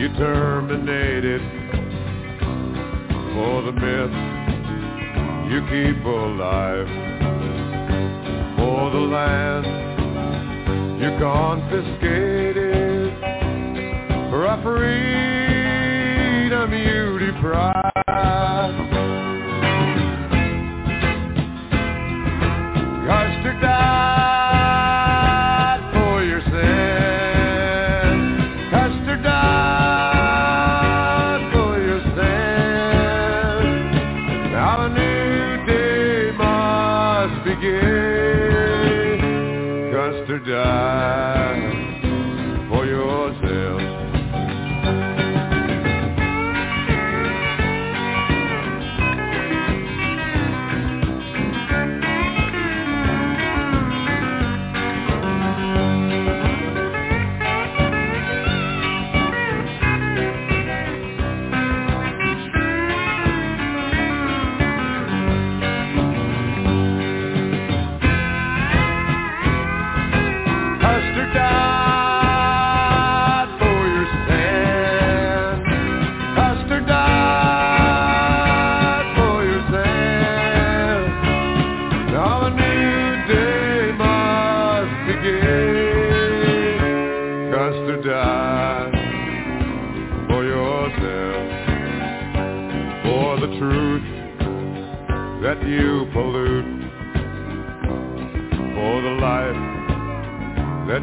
[0.00, 1.42] you terminated,
[3.34, 4.16] for the myth
[5.48, 6.88] you keep alive,
[8.58, 9.66] for the land
[11.00, 13.14] you confiscated,
[14.28, 15.49] for a free
[16.84, 17.79] beauty prize.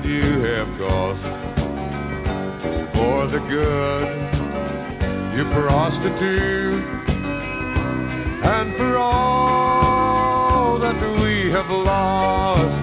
[0.08, 1.22] You have cost,
[2.96, 4.08] for the good
[5.36, 6.86] you prostitute,
[8.44, 12.77] and for all that we have lost.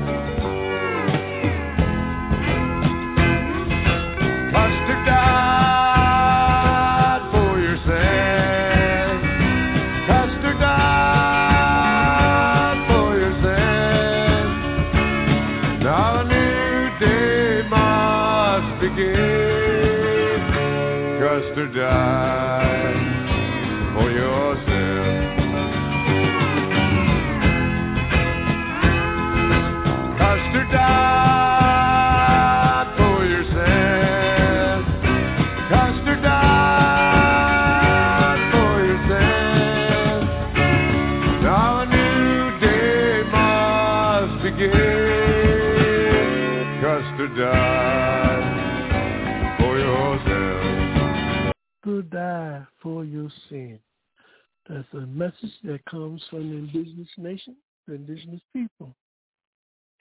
[55.42, 57.56] Message that comes from the indigenous nation,
[57.88, 58.94] the indigenous people.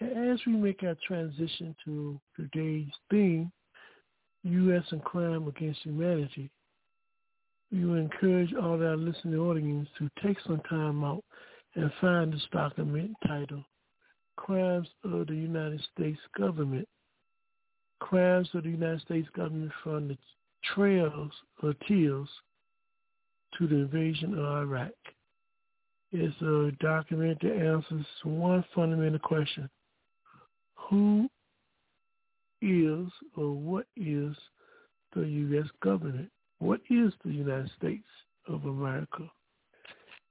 [0.01, 3.51] As we make our transition to today's theme,
[4.43, 4.83] U.S.
[4.91, 6.49] and crime against humanity,
[7.71, 11.23] we encourage all our listening audience to take some time out
[11.75, 13.63] and find this document titled
[14.35, 16.87] Crimes of the United States Government.
[17.99, 20.17] Crimes of the United States Government from the
[20.75, 21.31] Trails
[21.61, 22.27] of Tears
[23.57, 24.91] to the invasion of Iraq.
[26.15, 29.67] It's a document that answers one fundamental question.
[30.89, 31.27] Who
[32.61, 34.35] is or what is
[35.15, 35.65] the U.S.
[35.81, 36.29] government?
[36.59, 38.05] What is the United States
[38.47, 39.23] of America?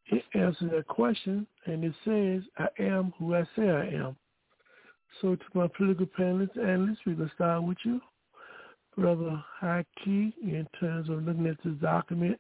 [0.06, 4.14] It answers that question and it says, I am who I say I am.
[5.20, 8.00] So to my political panelists, analysts, we're going to start with you.
[8.96, 12.38] Brother Haki, in terms of looking at this document,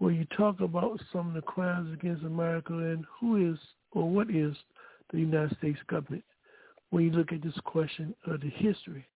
[0.00, 3.58] where you talk about some of the crimes against America and who is
[3.92, 4.56] or what is
[5.12, 6.24] the United States government
[6.88, 9.06] when you look at this question of the history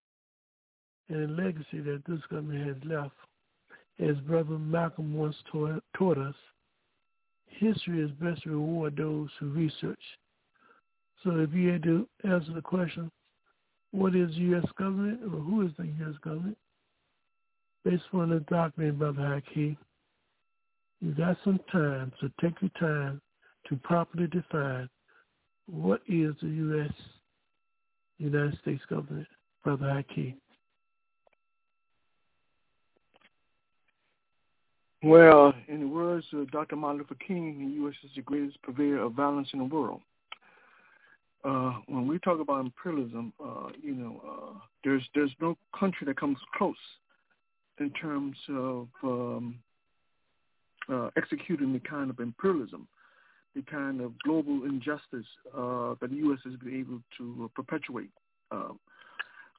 [1.08, 3.14] and the legacy that this government has left.
[3.98, 6.34] As Brother Malcolm once taught, taught us,
[7.46, 10.02] history is best reward those who research.
[11.22, 13.10] So if you had to answer the question,
[13.92, 14.66] what is U.S.
[14.76, 16.16] government or who is the U.S.
[16.22, 16.58] government?
[17.84, 19.76] Based on the document, Brother Haki,
[21.04, 23.20] you got some time, so take your time
[23.68, 24.88] to properly define
[25.66, 26.92] what is the U.S.
[28.16, 29.26] United States government,
[29.62, 30.34] Brother Haki.
[35.02, 36.76] Well, in the words of Dr.
[36.76, 37.94] Martin Luther King, the U.S.
[38.02, 40.00] is the greatest purveyor of violence in the world.
[41.44, 46.18] Uh, when we talk about imperialism, uh, you know, uh, there's there's no country that
[46.18, 46.74] comes close
[47.78, 49.58] in terms of um,
[50.92, 52.86] uh, executing the kind of imperialism,
[53.54, 56.40] the kind of global injustice uh, that the U.S.
[56.44, 58.10] has been able to uh, perpetuate.
[58.50, 58.78] Um,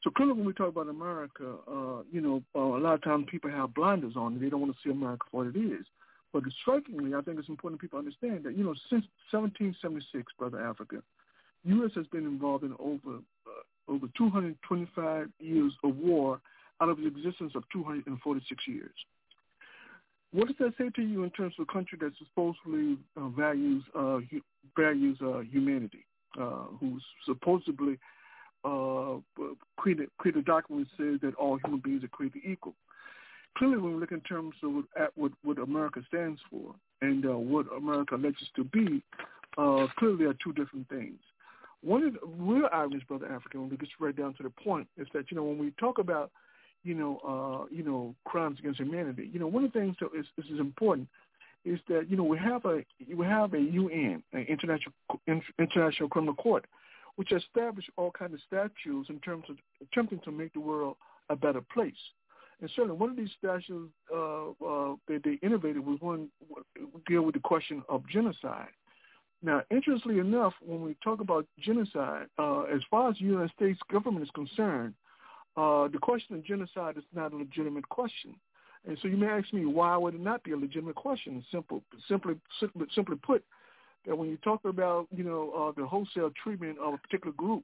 [0.03, 3.25] so clearly, when we talk about America, uh, you know, uh, a lot of times
[3.29, 5.85] people have blinders on they don't want to see America for what it is.
[6.31, 10.97] But strikingly, I think it's important people understand that, you know, since 1776, Brother Africa,
[11.63, 11.91] U.S.
[11.95, 16.41] has been involved in over uh, over 225 years of war
[16.81, 18.91] out of the existence of 246 years.
[20.35, 23.81] What does that say to you in terms of a country that supposedly uh, values
[23.97, 24.41] uh, hu-
[24.77, 26.05] values uh, humanity,
[26.37, 27.97] uh, who supposedly
[28.65, 29.15] uh,
[29.77, 32.73] created created a document that says that all human beings are created equal?
[33.57, 37.25] Clearly, when we look in terms of what, at what, what America stands for and
[37.25, 39.01] uh, what America alleges to be,
[39.57, 41.17] uh, clearly are two different things.
[41.81, 44.89] One of the real ironies, brother African, when we get right down to the point,
[44.97, 46.31] is that you know when we talk about
[46.85, 50.09] you know uh, you know crimes against humanity, you know one of the things that
[50.17, 51.07] is, is important
[51.65, 54.93] is that you know we have a we have a UN, an international
[55.59, 56.65] international criminal court,
[57.15, 60.95] which established all kinds of statutes in terms of attempting to make the world
[61.29, 61.93] a better place.
[62.61, 66.29] And certainly one of these statutes uh, uh, that they innovated was one
[67.07, 68.69] deal with the question of genocide.
[69.43, 73.79] Now, interestingly enough, when we talk about genocide, uh, as far as the United States
[73.91, 74.93] government is concerned,
[75.57, 78.35] uh, the question of genocide is not a legitimate question.
[78.87, 81.43] And so you may ask me, why would it not be a legitimate question?
[81.51, 82.35] Simple, simply,
[82.93, 83.43] simply, put,
[84.05, 87.63] that when you talk about, you know, uh, the wholesale treatment of a particular group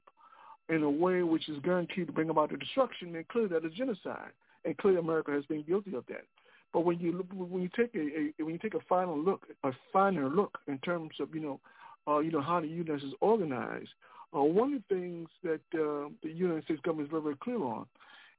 [0.68, 3.72] in a way which is guaranteed to bring about the destruction, then clearly that is
[3.74, 4.30] genocide.
[4.64, 6.24] And clearly America has been guilty of that.
[6.72, 9.72] But when you when you take a, a when you take a final look, a
[9.92, 11.60] finer look in terms of you know,
[12.08, 13.90] uh, you know how the States is organized,
[14.36, 17.62] uh, one of the things that uh, the United States government is very, very clear
[17.62, 17.86] on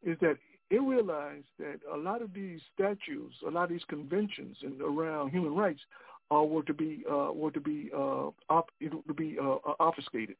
[0.03, 0.37] is that
[0.69, 5.29] it realized that a lot of these statutes, a lot of these conventions and around
[5.29, 5.81] human rights,
[6.33, 9.37] uh, were to be uh, were to be op- to be
[9.79, 10.35] obfuscated.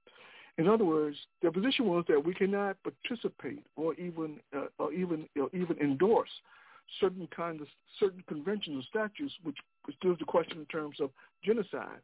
[0.57, 5.27] In other words, their position was that we cannot participate or even uh, or even
[5.35, 6.29] even endorse
[6.99, 7.67] certain kinds of
[7.99, 9.57] certain conventions or statutes, which
[10.01, 11.09] deals the question in terms of
[11.43, 12.01] genocide.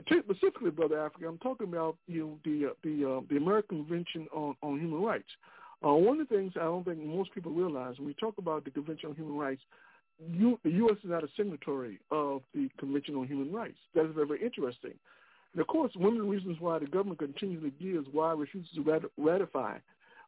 [0.00, 4.26] Specifically, brother Africa, I'm talking about you know the uh, the uh, the American Convention
[4.34, 5.28] on on Human Rights.
[5.84, 8.64] Uh, one of the things I don't think most people realize when we talk about
[8.64, 9.60] the Convention on Human Rights,
[10.32, 10.96] you, the U.S.
[11.04, 13.76] is not a signatory of the Convention on Human Rights.
[13.94, 14.94] That is very, very interesting.
[15.52, 18.70] And of course, one of the reasons why the government continually gives why it refuses
[18.74, 19.76] to ratify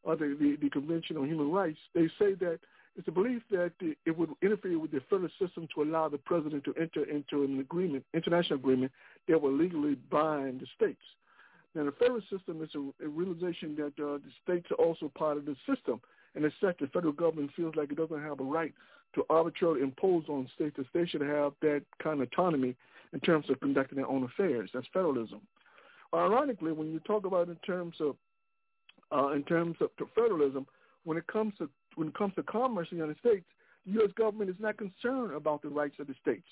[0.07, 2.59] uh, the, the, the Convention on Human Rights, they say that
[2.99, 6.19] it's a belief that the, it would interfere with the federal system to allow the
[6.19, 8.91] president to enter into an agreement, international agreement,
[9.29, 11.01] that will legally bind the states.
[11.77, 15.37] Now, the federal system is a, a realization that uh, the states are also part
[15.37, 16.01] of the system.
[16.35, 18.75] And as such, the federal government feels like it doesn't have a right
[19.15, 22.75] to arbitrarily impose on states that they should have that kind of autonomy
[23.13, 24.71] in terms of conducting their own affairs.
[24.75, 25.41] That's federalism.
[26.13, 28.17] Ironically, when you talk about in terms of
[29.11, 30.67] uh, in terms of federalism,
[31.05, 33.45] when it comes to when it comes to commerce in the United States,
[33.87, 34.11] the U.S.
[34.17, 36.47] government is not concerned about the rights of the states.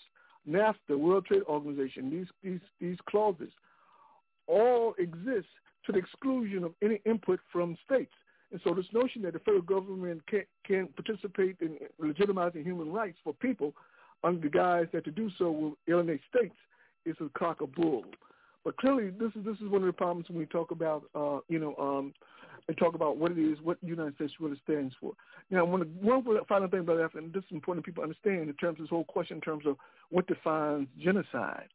[0.49, 3.51] NAFTA, World Trade Organization, these these these clauses
[4.47, 5.49] all exist
[5.85, 8.13] to the exclusion of any input from states.
[8.53, 13.19] And so this notion that the federal government can't, can participate in legitimizing human rights
[13.25, 13.73] for people
[14.23, 16.55] under the guise that to do so will alienate states
[17.05, 18.05] is a cock of bull.
[18.65, 21.39] But clearly, this is this is one of the problems when we talk about uh,
[21.49, 22.13] you know um,
[22.69, 25.13] and talk about what it is, what the United States really stands for.
[25.51, 28.79] Now, one one final thing about that, and this is important people understand in terms
[28.79, 29.77] of this whole question in terms of
[30.11, 31.69] what defines genocide.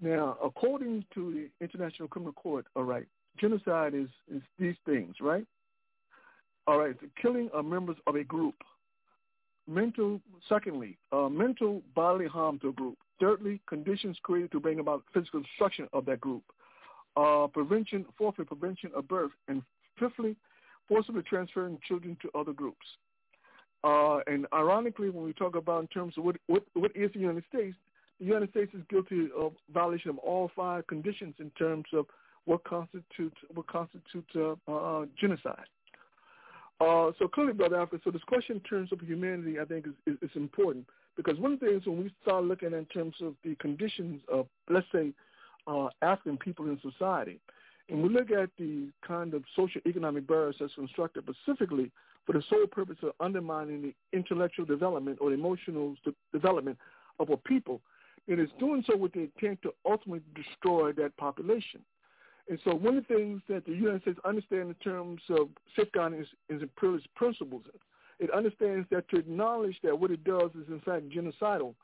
[0.00, 3.06] Now, according to the International Criminal Court, all right,
[3.38, 5.46] genocide is, is these things, right?
[6.66, 8.54] All right, the killing of members of a group.
[9.68, 12.96] Mental, secondly, uh, mental bodily harm to a group.
[13.20, 16.42] Thirdly, conditions created to bring about physical destruction of that group.
[17.16, 19.32] Uh, prevention, fourthly, prevention of birth.
[19.48, 19.62] And
[19.98, 20.36] fifthly,
[20.88, 22.86] forcibly transferring children to other groups.
[23.82, 27.20] Uh, and ironically, when we talk about in terms of what, what, what is the
[27.20, 27.76] United States,
[28.18, 32.06] the United States is guilty of violation of all five conditions in terms of
[32.44, 35.64] what constitutes what constitutes uh, uh, genocide.
[36.80, 39.92] Uh, so clearly, Brother Alfred, so this question in terms of humanity, I think, is,
[40.06, 43.34] is, is, important because one of the things when we start looking in terms of
[43.44, 45.12] the conditions of, let's say,
[45.66, 47.38] uh, African people in society,
[47.90, 51.90] and we look at the kind of social economic barriers that's constructed specifically
[52.24, 55.96] for the sole purpose of undermining the intellectual development or emotional
[56.32, 56.78] development
[57.18, 57.80] of a people,
[58.28, 61.80] and it is doing so with the intent to ultimately destroy that population.
[62.48, 66.20] And so one of the things that the United States understands in terms of safeguarding
[66.20, 67.62] its, its imperialist principles,
[68.18, 71.74] it understands that to acknowledge that what it does is in fact genocidal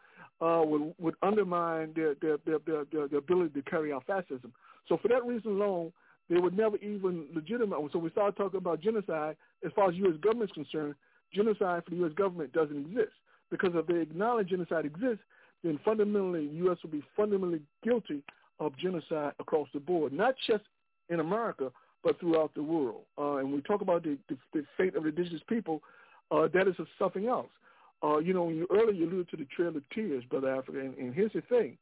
[0.40, 2.58] uh, would, would undermine their, their, their,
[2.92, 4.52] their, their ability to carry out fascism.
[4.88, 5.92] So for that reason alone,
[6.28, 7.78] they would never even legitimate.
[7.92, 10.16] So we start talking about genocide, as far as U.S.
[10.20, 10.94] government is concerned,
[11.32, 12.12] genocide for the U.S.
[12.14, 13.12] government doesn't exist.
[13.50, 15.22] Because if they acknowledge genocide exists,
[15.62, 16.78] then fundamentally U.S.
[16.82, 18.22] will be fundamentally guilty
[18.58, 20.64] of genocide across the board, not just
[21.08, 21.70] in America,
[22.02, 23.02] but throughout the world.
[23.18, 25.82] Uh, and we talk about the, the, the, fate of the indigenous people,
[26.30, 27.48] uh, that is something else.
[28.02, 31.14] Uh, you know, you earlier alluded to the Trail of Tears, Brother Africa, and, and
[31.14, 31.76] here's the thing,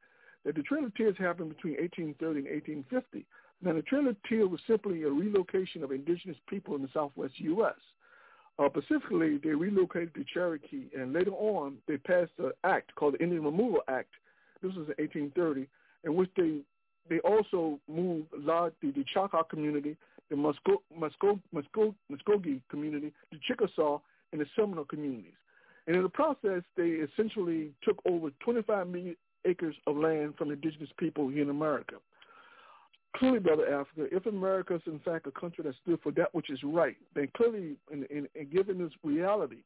[0.45, 3.27] that the Trail of Tears happened between 1830 and 1850.
[3.63, 7.35] Now, the Trail of Tears was simply a relocation of indigenous people in the southwest
[7.39, 7.75] U.S.
[8.59, 13.23] Uh, specifically, they relocated to Cherokee, and later on, they passed an act called the
[13.23, 14.11] Indian Removal Act.
[14.63, 15.67] This was in 1830,
[16.05, 16.61] in which they
[17.09, 19.97] they also moved large, the, the Choctaw community,
[20.31, 24.01] the Musko, Muskogee community, the Chickasaw,
[24.33, 25.35] and the Seminole communities.
[25.87, 30.91] And in the process, they essentially took over 25 million acres of land from indigenous
[30.99, 31.97] people here in America
[33.17, 36.51] clearly, Brother Africa, if America is in fact a country that stood for that which
[36.51, 39.63] is right, then clearly, in, given this reality,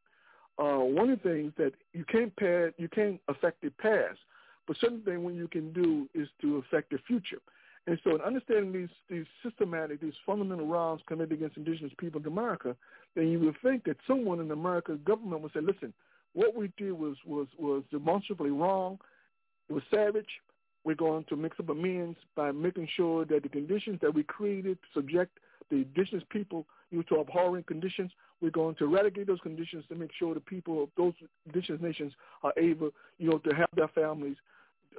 [0.59, 2.33] uh, one of the things that you can't
[2.79, 4.19] you can't affect the past,
[4.67, 7.39] but certain thing what you can do is to affect the future.
[7.87, 12.27] And so, in understanding these these systematic, these fundamental wrongs committed against indigenous people in
[12.27, 12.77] America,
[13.15, 15.95] then you would think that someone in America's government would say, "Listen,
[16.35, 18.99] what we did was was was demonstrably wrong.
[19.69, 20.29] It was savage
[20.85, 24.79] we're going to make some amends by making sure that the conditions that we created
[24.81, 25.39] to subject
[25.71, 28.11] the indigenous people to abhorrent conditions.
[28.41, 31.13] We're going to eradicate those conditions to make sure the people of those
[31.45, 34.37] indigenous nations are able, you know, to have their families,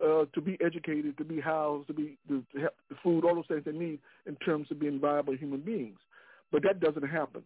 [0.05, 3.33] uh, to be educated, to be housed, to be to, to have the food, all
[3.33, 5.97] those things they need in terms of being viable human beings.
[6.51, 7.41] But that doesn't happen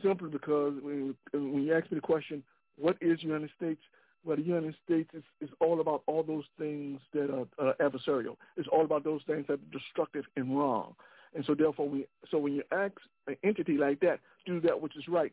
[0.00, 2.44] simply because when, when you ask me the question,
[2.78, 3.80] what is United States?
[4.24, 8.36] Well, the United States is, is all about all those things that are uh, adversarial.
[8.56, 10.94] It's all about those things that are destructive and wrong.
[11.34, 12.92] And so therefore, we, so when you ask
[13.26, 15.32] an entity like that, do that which is right,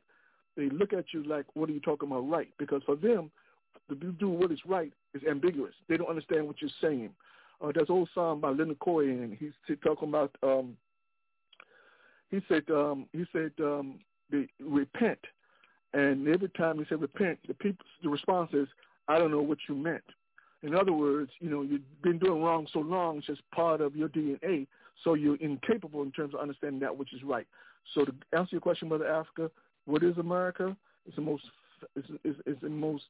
[0.55, 2.49] they look at you like, what are you talking about right?
[2.57, 3.29] Because for them,
[3.89, 5.73] to do what is right is ambiguous.
[5.87, 7.11] They don't understand what you're saying.
[7.61, 9.37] Uh, there's old song by Leonard Cohen.
[9.39, 10.77] He's talking about, um,
[12.29, 13.99] he said, um, he said, um,
[14.59, 15.19] repent.
[15.93, 18.67] And every time he said repent, the people, the response is,
[19.07, 20.03] I don't know what you meant.
[20.63, 23.95] In other words, you know, you've been doing wrong so long, it's just part of
[23.95, 24.67] your DNA,
[25.03, 27.47] so you're incapable in terms of understanding that which is right.
[27.93, 29.51] So to answer your question, Brother Africa,
[29.85, 30.75] what is America?
[31.05, 31.43] It's the most,
[31.95, 33.03] it's, it's, it's the most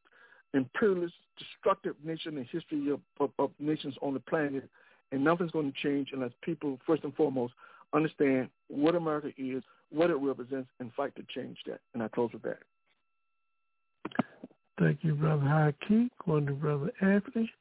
[0.53, 4.69] imperialist, destructive nation in history of, of, of nations on the planet,
[5.11, 7.53] and nothing's going to change unless people, first and foremost,
[7.93, 11.79] understand what America is, what it represents, and fight to change that.
[11.93, 12.59] And I close with that.
[14.79, 16.09] Thank you, Brother Hakeem.
[16.25, 17.51] Going to Brother Anthony.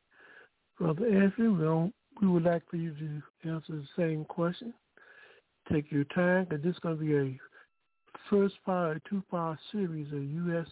[0.78, 4.74] Brother Anthony, we, we would like for you to answer the same question.
[5.72, 7.38] Take your time, because this is going to be a
[8.28, 10.66] first part, two-part series of U.S.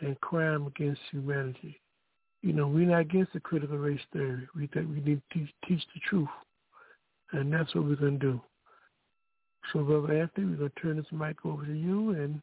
[0.00, 1.80] and crime against humanity.
[2.42, 4.48] You know, we're not against the critical race theory.
[4.54, 6.28] We think we need to teach, teach the truth,
[7.32, 8.40] and that's what we're going to do.
[9.72, 12.40] So, Brother Anthony, we're going to turn this mic over to you and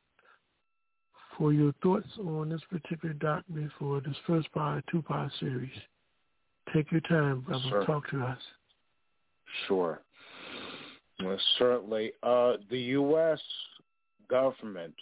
[1.37, 5.71] for your thoughts on this particular document for this first part, two-part series.
[6.73, 7.63] Take your time, brother.
[7.69, 7.85] Sure.
[7.85, 8.37] Talk to us.
[9.67, 10.01] Sure.
[11.23, 12.11] Well, certainly.
[12.21, 13.39] Uh, the U.S.
[14.29, 14.95] government,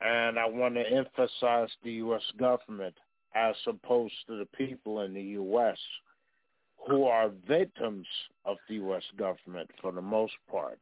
[0.00, 2.22] and I want to emphasize the U.S.
[2.38, 2.94] government
[3.34, 5.78] as opposed to the people in the U.S.,
[6.88, 8.06] who are victims
[8.44, 9.02] of the U.S.
[9.18, 10.80] government for the most part,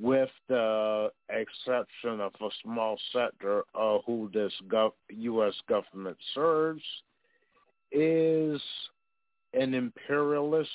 [0.00, 5.54] with the exception of a small sector of who this gov- U.S.
[5.68, 6.82] government serves,
[7.92, 8.60] is
[9.52, 10.70] an imperialist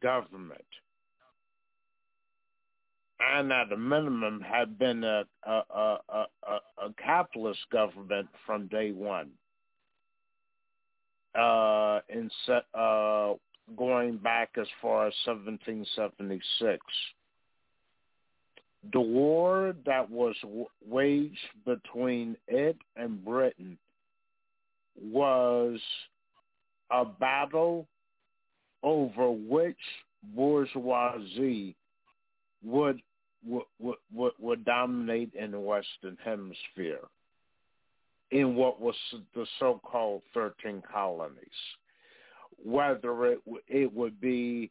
[0.00, 0.64] government.
[3.20, 5.62] And at a minimum had been a, a,
[6.08, 9.30] a, a, capitalist government from day one.
[11.34, 12.30] Uh, in
[12.74, 13.34] uh,
[13.76, 16.78] going back as far as 1776.
[18.92, 20.34] The war that was
[20.86, 21.36] waged
[21.66, 23.76] between it and Britain
[25.00, 25.80] was
[26.90, 27.86] a battle
[28.82, 29.76] over which
[30.34, 31.76] bourgeoisie
[32.64, 33.00] would
[33.46, 33.64] would,
[34.12, 37.00] would, would dominate in the Western Hemisphere
[38.32, 38.96] in what was
[39.34, 41.36] the so-called 13 colonies
[42.64, 44.70] whether it it would be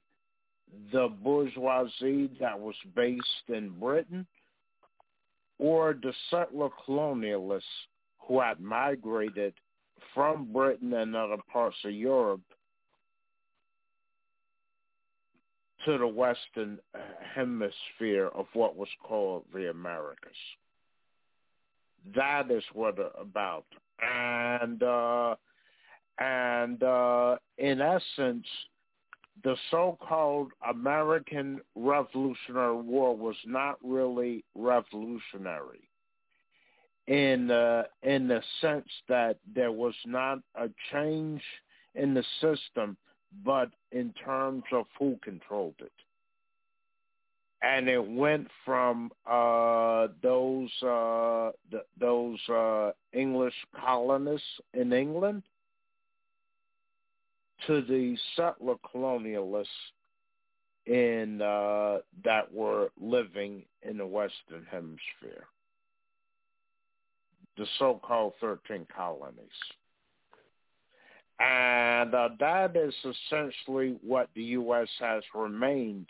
[0.92, 4.26] the bourgeoisie that was based in Britain
[5.60, 7.62] or the settler colonialists
[8.20, 9.54] who had migrated
[10.14, 12.42] from Britain and other parts of Europe
[15.86, 16.78] to the western
[17.34, 20.36] hemisphere of what was called the Americas.
[22.16, 23.66] That is what about.
[24.02, 25.36] And uh,
[26.20, 28.48] and uh, in essence,
[29.44, 35.88] the so-called American Revolutionary War was not really revolutionary
[37.08, 41.42] in uh, in the sense that there was not a change
[41.96, 42.98] in the system,
[43.46, 45.92] but in terms of who controlled it.
[47.62, 55.44] And it went from uh, those uh, th- those uh, English colonists in England
[57.68, 59.66] to the settler colonialists
[60.86, 65.48] in uh, that were living in the Western Hemisphere,
[67.58, 69.34] the so-called 13 colonies.
[71.40, 74.88] And uh, that is essentially what the U.S.
[75.00, 76.08] has remained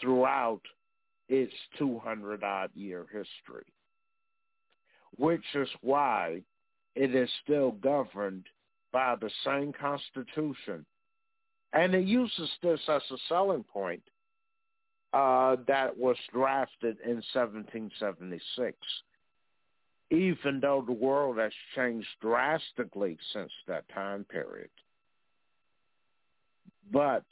[0.00, 0.62] throughout
[1.28, 3.66] its 200-odd year history,
[5.16, 6.40] which is why
[6.96, 8.44] it is still governed
[8.94, 10.86] by the same Constitution.
[11.72, 14.04] And it uses this as a selling point
[15.12, 18.76] uh, that was drafted in 1776,
[20.12, 24.70] even though the world has changed drastically since that time period.
[26.92, 27.24] But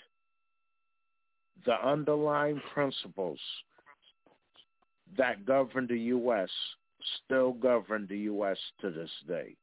[1.65, 3.39] the underlying principles
[5.17, 6.51] that govern the U.S.
[7.25, 8.59] still govern the U.S.
[8.81, 9.55] to this day.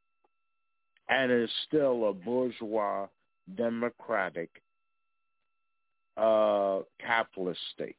[1.10, 3.07] And is still a bourgeois,
[3.56, 4.49] democratic,
[6.18, 7.95] uh, capitalist state.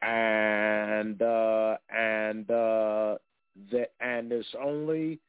[0.00, 3.18] And uh, and uh,
[3.70, 5.20] the and it's only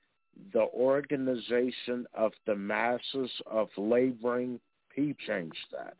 [0.53, 4.59] the organization of the masses of laboring
[4.95, 5.97] people change that.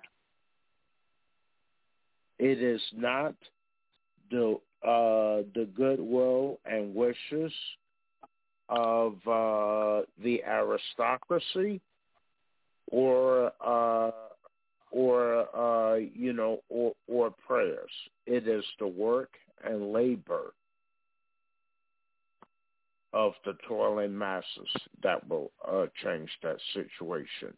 [2.40, 3.36] It is not
[4.32, 7.54] the uh, the goodwill and wishes
[8.70, 11.82] of uh, the aristocracy
[12.92, 14.12] or uh,
[14.92, 17.92] or uh, you know or or prayers.
[18.26, 19.32] It is the work
[19.64, 20.54] and labor
[23.14, 24.70] of the toiling masses
[25.04, 27.54] that will uh, change that situation.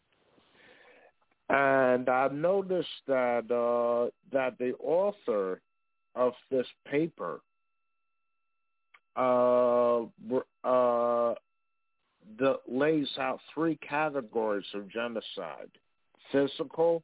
[1.48, 5.60] And I've noticed that uh, that the author
[6.14, 7.40] of this paper
[9.16, 10.02] uh,
[10.64, 11.34] uh,
[12.38, 15.70] the, lays out three categories of genocide:
[16.32, 17.02] physical,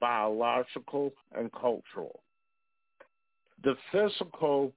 [0.00, 2.20] biological, and cultural.
[3.62, 4.72] The physical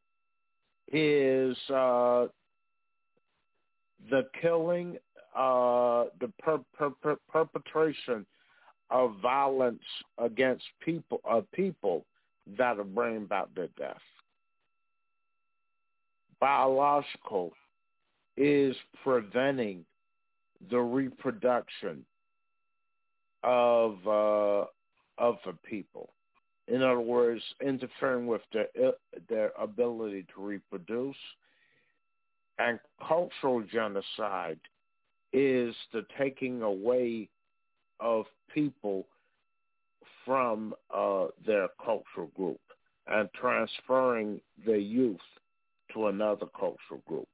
[0.91, 2.27] is uh,
[4.09, 4.97] the killing,
[5.35, 8.25] uh, the per- per- perpetration
[8.89, 9.81] of violence
[10.17, 12.05] against people, uh, people
[12.57, 13.97] that are bringing about their death.
[16.43, 17.53] Biological
[18.35, 19.85] is preventing
[20.69, 22.03] the reproduction
[23.45, 24.65] of uh,
[25.17, 26.09] of the people.
[26.67, 28.67] In other words, interfering with their
[29.29, 31.15] their ability to reproduce.
[32.59, 34.59] And cultural genocide
[35.31, 37.29] is the taking away
[38.01, 39.05] of people
[40.25, 42.59] from uh, their cultural group
[43.07, 45.21] and transferring their youth
[45.93, 47.27] to another cultural group.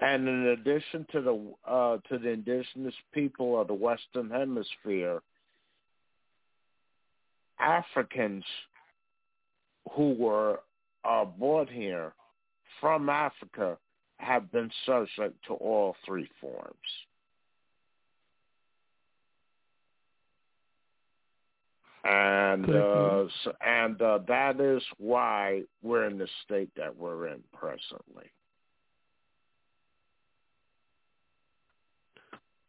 [0.00, 5.20] And in addition to the uh, to the indigenous people of the Western Hemisphere,
[7.60, 8.44] Africans
[9.92, 10.60] who were
[11.04, 12.14] uh, brought here
[12.80, 13.76] from Africa
[14.18, 16.76] have been subject to all three forms.
[22.04, 23.24] And uh,
[23.64, 28.30] and uh, that is why we're in the state that we're in presently.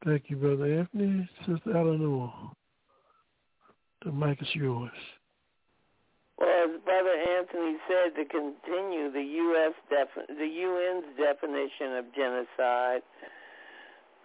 [0.06, 1.28] Thank you, Brother Anthony.
[1.48, 2.32] Sister Eleanor,
[4.04, 4.92] the mic is yours.
[6.38, 9.74] Well, as Brother Anthony said, to continue the U.S.
[9.90, 13.02] Defi- the UN's definition of genocide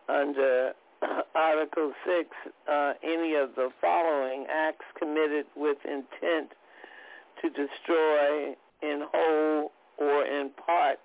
[0.09, 0.73] under
[1.35, 2.29] Article 6,
[2.71, 6.53] uh, any of the following acts committed with intent
[7.43, 10.99] to destroy in whole or in part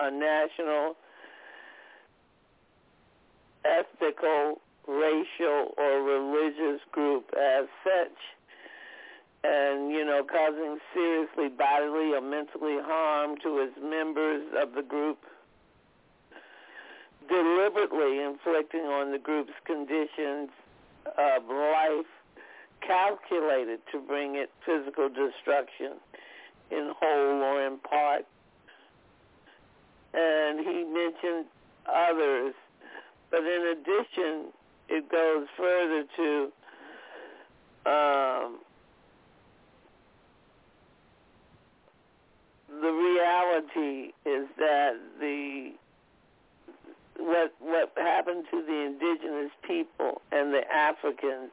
[0.00, 0.96] a national,
[3.64, 8.18] ethnical, racial, or religious group as such,
[9.44, 15.18] and, you know, causing seriously bodily or mentally harm to its members of the group
[17.28, 20.50] deliberately inflicting on the group's conditions
[21.18, 22.06] of life
[22.80, 25.92] calculated to bring it physical destruction
[26.70, 28.26] in whole or in part.
[30.12, 31.46] And he mentioned
[31.86, 32.54] others.
[33.30, 34.52] But in addition,
[34.88, 36.52] it goes further to
[37.86, 38.58] um,
[42.68, 45.72] the reality is that the
[47.18, 51.50] what what happened to the indigenous people and the Africans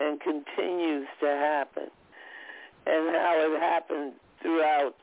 [0.00, 1.90] and continues to happen
[2.86, 4.94] and how it happened throughout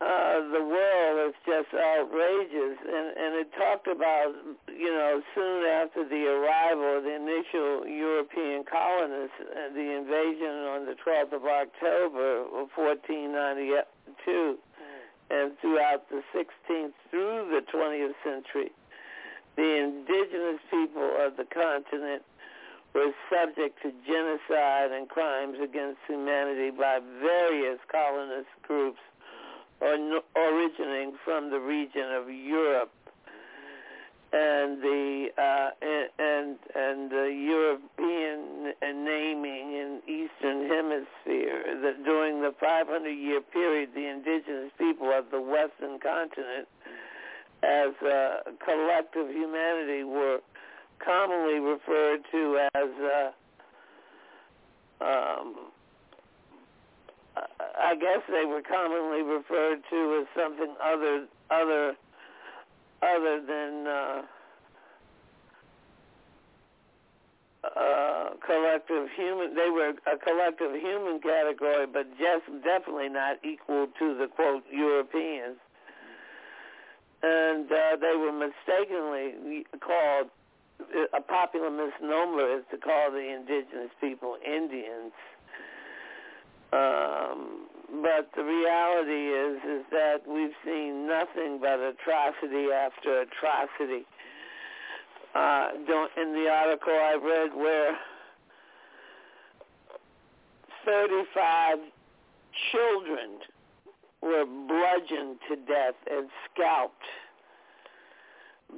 [0.00, 2.78] uh, the world is just outrageous.
[2.86, 4.30] And, and it talked about,
[4.70, 10.86] you know, soon after the arrival of the initial European colonists, uh, the invasion on
[10.86, 14.58] the 12th of October of 1492,
[15.30, 18.72] and throughout the 16th through the 20th century,
[19.56, 22.22] the indigenous people of the continent
[22.94, 29.00] were subject to genocide and crimes against humanity by various colonist groups
[29.80, 32.90] originating from the region of Europe
[34.30, 43.08] and the uh, and and the European naming in Eastern Hemisphere that during the 500
[43.08, 46.68] year period, the indigenous people of the Western continent,
[47.62, 50.40] as a collective humanity, were
[51.02, 53.30] commonly referred to as uh,
[55.04, 55.54] um,
[57.80, 61.96] I guess they were commonly referred to as something other other
[63.02, 64.22] other than uh,
[67.64, 69.54] uh, collective human.
[69.54, 75.56] They were a collective human category, but just definitely not equal to the quote Europeans.
[77.22, 80.30] And uh, they were mistakenly called.
[81.12, 85.12] A popular misnomer is to call the indigenous people Indians.
[86.72, 87.67] Um,
[88.18, 94.04] but the reality is is that we've seen nothing but atrocity after atrocity
[95.36, 97.96] uh, don't, in the article I read where
[100.84, 101.78] 35
[102.72, 103.38] children
[104.20, 107.04] were bludgeoned to death and scalped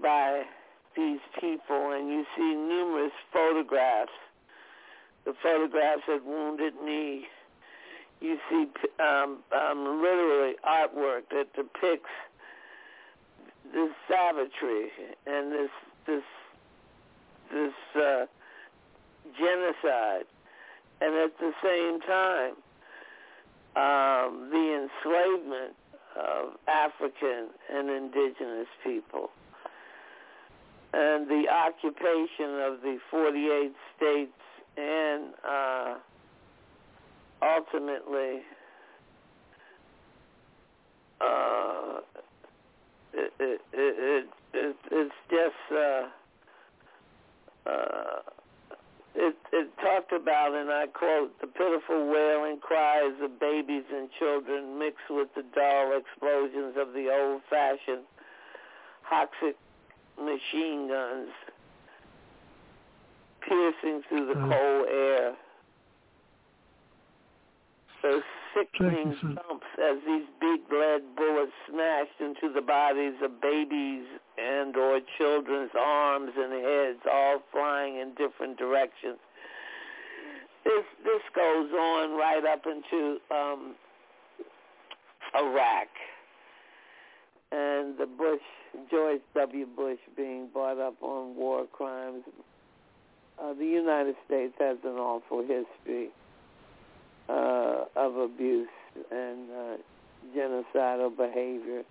[0.03, 0.43] by
[0.97, 4.11] these people, and you see numerous photographs.
[5.25, 7.27] The photographs at Wounded Knee.
[8.21, 8.67] You see
[9.03, 12.11] um, um, literally artwork that depicts
[13.73, 14.91] this savagery
[15.27, 15.71] and this
[16.07, 16.23] this
[17.53, 18.27] this uh,
[19.39, 20.27] genocide,
[21.01, 22.55] and at the same time,
[23.77, 25.75] um, the enslavement
[26.17, 29.31] of African and indigenous people,
[30.93, 34.33] and the occupation of the 48 states,
[34.77, 35.95] and uh,
[37.43, 38.43] ultimately.
[41.21, 42.01] Uh,
[43.13, 46.09] it, it, it, it, it's just uh,
[47.67, 48.21] uh,
[49.15, 54.79] it, it talked about, and I quote, the pitiful wailing cries of babies and children
[54.79, 58.05] mixed with the dull explosions of the old-fashioned
[59.03, 59.57] Hotchkiss
[60.17, 61.29] machine guns
[63.47, 65.35] piercing through the cold air.
[68.03, 68.23] Those
[68.55, 74.05] sickening thumps as these big lead bullets smashed into the bodies of babies
[74.39, 79.19] and or children's arms and heads all flying in different directions.
[80.65, 83.75] This this goes on right up into um,
[85.35, 85.89] Iraq
[87.53, 88.41] and the Bush
[88.91, 89.67] George W.
[89.67, 92.23] Bush being brought up on war crimes.
[93.43, 96.11] Uh, the United States has an awful history
[97.31, 98.69] uh, of abuse
[99.11, 99.77] and uh,
[100.37, 101.83] genocidal behavior.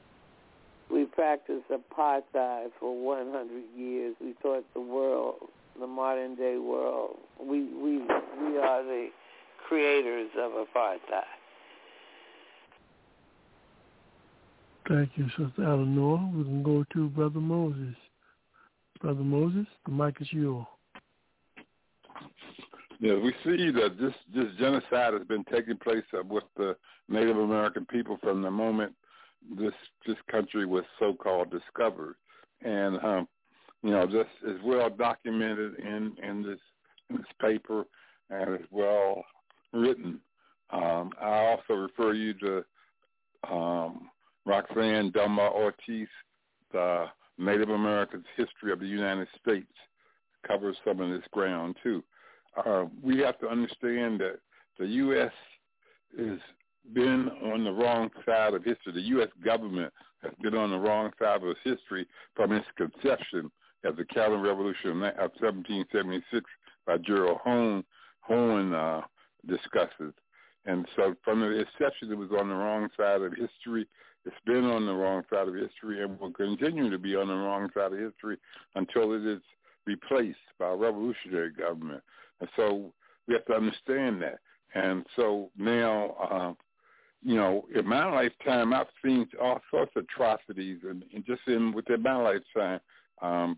[0.91, 4.15] We practiced apartheid for 100 years.
[4.19, 5.35] We taught the world,
[5.79, 9.09] the modern day world, we we we are the
[9.67, 11.23] creators of apartheid.
[14.87, 16.17] Thank you, Sister Eleanor.
[16.35, 17.95] We can go to Brother Moses.
[18.99, 20.65] Brother Moses, the mic is yours.
[22.99, 26.75] Yeah, we see that this this genocide has been taking place with the
[27.07, 28.93] Native American people from the moment
[29.57, 29.73] this
[30.05, 32.15] this country was so-called discovered,
[32.61, 33.27] and um,
[33.83, 36.59] you know this is well documented in in this
[37.09, 37.85] in this paper
[38.29, 39.23] and is well
[39.71, 40.19] written.
[40.71, 42.65] Um, I also refer you to
[43.49, 44.09] um,
[44.45, 46.09] Roxanne Dunbar Ortiz,
[46.73, 47.05] the
[47.37, 49.71] Native Americans History of the United States,
[50.45, 52.03] covers some of this ground too
[52.65, 54.39] uh, we have to understand that
[54.77, 55.31] the U.S.
[56.17, 56.39] has
[56.93, 58.93] been on the wrong side of history.
[58.93, 59.29] The U.S.
[59.43, 63.51] government has been on the wrong side of history from its conception
[63.85, 66.49] as the Counter-Revolution of 1776
[66.85, 67.83] by Gerald Horne,
[68.21, 69.01] Horne uh,
[69.47, 70.13] discusses.
[70.65, 73.87] And so from the inception, it was on the wrong side of history.
[74.25, 77.33] It's been on the wrong side of history and will continue to be on the
[77.33, 78.37] wrong side of history
[78.75, 79.41] until it is
[79.85, 82.03] replaced by a revolutionary government.
[82.39, 82.91] And so
[83.27, 84.39] we have to understand that.
[84.75, 86.53] And so now, uh,
[87.23, 91.73] you know, in my lifetime, I've seen all sorts of atrocities, and, and just in
[91.73, 92.79] within my lifetime,
[93.21, 93.57] um,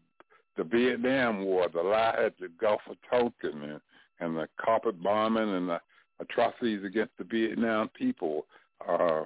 [0.58, 3.82] the Vietnam War, the lie at the Gulf of Tonkin, and,
[4.20, 5.80] and the carpet bombing and the
[6.20, 8.46] atrocities against the Vietnam people,
[8.88, 9.24] uh,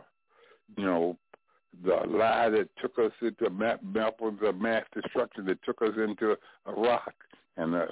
[0.78, 1.18] you know,
[1.84, 3.50] the lie that took us into
[3.94, 6.36] weapons of mass destruction that took us into
[6.68, 7.14] Iraq,
[7.58, 7.88] and the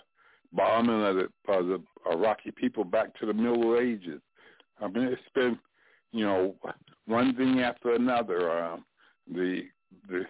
[0.54, 4.22] bombing of the, of the Iraqi people back to the Middle Ages.
[4.82, 5.58] I mean, it's been,
[6.12, 6.56] you know,
[7.06, 8.64] one thing after another.
[8.64, 8.86] Um,
[9.32, 9.64] the
[10.10, 10.26] the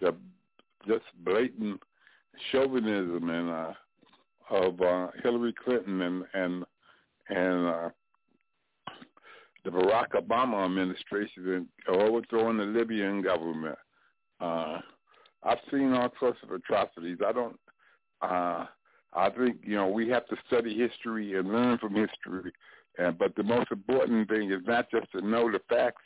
[0.00, 0.14] the
[0.86, 1.80] just blatant
[2.50, 3.72] chauvinism and uh,
[4.50, 6.64] of uh, Hillary Clinton and and
[7.28, 7.88] and uh,
[9.64, 13.78] the Barack Obama administration and overthrowing the Libyan government.
[14.40, 14.78] Uh,
[15.42, 17.18] I've seen all sorts of atrocities.
[17.26, 17.58] I don't.
[18.20, 18.66] Uh,
[19.14, 22.52] I think you know we have to study history and learn from history
[22.98, 26.02] And but the most important thing is not just to know the facts,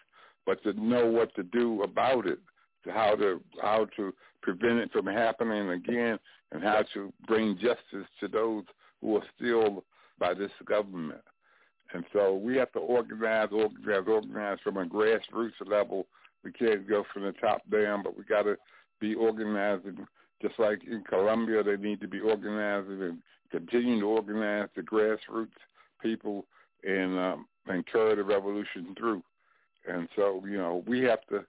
[0.46, 2.38] but to know what to do about it,
[2.84, 6.18] to how to how to prevent it from happening again,
[6.52, 8.64] and how to bring justice to those
[9.00, 9.84] who are still
[10.18, 11.22] by this government.
[11.94, 16.06] And so we have to organize, organize, organize from a grassroots level.
[16.44, 18.56] We can't go from the top down, but we got to
[19.00, 20.06] be organizing.
[20.40, 23.18] Just like in Colombia, they need to be organizing and
[23.50, 25.48] continue to organize the grassroots
[26.00, 26.44] people
[26.84, 29.22] and um, and carry the revolution through.
[29.88, 31.44] And so, you know, we have to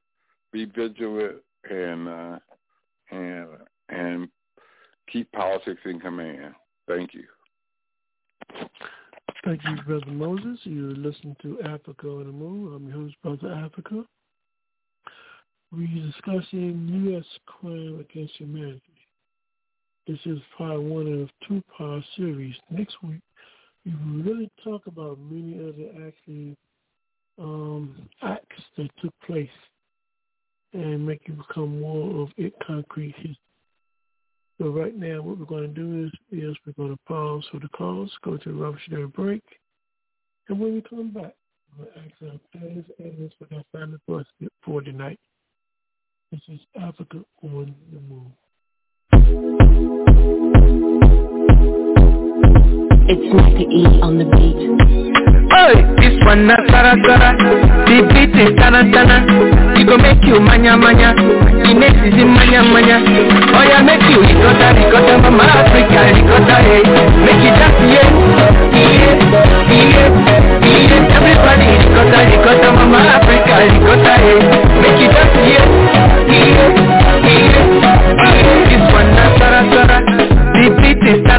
[0.51, 1.37] be vigilant
[1.69, 2.39] and uh,
[3.11, 3.47] and
[3.89, 4.29] and
[5.11, 6.53] keep politics in command.
[6.87, 7.25] Thank you.
[9.45, 10.59] Thank you, Brother Moses.
[10.63, 12.73] You're listening to Africa on the Move.
[12.73, 14.03] I'm your host, Brother Africa.
[15.71, 17.25] We're discussing U.S.
[17.45, 18.81] crime against humanity.
[20.07, 22.55] This is part one of two-part series.
[22.71, 23.21] Next week,
[23.85, 26.57] we will really talk about many other actually
[27.37, 29.47] um, acts that took place
[30.73, 33.37] and make it become more of it concrete history.
[34.59, 37.59] So right now, what we're going to do is, is we're going to pause for
[37.59, 39.43] the calls, go to a revolutionary break,
[40.49, 41.35] and when we come back,
[41.77, 44.25] we'll ask our panelists and for our final
[44.65, 45.19] for tonight.
[46.31, 48.31] This is Africa on the Move.
[53.09, 54.61] It's Micah E on the beat.
[55.49, 57.33] Hey, this one na sara sara.
[57.89, 59.25] The beat is tana tana
[59.73, 61.17] It go make you manya manya.
[61.17, 63.01] The next is in manya manya.
[63.57, 65.49] Oh yeah, make you ricotta ricotta Mama.
[65.49, 67.09] Africa ricotta hey eh?
[67.25, 68.05] Make you dance yeah
[68.69, 69.17] Yeah,
[69.73, 70.13] yeah,
[70.61, 72.99] yeah Everybody ricotta ricotta Mama.
[73.17, 74.78] Africa ricotta hey eh?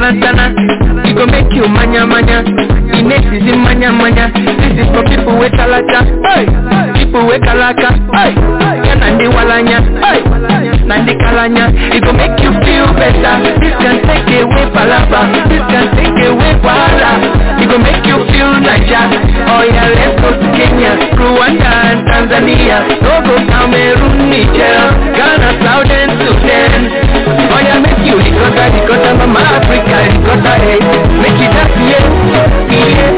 [0.00, 2.42] Tana tana It go make you manya manya.
[2.44, 4.32] The next is in manya manya.
[4.32, 6.00] This is for people with talaka.
[6.24, 6.44] Hey.
[6.96, 8.32] People with kalaka hey.
[8.84, 9.78] Yeah, nandi walanya.
[10.00, 10.20] Hey.
[10.88, 11.68] Nandi kalanya.
[11.92, 13.34] It go make you feel better.
[13.60, 15.20] This can take away palapa.
[15.48, 17.12] This can take away wahala.
[17.60, 19.04] It go make you feel Niger.
[19.52, 22.78] Oh yeah, let's go to Kenya Rwanda and Tanzania.
[23.04, 24.80] Togo, Cameroon, Niger
[25.16, 27.09] Ghana, Southern Sudan
[27.52, 30.78] Oh yeah, make you ricotta, ricotta Mama Africa, ricotta hey
[31.20, 32.04] Make it up, yeah
[32.70, 33.10] Yeah,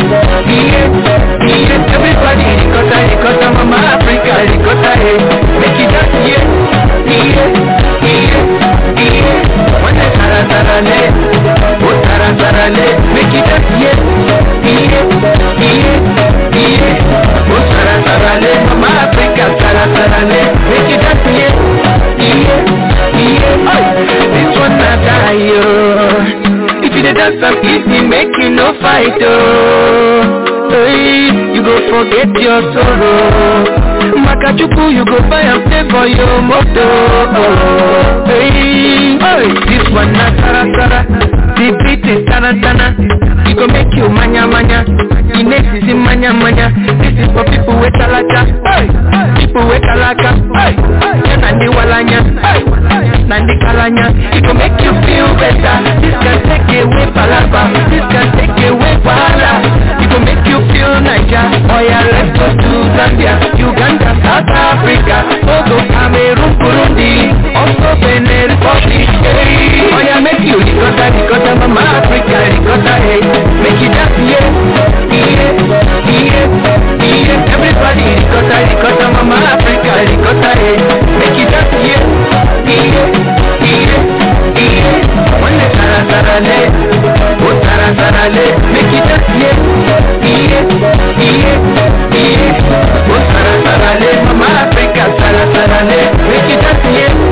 [0.49, 0.89] yeah,
[1.47, 5.19] yeah Everybody ricotta, ricotta Mama Africa, ricotta hey
[5.61, 6.45] Make it up, yeah
[7.05, 7.45] Yeah,
[8.03, 8.41] yeah,
[8.97, 11.01] yeah Wanna tara tara le
[11.85, 13.97] Oh tara tara le Make it up, yeah
[14.65, 15.05] Yeah,
[15.61, 15.93] yeah,
[16.57, 21.53] yeah Oh tara tara le Mama Africa, tara tara le Make it up, yeah
[22.17, 22.92] Yeah,
[23.87, 26.85] this one not die, oh.
[26.85, 30.71] If you dey dance am easy, make you no fight, oh.
[30.71, 33.65] Hey, you go forget your sorrow.
[34.25, 36.87] Makachuku, you go buy and pay for your moto.
[37.37, 38.25] Oh.
[38.27, 41.01] Hey, hey, this one na tara tara
[42.03, 42.87] Is tana tana
[43.47, 44.85] It go make you manya manya.
[44.85, 46.69] The next is in manya manya.
[47.01, 48.87] This is for people with talaka hey.
[49.39, 50.75] People with talaka hey.
[51.25, 52.21] Yeah, nandi walanya.
[52.43, 52.61] Hey.
[53.31, 54.07] Nandi kalanya.
[54.35, 55.77] It go make you feel better.
[56.03, 57.63] This can take away palapa.
[57.89, 59.53] This can take away wahala.
[60.03, 61.47] It go make you feel Niger.
[61.73, 65.17] Oh yeah, let's go to Zambia Uganda, South Africa.
[65.47, 67.32] Togo, Cameroon, Burundi
[67.63, 69.91] Also Benin Republic hey.
[69.95, 73.21] Oh yeah, make you ricotta, ricotta Mama Africa, ricotta hey
[73.63, 74.47] Make it dance, yeah
[75.13, 75.53] Yeah,
[76.11, 76.47] yeah,
[76.99, 80.77] yeah Everybody ricotta, ricotta Mama Africa, ricotta hey
[81.19, 82.03] Make it dance, yeah
[82.67, 83.07] Yeah,
[83.63, 84.03] yeah,
[84.59, 86.61] yeah Wanna tara tara le
[87.47, 89.57] Oh tara tara le Make it dance, yeah
[90.27, 90.67] Yeah,
[91.21, 91.57] yeah,
[92.11, 97.32] yeah Oh tara tara le Mama Africa, tara tara le Make it dance, yeah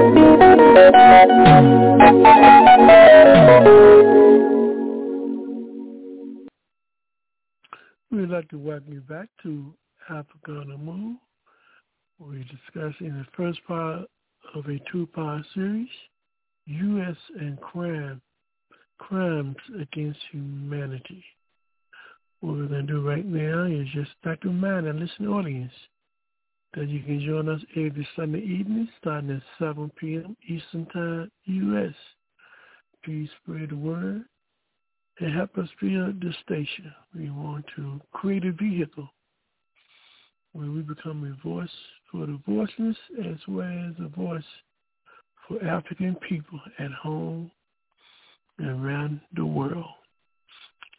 [0.91, 0.99] We'd
[8.29, 9.73] like to welcome you back to
[10.09, 11.15] Africa on the Move.
[12.19, 14.01] We're discussing the first part
[14.53, 15.87] of a two-part series,
[16.65, 17.15] U.S.
[17.39, 18.21] and crime,
[18.97, 21.23] crimes against humanity.
[22.41, 25.71] What we're going to do right now is just start to remind our listening audience
[26.73, 30.37] that you can join us every Sunday evening starting at 7 p.m.
[30.47, 31.93] Eastern Time, U.S.
[33.03, 34.23] Please spread the word
[35.19, 36.93] and help us build the station.
[37.15, 39.09] We want to create a vehicle
[40.53, 41.69] where we become a voice
[42.11, 44.43] for the voiceless as well as a voice
[45.47, 47.51] for African people at home
[48.59, 49.85] and around the world.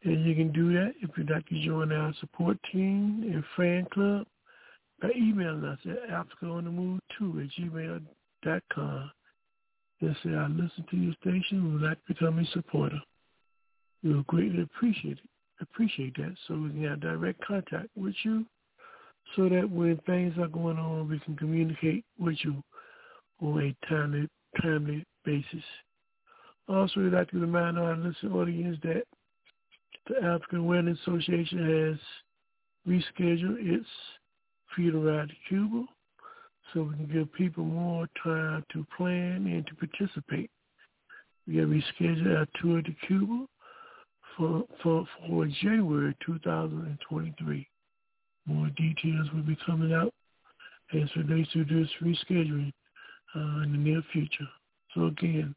[0.05, 3.87] And you can do that if you'd like to join our support team and fan
[3.93, 4.27] club
[5.03, 9.11] by emailing us at africaonthemove2 at gmail.com.
[10.01, 13.01] And say, I listen to your station and would like to become a supporter.
[14.03, 15.29] We will greatly appreciate it.
[15.61, 18.45] Appreciate that so we can have direct contact with you
[19.37, 22.63] so that when things are going on, we can communicate with you
[23.41, 24.29] on a timely,
[24.61, 25.65] timely basis.
[26.69, 29.05] Also, we'd like to remind our listening audience that
[30.09, 31.99] the African Awareness Association
[32.89, 33.87] has rescheduled its
[34.75, 35.85] Freedom Ride to Cuba
[36.73, 40.51] so we can give people more time to plan and to participate.
[41.47, 43.47] We have rescheduled our tour to Cuba
[44.37, 47.69] for, for, for January 2023.
[48.47, 50.13] More details will be coming out
[50.95, 52.73] as relates to this rescheduling
[53.35, 54.49] uh, in the near future.
[54.95, 55.55] So again,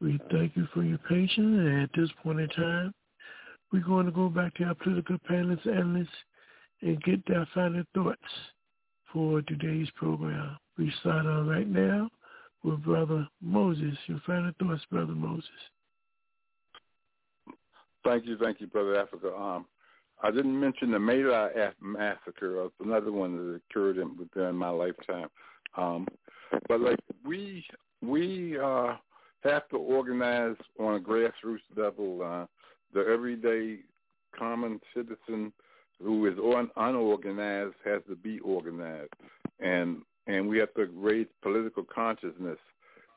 [0.00, 1.38] we thank you for your patience.
[1.38, 2.92] And at this point in time,
[3.72, 6.08] we're going to go back to our political panelists, and analysts,
[6.82, 8.18] and get their final thoughts
[9.12, 10.56] for today's program.
[10.78, 12.10] We start on right now
[12.64, 13.96] with Brother Moses.
[14.06, 15.48] Your final thoughts, Brother Moses.
[18.04, 19.34] Thank you, thank you, Brother Africa.
[19.34, 19.66] Um,
[20.22, 22.64] I didn't mention the My massacre.
[22.64, 25.28] It's another one that occurred in, within my lifetime.
[25.76, 26.06] Um,
[26.68, 27.64] but like we
[28.02, 28.96] we uh,
[29.44, 32.22] have to organize on a grassroots level.
[32.22, 32.46] Uh,
[32.92, 33.78] the everyday
[34.38, 35.52] common citizen
[36.02, 39.12] who is un- unorganized has to be organized,
[39.60, 42.58] and and we have to raise political consciousness.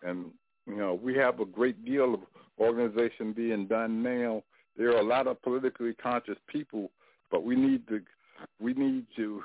[0.03, 0.31] And
[0.67, 2.19] you know we have a great deal of
[2.59, 4.43] organization being done now
[4.77, 6.91] there are a lot of politically conscious people,
[7.31, 8.01] but we need to
[8.59, 9.41] we need to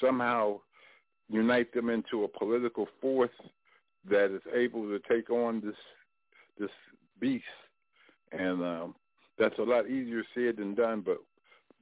[0.00, 0.60] somehow
[1.28, 3.30] unite them into a political force
[4.10, 5.76] that is able to take on this
[6.58, 6.70] this
[7.20, 7.44] beast,
[8.32, 8.94] and um,
[9.38, 11.00] that's a lot easier said than done.
[11.00, 11.18] But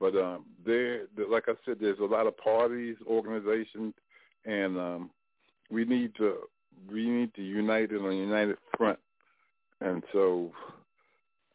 [0.00, 3.94] but um, there, like I said, there's a lot of parties, organizations,
[4.46, 5.10] and um,
[5.70, 6.36] we need to
[6.90, 8.98] we need to unite on a united front.
[9.82, 10.50] And so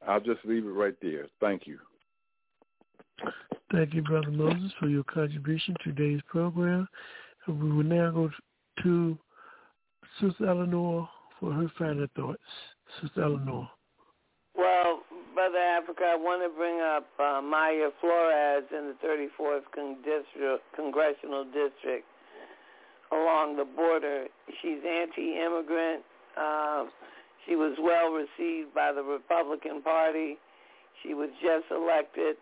[0.07, 1.25] I'll just leave it right there.
[1.41, 1.79] Thank you.
[3.71, 6.87] Thank you, Brother Moses, for your contribution to today's program.
[7.47, 8.29] And we will now go
[8.83, 9.17] to
[10.21, 11.09] Sister Eleanor
[11.39, 12.41] for her final thoughts.
[13.01, 13.67] Sister Eleanor.
[14.55, 14.94] Well,
[15.45, 20.65] Brother Africa, I want to bring up uh, Mayra Flores in the 34th Con- district,
[20.75, 22.01] Congressional District
[23.11, 24.25] along the border.
[24.59, 26.01] She's anti-immigrant.
[26.35, 26.85] Uh,
[27.45, 30.39] she was well received by the Republican Party.
[31.03, 32.37] She was just elected,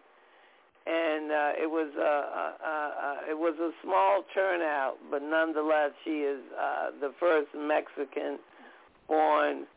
[0.87, 5.91] and uh, it was a, a, a, a it was a small turnout, but nonetheless,
[6.05, 9.67] she is uh, the first Mexican-born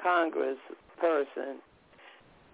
[0.00, 0.58] Congress
[1.00, 1.58] person,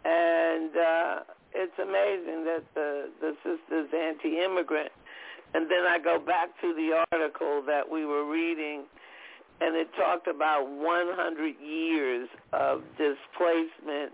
[0.07, 1.15] and uh,
[1.52, 4.93] it's amazing that the the sister's anti-immigrant.
[5.55, 8.85] And then I go back to the article that we were reading
[9.60, 14.12] and it talked about 100 years of displacement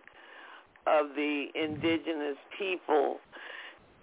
[0.86, 3.18] of the indigenous people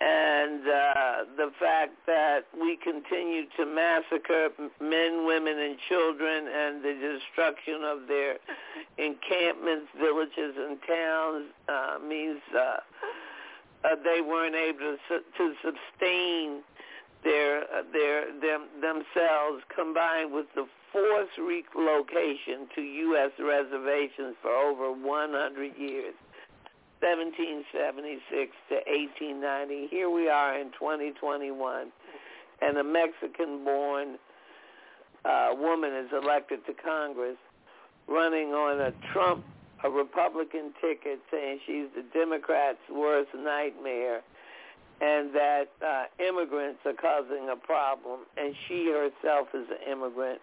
[0.02, 6.94] and uh, the fact that we continue to massacre men, women, and children and the
[6.94, 8.38] destruction of their
[8.98, 12.78] encampments, villages, and towns uh, means uh,
[13.84, 16.62] uh, they weren't able to, to sustain
[17.24, 23.32] their uh, their them themselves combined with the forced relocation to U.S.
[23.40, 26.16] reservations for over 100 years,
[27.02, 29.88] 1776 to 1890.
[29.88, 31.92] Here we are in 2021,
[32.62, 34.20] and a Mexican-born
[35.26, 37.38] uh, woman is elected to Congress
[38.08, 39.46] running on a Trump,
[39.84, 44.22] a Republican ticket, saying she's the Democrats' worst nightmare
[45.02, 50.42] and that uh, immigrants are causing a problem, and she herself is an immigrant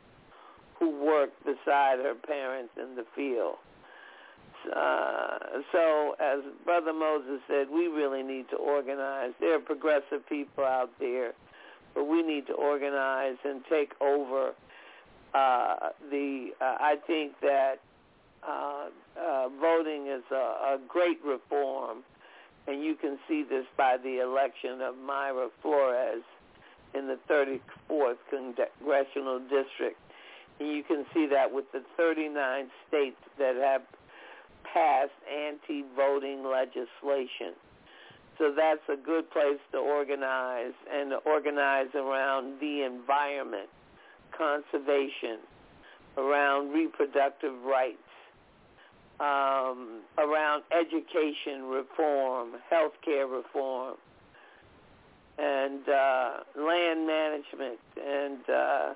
[0.78, 3.56] who worked beside her parents in the field.
[4.74, 5.38] Uh,
[5.72, 9.32] so, as Brother Moses said, we really need to organize.
[9.40, 11.32] There are progressive people out there,
[11.94, 14.52] but we need to organize and take over
[15.34, 16.50] uh, the.
[16.60, 17.76] Uh, I think that
[18.46, 18.86] uh,
[19.18, 22.04] uh, voting is a, a great reform
[22.66, 26.22] And you can see this by the election of Mayra Flores
[26.94, 29.98] in the 34th Congressional District.
[30.58, 33.82] And you can see that with the 39 states that have
[34.72, 37.54] passed anti-voting legislation.
[38.38, 43.68] So that's a good place to organize and to organize around the environment,
[44.36, 45.38] conservation,
[46.18, 47.96] around reproductive rights,
[49.20, 53.96] um, around education reform, healthcare reform,
[55.38, 58.94] and uh, land management, and uh,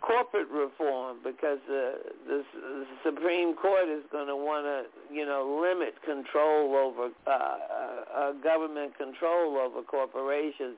[0.00, 5.60] corporate reform because uh, the, the Supreme Court is going to want to, you know,
[5.60, 10.76] limit control over uh, uh, government control over corporations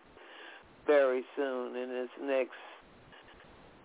[0.87, 2.59] very soon in its next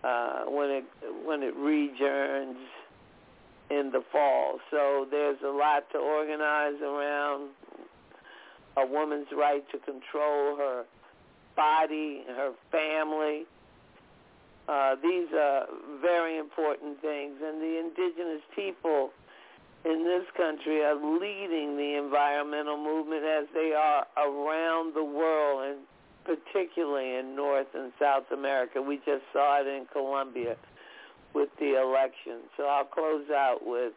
[0.02, 0.84] uh, when it
[1.24, 2.56] when it rejourns
[3.70, 4.58] in the fall.
[4.70, 7.50] So there's a lot to organize around
[8.76, 10.84] a woman's right to control her
[11.54, 13.44] body, her family
[14.68, 15.66] uh, these are
[16.00, 19.10] very important things, and the indigenous people
[19.84, 25.78] in this country are leading the environmental movement as they are around the world, and
[26.24, 28.82] particularly in North and South America.
[28.82, 30.56] We just saw it in Colombia
[31.32, 32.40] with the election.
[32.56, 33.92] So I'll close out with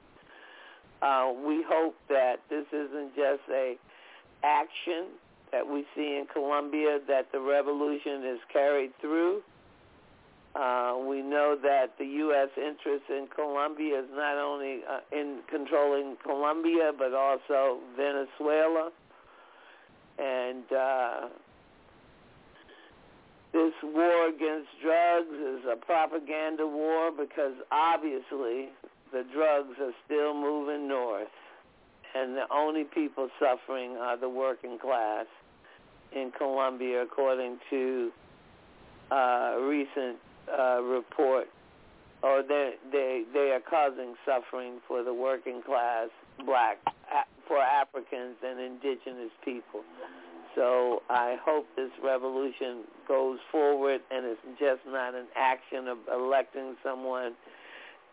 [1.02, 3.76] uh, we hope that this isn't just a
[4.44, 5.08] action
[5.52, 9.42] that we see in Colombia, that the revolution is carried through,
[10.54, 12.50] uh, we know that the U.S.
[12.58, 18.92] interest in Colombia is not only uh, in controlling Colombia, but also Venezuela.
[20.20, 21.28] And uh,
[23.54, 28.70] this war against drugs is a propaganda war because obviously
[29.14, 31.28] the drugs are still moving north.
[32.14, 35.28] And the only people suffering are the working class
[36.12, 38.12] in Colombia, according to
[39.12, 40.18] uh, recent
[40.58, 41.48] uh, report,
[42.24, 46.10] or they they they are causing suffering for the working class,
[46.46, 46.78] black,
[47.48, 49.82] for Africans and indigenous people.
[50.56, 56.76] So I hope this revolution goes forward and it's just not an action of electing
[56.84, 57.34] someone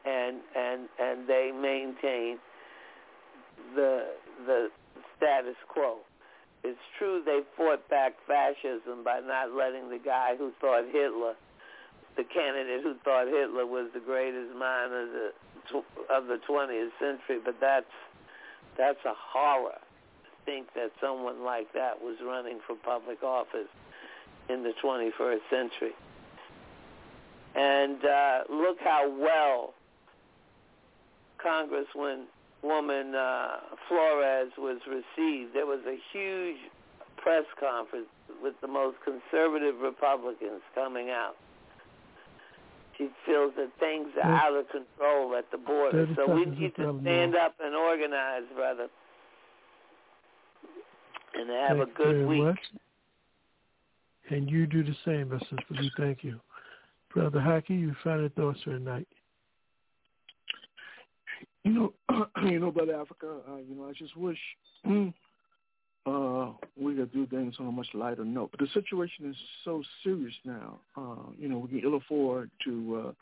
[0.05, 2.39] and and and they maintain
[3.75, 4.07] the
[4.47, 4.68] the
[5.17, 5.99] status quo.
[6.65, 11.34] It's true they fought back fascism by not letting the guy who thought Hitler
[12.18, 15.30] the candidate who thought Hitler was the greatest mind of the
[16.10, 17.86] of the 20th century, but that's
[18.76, 23.68] that's a horror to think that someone like that was running for public office
[24.48, 25.92] in the 21st century.
[27.55, 29.74] And uh, look how well
[31.44, 32.24] Congresswoman
[33.14, 33.56] uh,
[33.88, 35.55] Flores was received.
[35.55, 36.56] There was a huge
[37.16, 38.08] press conference
[38.42, 41.36] with the most conservative Republicans coming out
[42.98, 46.06] she feels that things are out of control at the border.
[46.16, 48.88] So we need to stand up and organize, brother,
[51.34, 52.42] and have Thank a good week.
[52.42, 52.58] Much.
[54.30, 55.90] And you do the same, my sister.
[55.96, 56.40] Thank you.
[57.14, 59.08] Brother Haki, you found final thoughts for tonight.
[61.64, 64.38] You know, you know, Brother Africa, uh, you know, I just wish
[66.06, 68.50] uh, we could do things on a much lighter note.
[68.50, 70.80] But the situation is so serious now.
[70.96, 73.12] Uh, you know, we can ill afford to uh,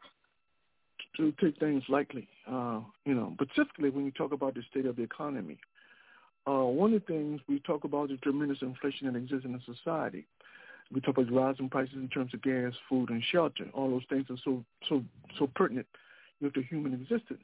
[1.17, 2.29] to take things lightly.
[2.51, 5.59] Uh, you know, specifically when you talk about the state of the economy,
[6.47, 9.75] uh, one of the things we talk about is tremendous inflation that exists in the
[9.75, 10.27] society.
[10.93, 13.65] We talk about rising prices in terms of gas, food, and shelter.
[13.73, 15.03] All those things are so so
[15.39, 15.87] so pertinent
[16.39, 17.43] you know, to human existence.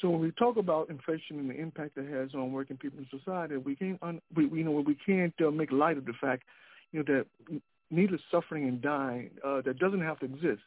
[0.00, 3.06] So when we talk about inflation and the impact it has on working people in
[3.16, 6.44] society, we can't, un, we, you know, we can't uh, make light of the fact,
[6.92, 10.62] you know, that needless suffering and dying uh, that doesn't have to exist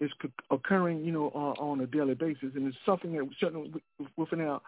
[0.00, 0.10] is
[0.50, 3.72] occurring, you know, uh, on a daily basis, and it's something that certainly
[4.16, 4.60] within our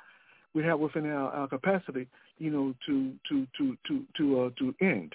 [0.53, 4.75] we have within our, our capacity, you know, to to to to to uh, to
[4.81, 5.15] end.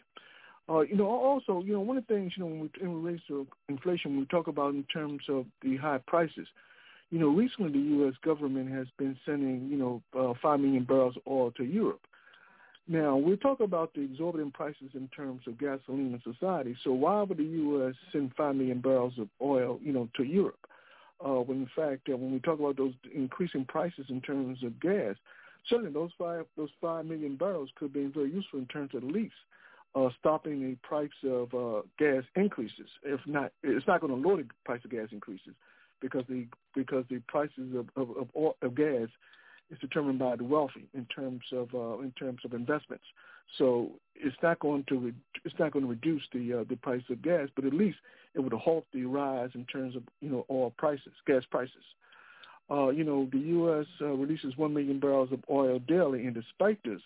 [0.68, 3.04] Uh, you know, also, you know, one of the things, you know, when we, in
[3.04, 6.48] relation to inflation, we talk about in terms of the high prices,
[7.11, 8.14] you know, recently the U.S.
[8.24, 12.01] government has been sending, you know, uh, 5 million barrels of oil to Europe.
[12.88, 16.75] Now, we talk about the exorbitant prices in terms of gasoline in society.
[16.84, 17.95] So why would the U.S.
[18.11, 20.67] send 5 million barrels of oil, you know, to Europe?
[21.24, 24.80] Uh, when in fact, uh, when we talk about those increasing prices in terms of
[24.80, 25.16] gas,
[25.69, 29.09] certainly those five those five million barrels could be very useful in terms of at
[29.09, 29.34] least
[29.95, 32.90] uh, stopping the price of uh, gas increases.
[33.03, 35.56] If not, it's not going to lower the price of gas increases
[36.02, 39.08] because the because the prices of of, of, oil, of gas
[39.72, 43.06] is determined by the wealthy in terms of uh, in terms of investments.
[43.58, 47.04] So it's not going to re- it's not going to reduce the uh, the price
[47.10, 47.98] of gas, but at least
[48.34, 51.74] it would halt the rise in terms of you know oil prices, gas prices.
[52.70, 53.86] Uh, you know, the U.S.
[54.02, 57.02] Uh, releases one million barrels of oil daily, and despite this,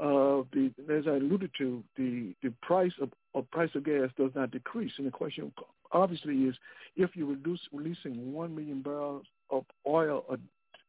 [0.00, 4.30] uh, the as I alluded to, the the price of, of price of gas does
[4.34, 4.92] not decrease.
[4.98, 5.52] And the question
[5.92, 6.56] obviously is
[6.96, 10.38] if you reduce releasing one million barrels of oil a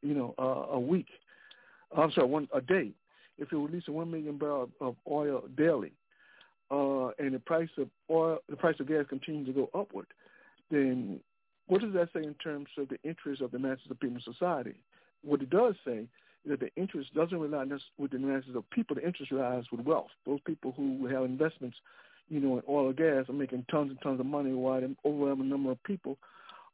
[0.02, 1.08] you know uh, a week,
[1.96, 2.92] I'm sorry, one a day.
[3.38, 5.92] If you're releasing one million barrels of oil daily,
[6.72, 10.08] uh, and the price of oil, the price of gas continues to go upward,
[10.72, 11.20] then
[11.68, 14.34] what does that say in terms of the interests of the masses of people in
[14.34, 14.76] society?
[15.24, 16.08] What it does say
[16.46, 17.66] is that the interest doesn't rely
[17.98, 18.96] with the masses of people.
[18.96, 20.10] The interest relies with wealth.
[20.26, 21.78] Those people who have investments,
[22.30, 24.98] you know, in oil or gas are making tons and tons of money while an
[25.06, 26.18] overwhelming number of people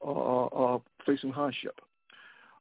[0.01, 1.79] are, are facing hardship.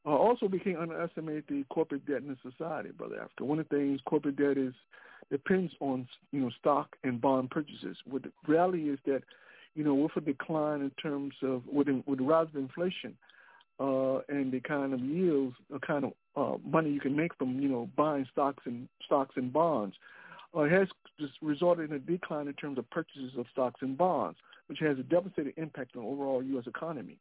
[0.05, 3.45] Uh, also, we can't underestimate the corporate debt in society, Brother Africa.
[3.45, 4.75] One of the things corporate debt is
[5.31, 7.97] depends on, you know, stock and bond purchases.
[8.09, 9.23] What the reality is that,
[9.75, 13.17] you know, with a decline in terms of, with, with the rise of inflation
[13.81, 17.61] uh, and the kind of yields, the kind of uh, money you can make from,
[17.61, 19.95] you know, buying stocks and stocks and bonds,
[20.55, 24.39] uh, has just resulted in a decline in terms of purchases of stocks and bonds,
[24.67, 26.67] which has a devastating impact on the overall U.S.
[26.67, 27.19] economy.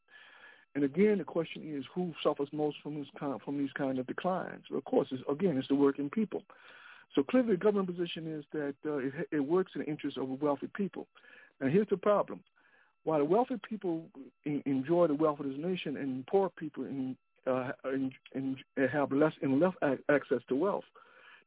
[0.76, 4.08] And again, the question is who suffers most from this kind from these kind of
[4.08, 4.64] declines?
[4.74, 6.44] Of course, it's, again, it's the working people.
[7.14, 10.30] So clearly, the government position is that uh, it, it works in the interest of
[10.30, 11.08] the wealthy people.
[11.60, 12.40] Now, here's the problem:
[13.04, 14.06] while the wealthy people
[14.46, 18.58] in, enjoy the wealth of this nation, and poor people in, uh, in,
[18.92, 19.74] have less and less
[20.10, 20.86] access to wealth,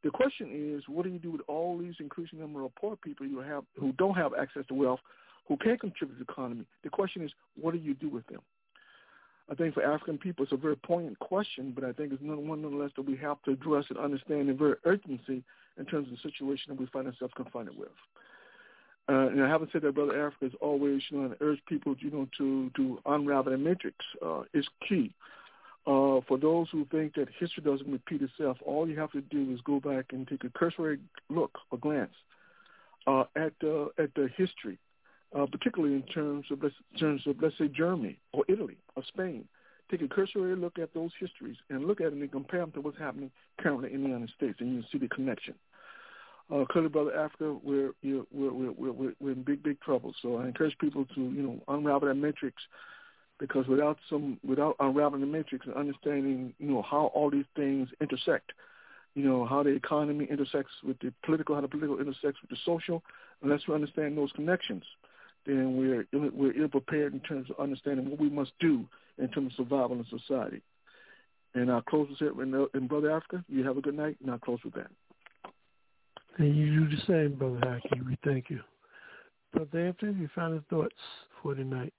[0.04, 3.26] the question is, what do you do with all these increasing number of poor people
[3.26, 5.00] you have who don't have access to wealth,
[5.48, 6.66] who can't contribute to the economy?
[6.82, 8.40] The question is, what do you do with them?
[9.50, 12.46] I think for African people, it's a very poignant question, but I think it's none,
[12.46, 15.42] one nonetheless that we have to address and understand in very urgency
[15.78, 17.88] in terms of the situation that we find ourselves confronted with.
[19.08, 22.10] Uh, and I haven't said that Brother Africa is always, you know, urge people, you
[22.10, 25.14] know, to to unravel the matrix uh, is key.
[25.86, 29.52] Uh, for those who think that history doesn't repeat itself, all you have to do
[29.52, 30.98] is go back and take a cursory
[31.28, 32.14] look or glance
[33.06, 34.78] uh, at uh, at the history
[35.34, 39.02] uh, particularly in terms of let's, in terms of let's say Germany or Italy or
[39.08, 39.46] Spain.
[39.90, 42.80] Take a cursory look at those histories and look at them and compare them to
[42.80, 43.30] what's happening
[43.60, 45.54] currently in the United States, and you see the connection.
[46.52, 50.14] Uh, clearly, brother Africa, we're, we're we're we're we're in big big trouble.
[50.22, 52.62] So I encourage people to you know unravel that matrix,
[53.38, 57.88] because without some without unraveling the matrix and understanding you know how all these things
[58.00, 58.52] intersect,
[59.14, 62.56] you know how the economy intersects with the political, how the political intersects with the
[62.64, 63.02] social,
[63.42, 64.84] unless we understand those connections,
[65.46, 68.84] then we're we're ill prepared in terms of understanding what we must do
[69.18, 70.62] in terms of survival in society.
[71.54, 72.34] And I'll close with it.
[72.74, 74.90] And Brother Africa, you have a good night, and I'll close with that.
[76.38, 78.04] And you do the same, Brother Haki.
[78.04, 78.60] We thank you.
[79.52, 80.96] Brother Anthony, your final thoughts
[81.40, 81.92] for tonight?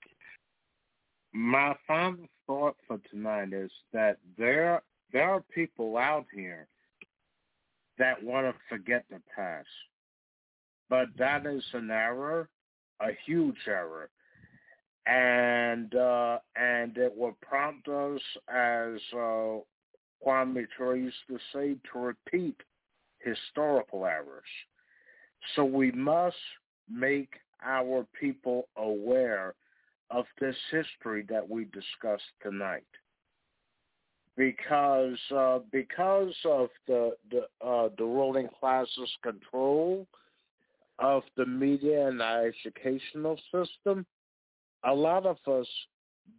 [1.36, 4.82] My final thought for tonight is that there
[5.12, 6.66] there are people out here
[7.98, 9.68] that want to forget the past.
[10.88, 12.48] But that is an error
[13.00, 14.08] a huge error.
[15.06, 19.58] And uh, and it will prompt us, as uh,
[20.24, 22.56] Kwame Ture used to say, to repeat
[23.18, 24.42] historical errors.
[25.54, 26.36] So we must
[26.90, 29.54] make our people aware
[30.10, 32.86] of this history that we discussed tonight.
[34.36, 40.06] Because uh, because of the the, uh, the ruling class's control
[40.98, 44.04] of the media and our educational system,
[44.84, 45.66] a lot of us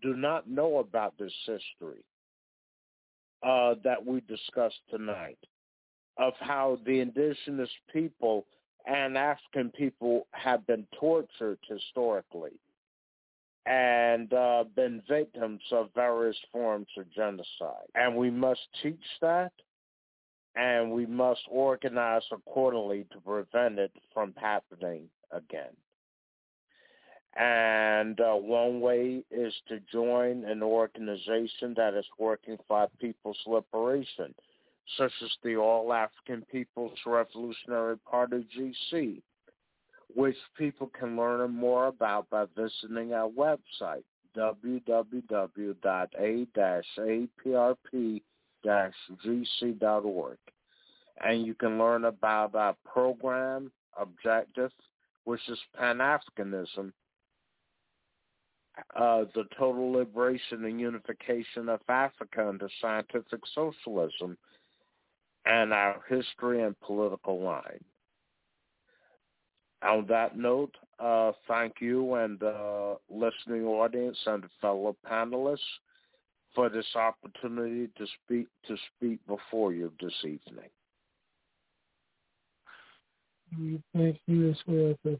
[0.01, 2.03] do not know about this history
[3.43, 5.37] uh, that we discussed tonight
[6.17, 8.45] of how the indigenous people
[8.85, 12.59] and African people have been tortured historically
[13.67, 17.87] and uh, been victims of various forms of genocide.
[17.95, 19.51] And we must teach that
[20.55, 25.75] and we must organize accordingly to prevent it from happening again.
[27.35, 34.33] And uh, one way is to join an organization that is working for people's liberation,
[34.97, 39.21] such as the All African People's Revolutionary Party, GC,
[40.15, 44.03] which people can learn more about by visiting our website,
[44.35, 44.97] www.a-aprp.com
[48.65, 50.37] gc.org.
[51.23, 54.71] And you can learn about our program objective,
[55.23, 56.91] which is Pan-Africanism,
[58.95, 64.37] uh, the total liberation and unification of Africa under scientific socialism
[65.45, 67.83] and our history and political line.
[69.83, 75.59] On that note, uh, thank you and uh, listening audience and fellow panelists
[76.55, 80.69] for this opportunity to speak to speak before you this evening.
[83.57, 85.17] We thank you as well for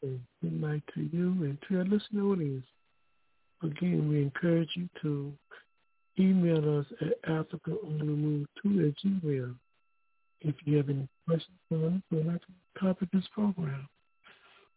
[0.00, 2.66] good night to you and to our listening audience.
[3.62, 5.32] Again, we encourage you to
[6.18, 9.54] email us at Africa on the Move 2 at Gmail
[10.40, 13.88] if you have any questions for us or like to copy this program.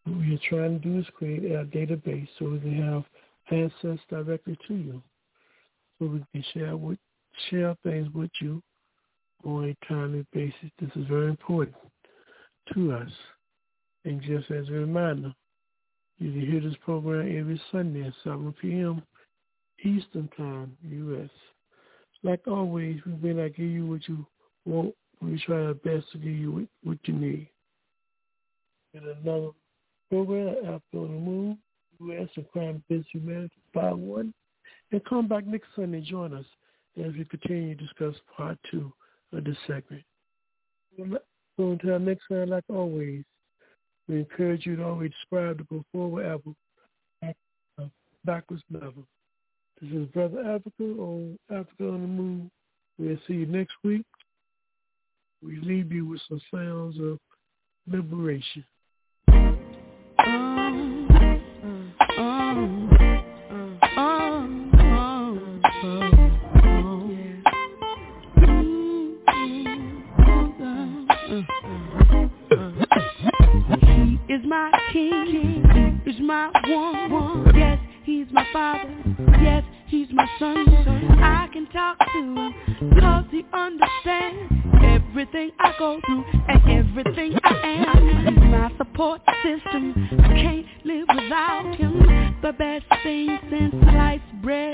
[0.03, 3.03] What we are trying to do is create our database so we can have
[3.47, 5.03] access directly to you.
[5.99, 6.97] So we can share with
[7.49, 8.61] share things with you
[9.45, 10.71] on a timely basis.
[10.79, 11.75] This is very important
[12.73, 13.11] to us.
[14.05, 15.33] And just as a reminder,
[16.17, 19.01] you can hear this program every Sunday at 7 p.m.
[19.83, 21.29] Eastern Time, U.S.
[22.23, 24.25] Like always, we may not give you what you
[24.65, 24.93] want.
[25.21, 27.49] We try our best to give you what, you need.
[28.93, 29.51] And another
[30.09, 31.57] program, Africa on the Move,
[32.01, 32.27] U.S.
[32.35, 34.33] and Crimes Against Humanity Part 1.
[34.91, 36.45] And come back next Sunday and join us
[36.99, 38.91] as we continue to discuss Part 2
[39.33, 40.03] of this segment.
[40.97, 43.23] So until next time, like always,
[44.09, 47.35] we encourage you to always strive to go forward ever,
[48.25, 48.91] backwards never.
[49.81, 52.49] This is Brother Africa on Africa on the Move.
[52.97, 54.05] We'll see you next week.
[55.43, 57.17] We leave you with some sounds of
[57.87, 58.63] liberation.
[73.79, 77.51] He is my king, is my one.
[77.55, 78.93] Yes, he's my father.
[79.41, 80.67] Yes, he's my son.
[81.19, 82.53] I can talk to him
[82.99, 84.61] cause he understands
[85.11, 88.33] everything I go through and everything I am.
[88.33, 90.07] He's my support system.
[90.23, 92.39] I can't live without him.
[92.41, 94.73] The best thing since sliced bread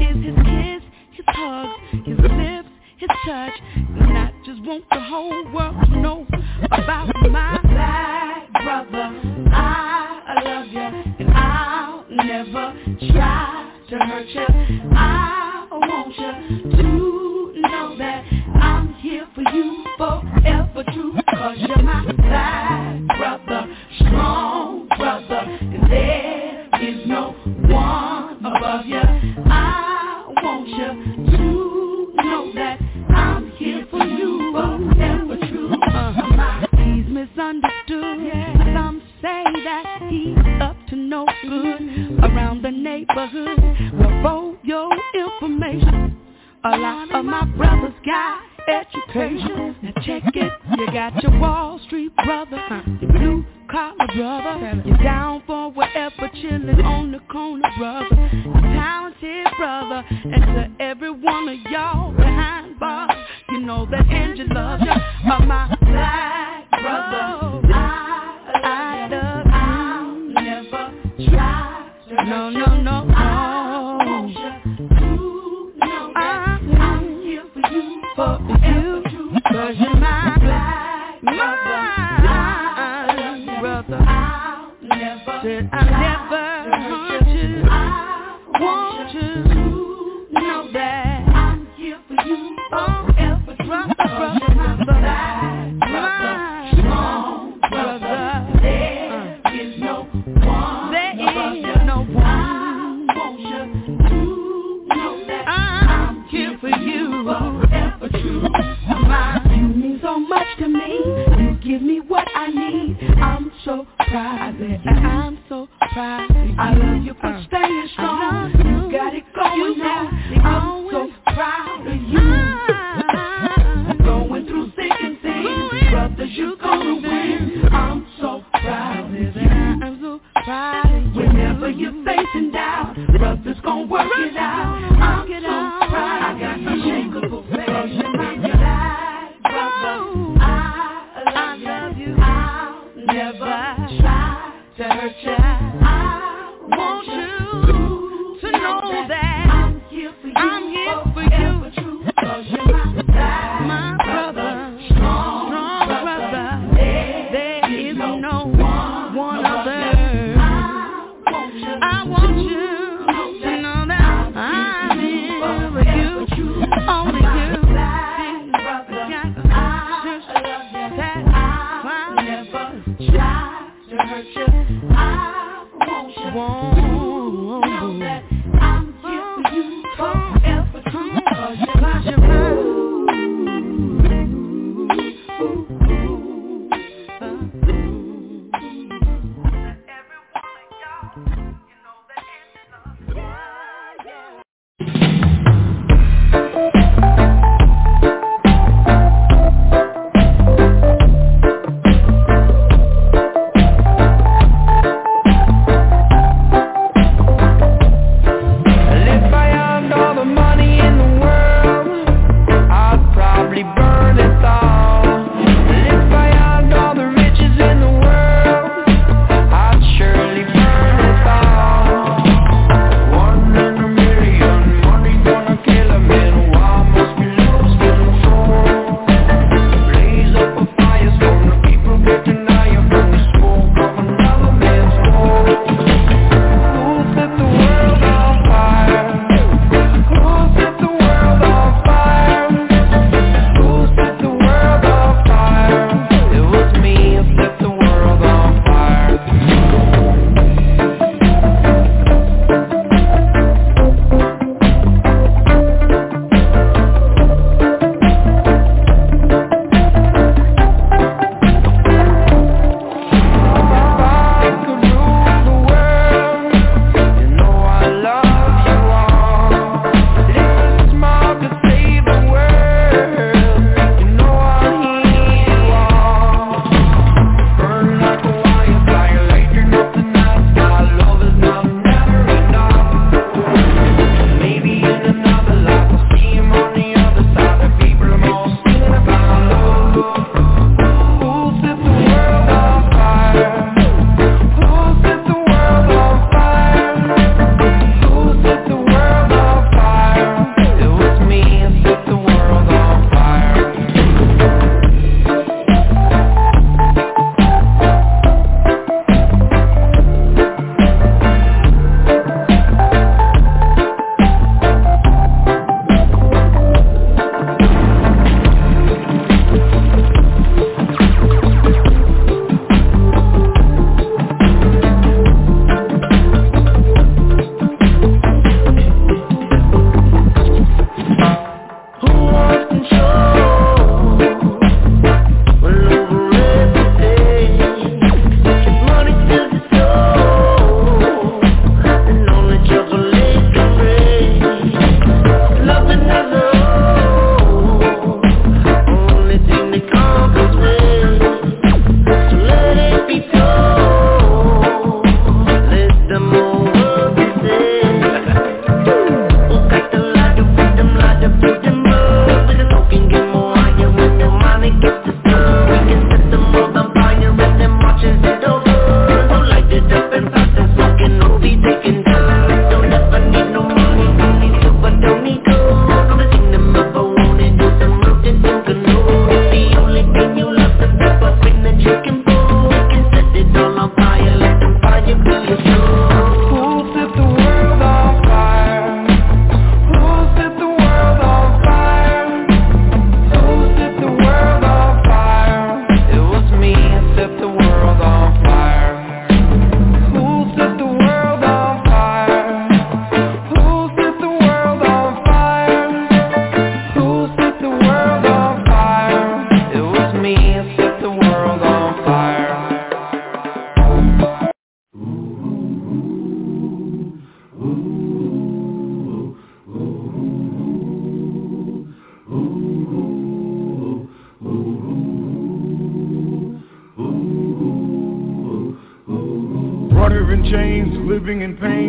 [0.00, 0.82] is his kiss,
[1.12, 1.72] his hugs,
[2.06, 3.52] his lips, his touch.
[3.76, 6.26] And I just want the whole world to know
[6.66, 9.20] about my black brother.
[9.52, 12.74] I love you and I'll never
[13.12, 14.90] try to hurt you.
[14.94, 18.24] I want you to know that
[18.56, 21.14] I'm here for you forever true.
[21.30, 25.58] Cause you're my black brother, strong brother.
[25.60, 27.32] And there is no
[27.68, 29.00] one above you.
[29.00, 35.72] I want you to know that I'm here for you forever true.
[35.74, 36.66] Uh-huh.
[36.78, 38.22] He's misunderstood.
[38.24, 38.74] Yeah.
[38.74, 43.58] Some say that he's up to no good around the neighborhood.
[43.98, 46.16] Well, for your information,
[46.64, 49.76] a lot of my brothers got education.
[49.82, 50.52] Now check it.
[50.78, 52.58] You got your Wall Street brother,
[53.00, 54.82] your blue collar brother.
[54.86, 58.30] You're down for whatever, chilling on the corner brother.
[58.62, 63.12] Talented brother, and to every one of y'all behind bars,
[63.50, 65.30] you know that Angie loves you.
[65.30, 65.83] Uh, my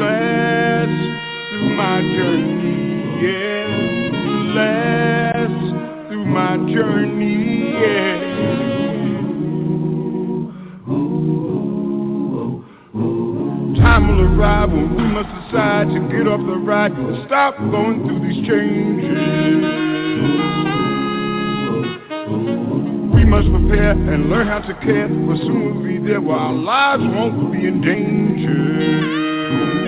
[0.00, 0.88] last
[1.50, 3.68] through my journey, yeah.
[4.56, 5.62] Last
[6.08, 8.18] through my journey, yeah.
[13.82, 18.02] Time will arrive when we must decide to get off the ride and stop going
[18.06, 19.18] through these changes.
[23.14, 26.54] We must prepare and learn how to care, for soon we'll be there where our
[26.54, 29.79] lives won't be in danger.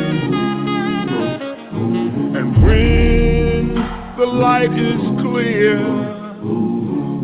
[4.22, 5.80] the light is clear,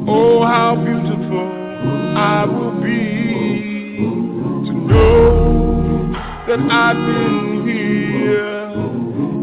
[0.08, 1.48] oh, how beautiful
[2.16, 3.98] I will be
[4.66, 6.10] to know
[6.48, 8.64] that I've been here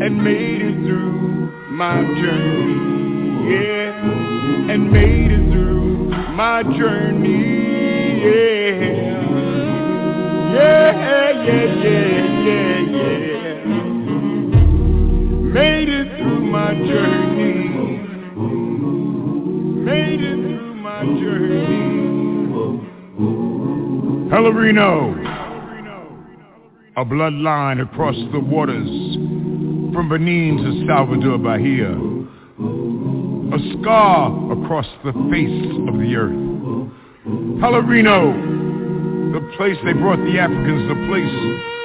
[0.05, 2.75] and made it through my journey,
[3.49, 9.15] yeah, and made it through my journey, yeah.
[10.55, 12.07] Yeah, yeah, yeah,
[12.47, 13.63] yeah, yeah.
[15.53, 17.14] Made it through my journey
[27.15, 28.89] bloodline across the waters
[29.93, 31.91] from Benin to Salvador Bahia.
[33.53, 36.35] A scar across the face of the earth.
[37.61, 41.35] Pelourinho, the place they brought the Africans, the place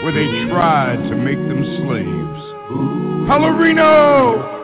[0.03, 2.43] where they tried to make them slaves.
[3.29, 4.60] Pelourinho!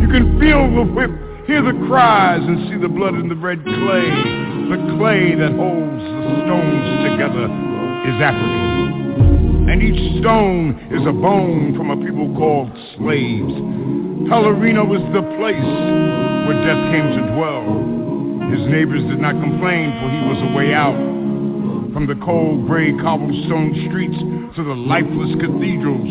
[0.00, 1.10] You can feel the whip,
[1.46, 4.10] hear the cries, and see the blood in the red clay.
[4.70, 7.46] The clay that holds the stones together
[8.06, 8.70] is African
[9.70, 13.54] and each stone is a bone from a people called slaves.
[14.26, 15.70] Pelourinho was the place
[16.50, 18.50] where death came to dwell.
[18.50, 20.98] His neighbors did not complain, for he was a way out.
[21.92, 24.18] From the cold gray cobblestone streets
[24.54, 26.10] to the lifeless cathedrals,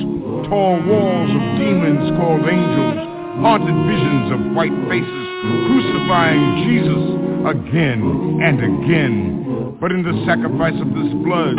[0.52, 3.00] tall walls of demons called angels,
[3.40, 7.04] haunted visions of white faces crucifying Jesus
[7.48, 8.04] again
[8.44, 9.78] and again.
[9.80, 11.56] But in the sacrifice of this blood,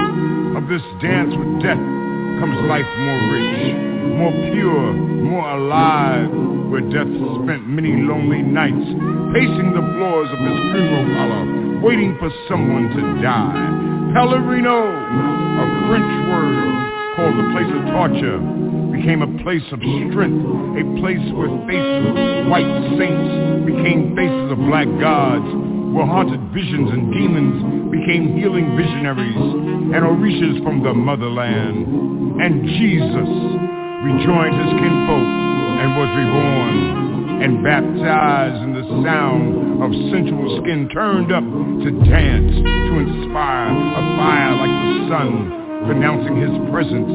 [0.52, 1.80] of this dance with death,
[2.44, 3.72] comes life more rich,
[4.20, 4.92] more pure,
[5.32, 6.28] more alive,
[6.68, 7.08] where death
[7.40, 8.84] spent many lonely nights
[9.32, 13.56] pacing the floors of his funeral parlor, waiting for someone to die.
[14.12, 16.80] Pelourinho, a French word
[17.16, 18.38] called the place of torture,
[18.92, 20.44] became a place of strength,
[20.76, 22.68] a place where faces of white
[23.00, 25.48] saints became faces of black gods,
[25.96, 29.40] where haunted visions and demons became healing visionaries
[29.96, 32.40] and orishas from the motherland.
[32.44, 33.30] And Jesus
[34.04, 35.28] rejoined his kinfolk
[35.80, 37.09] and was reborn.
[37.40, 44.02] And baptized in the sound of sensual skin turned up to dance, to inspire a
[44.20, 45.32] fire like the sun,
[45.88, 47.08] pronouncing his presence.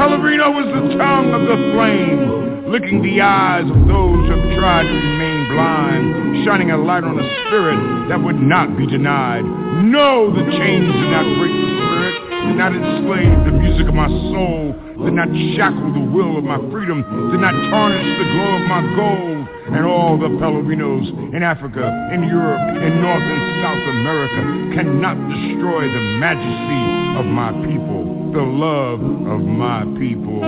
[0.00, 4.88] Pelourinho was the tongue of the flame, licking the eyes of those who have tried
[4.88, 9.44] to remain blind, shining a light on a spirit that would not be denied.
[9.84, 12.14] No, the chains did not break the spirit,
[12.48, 14.72] did not enslave the music of my soul,
[15.04, 15.28] did not
[15.60, 19.37] shackle the will of my freedom, did not tarnish the glow of my gold.
[19.70, 25.82] And all the Pelourinhos in Africa, in Europe, in North and South America cannot destroy
[25.92, 30.40] the majesty of my people, the love of my people,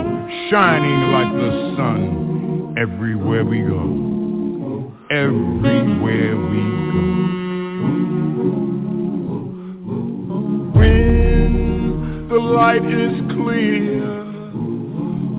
[0.48, 7.30] shining like the sun everywhere we go, everywhere we go.
[10.78, 14.02] When the light is clear,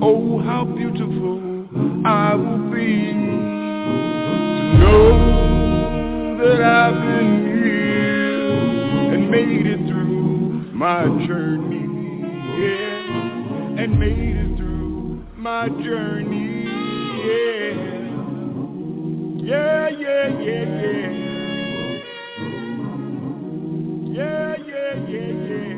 [0.00, 1.66] oh how beautiful
[2.06, 3.61] I will be
[4.56, 11.86] to know that I've been healed and made it through my journey.
[12.62, 16.50] Yeah, and made it through my journey.
[19.44, 20.70] Yeah, yeah, yeah.
[24.12, 25.71] Yeah, yeah, yeah, yeah.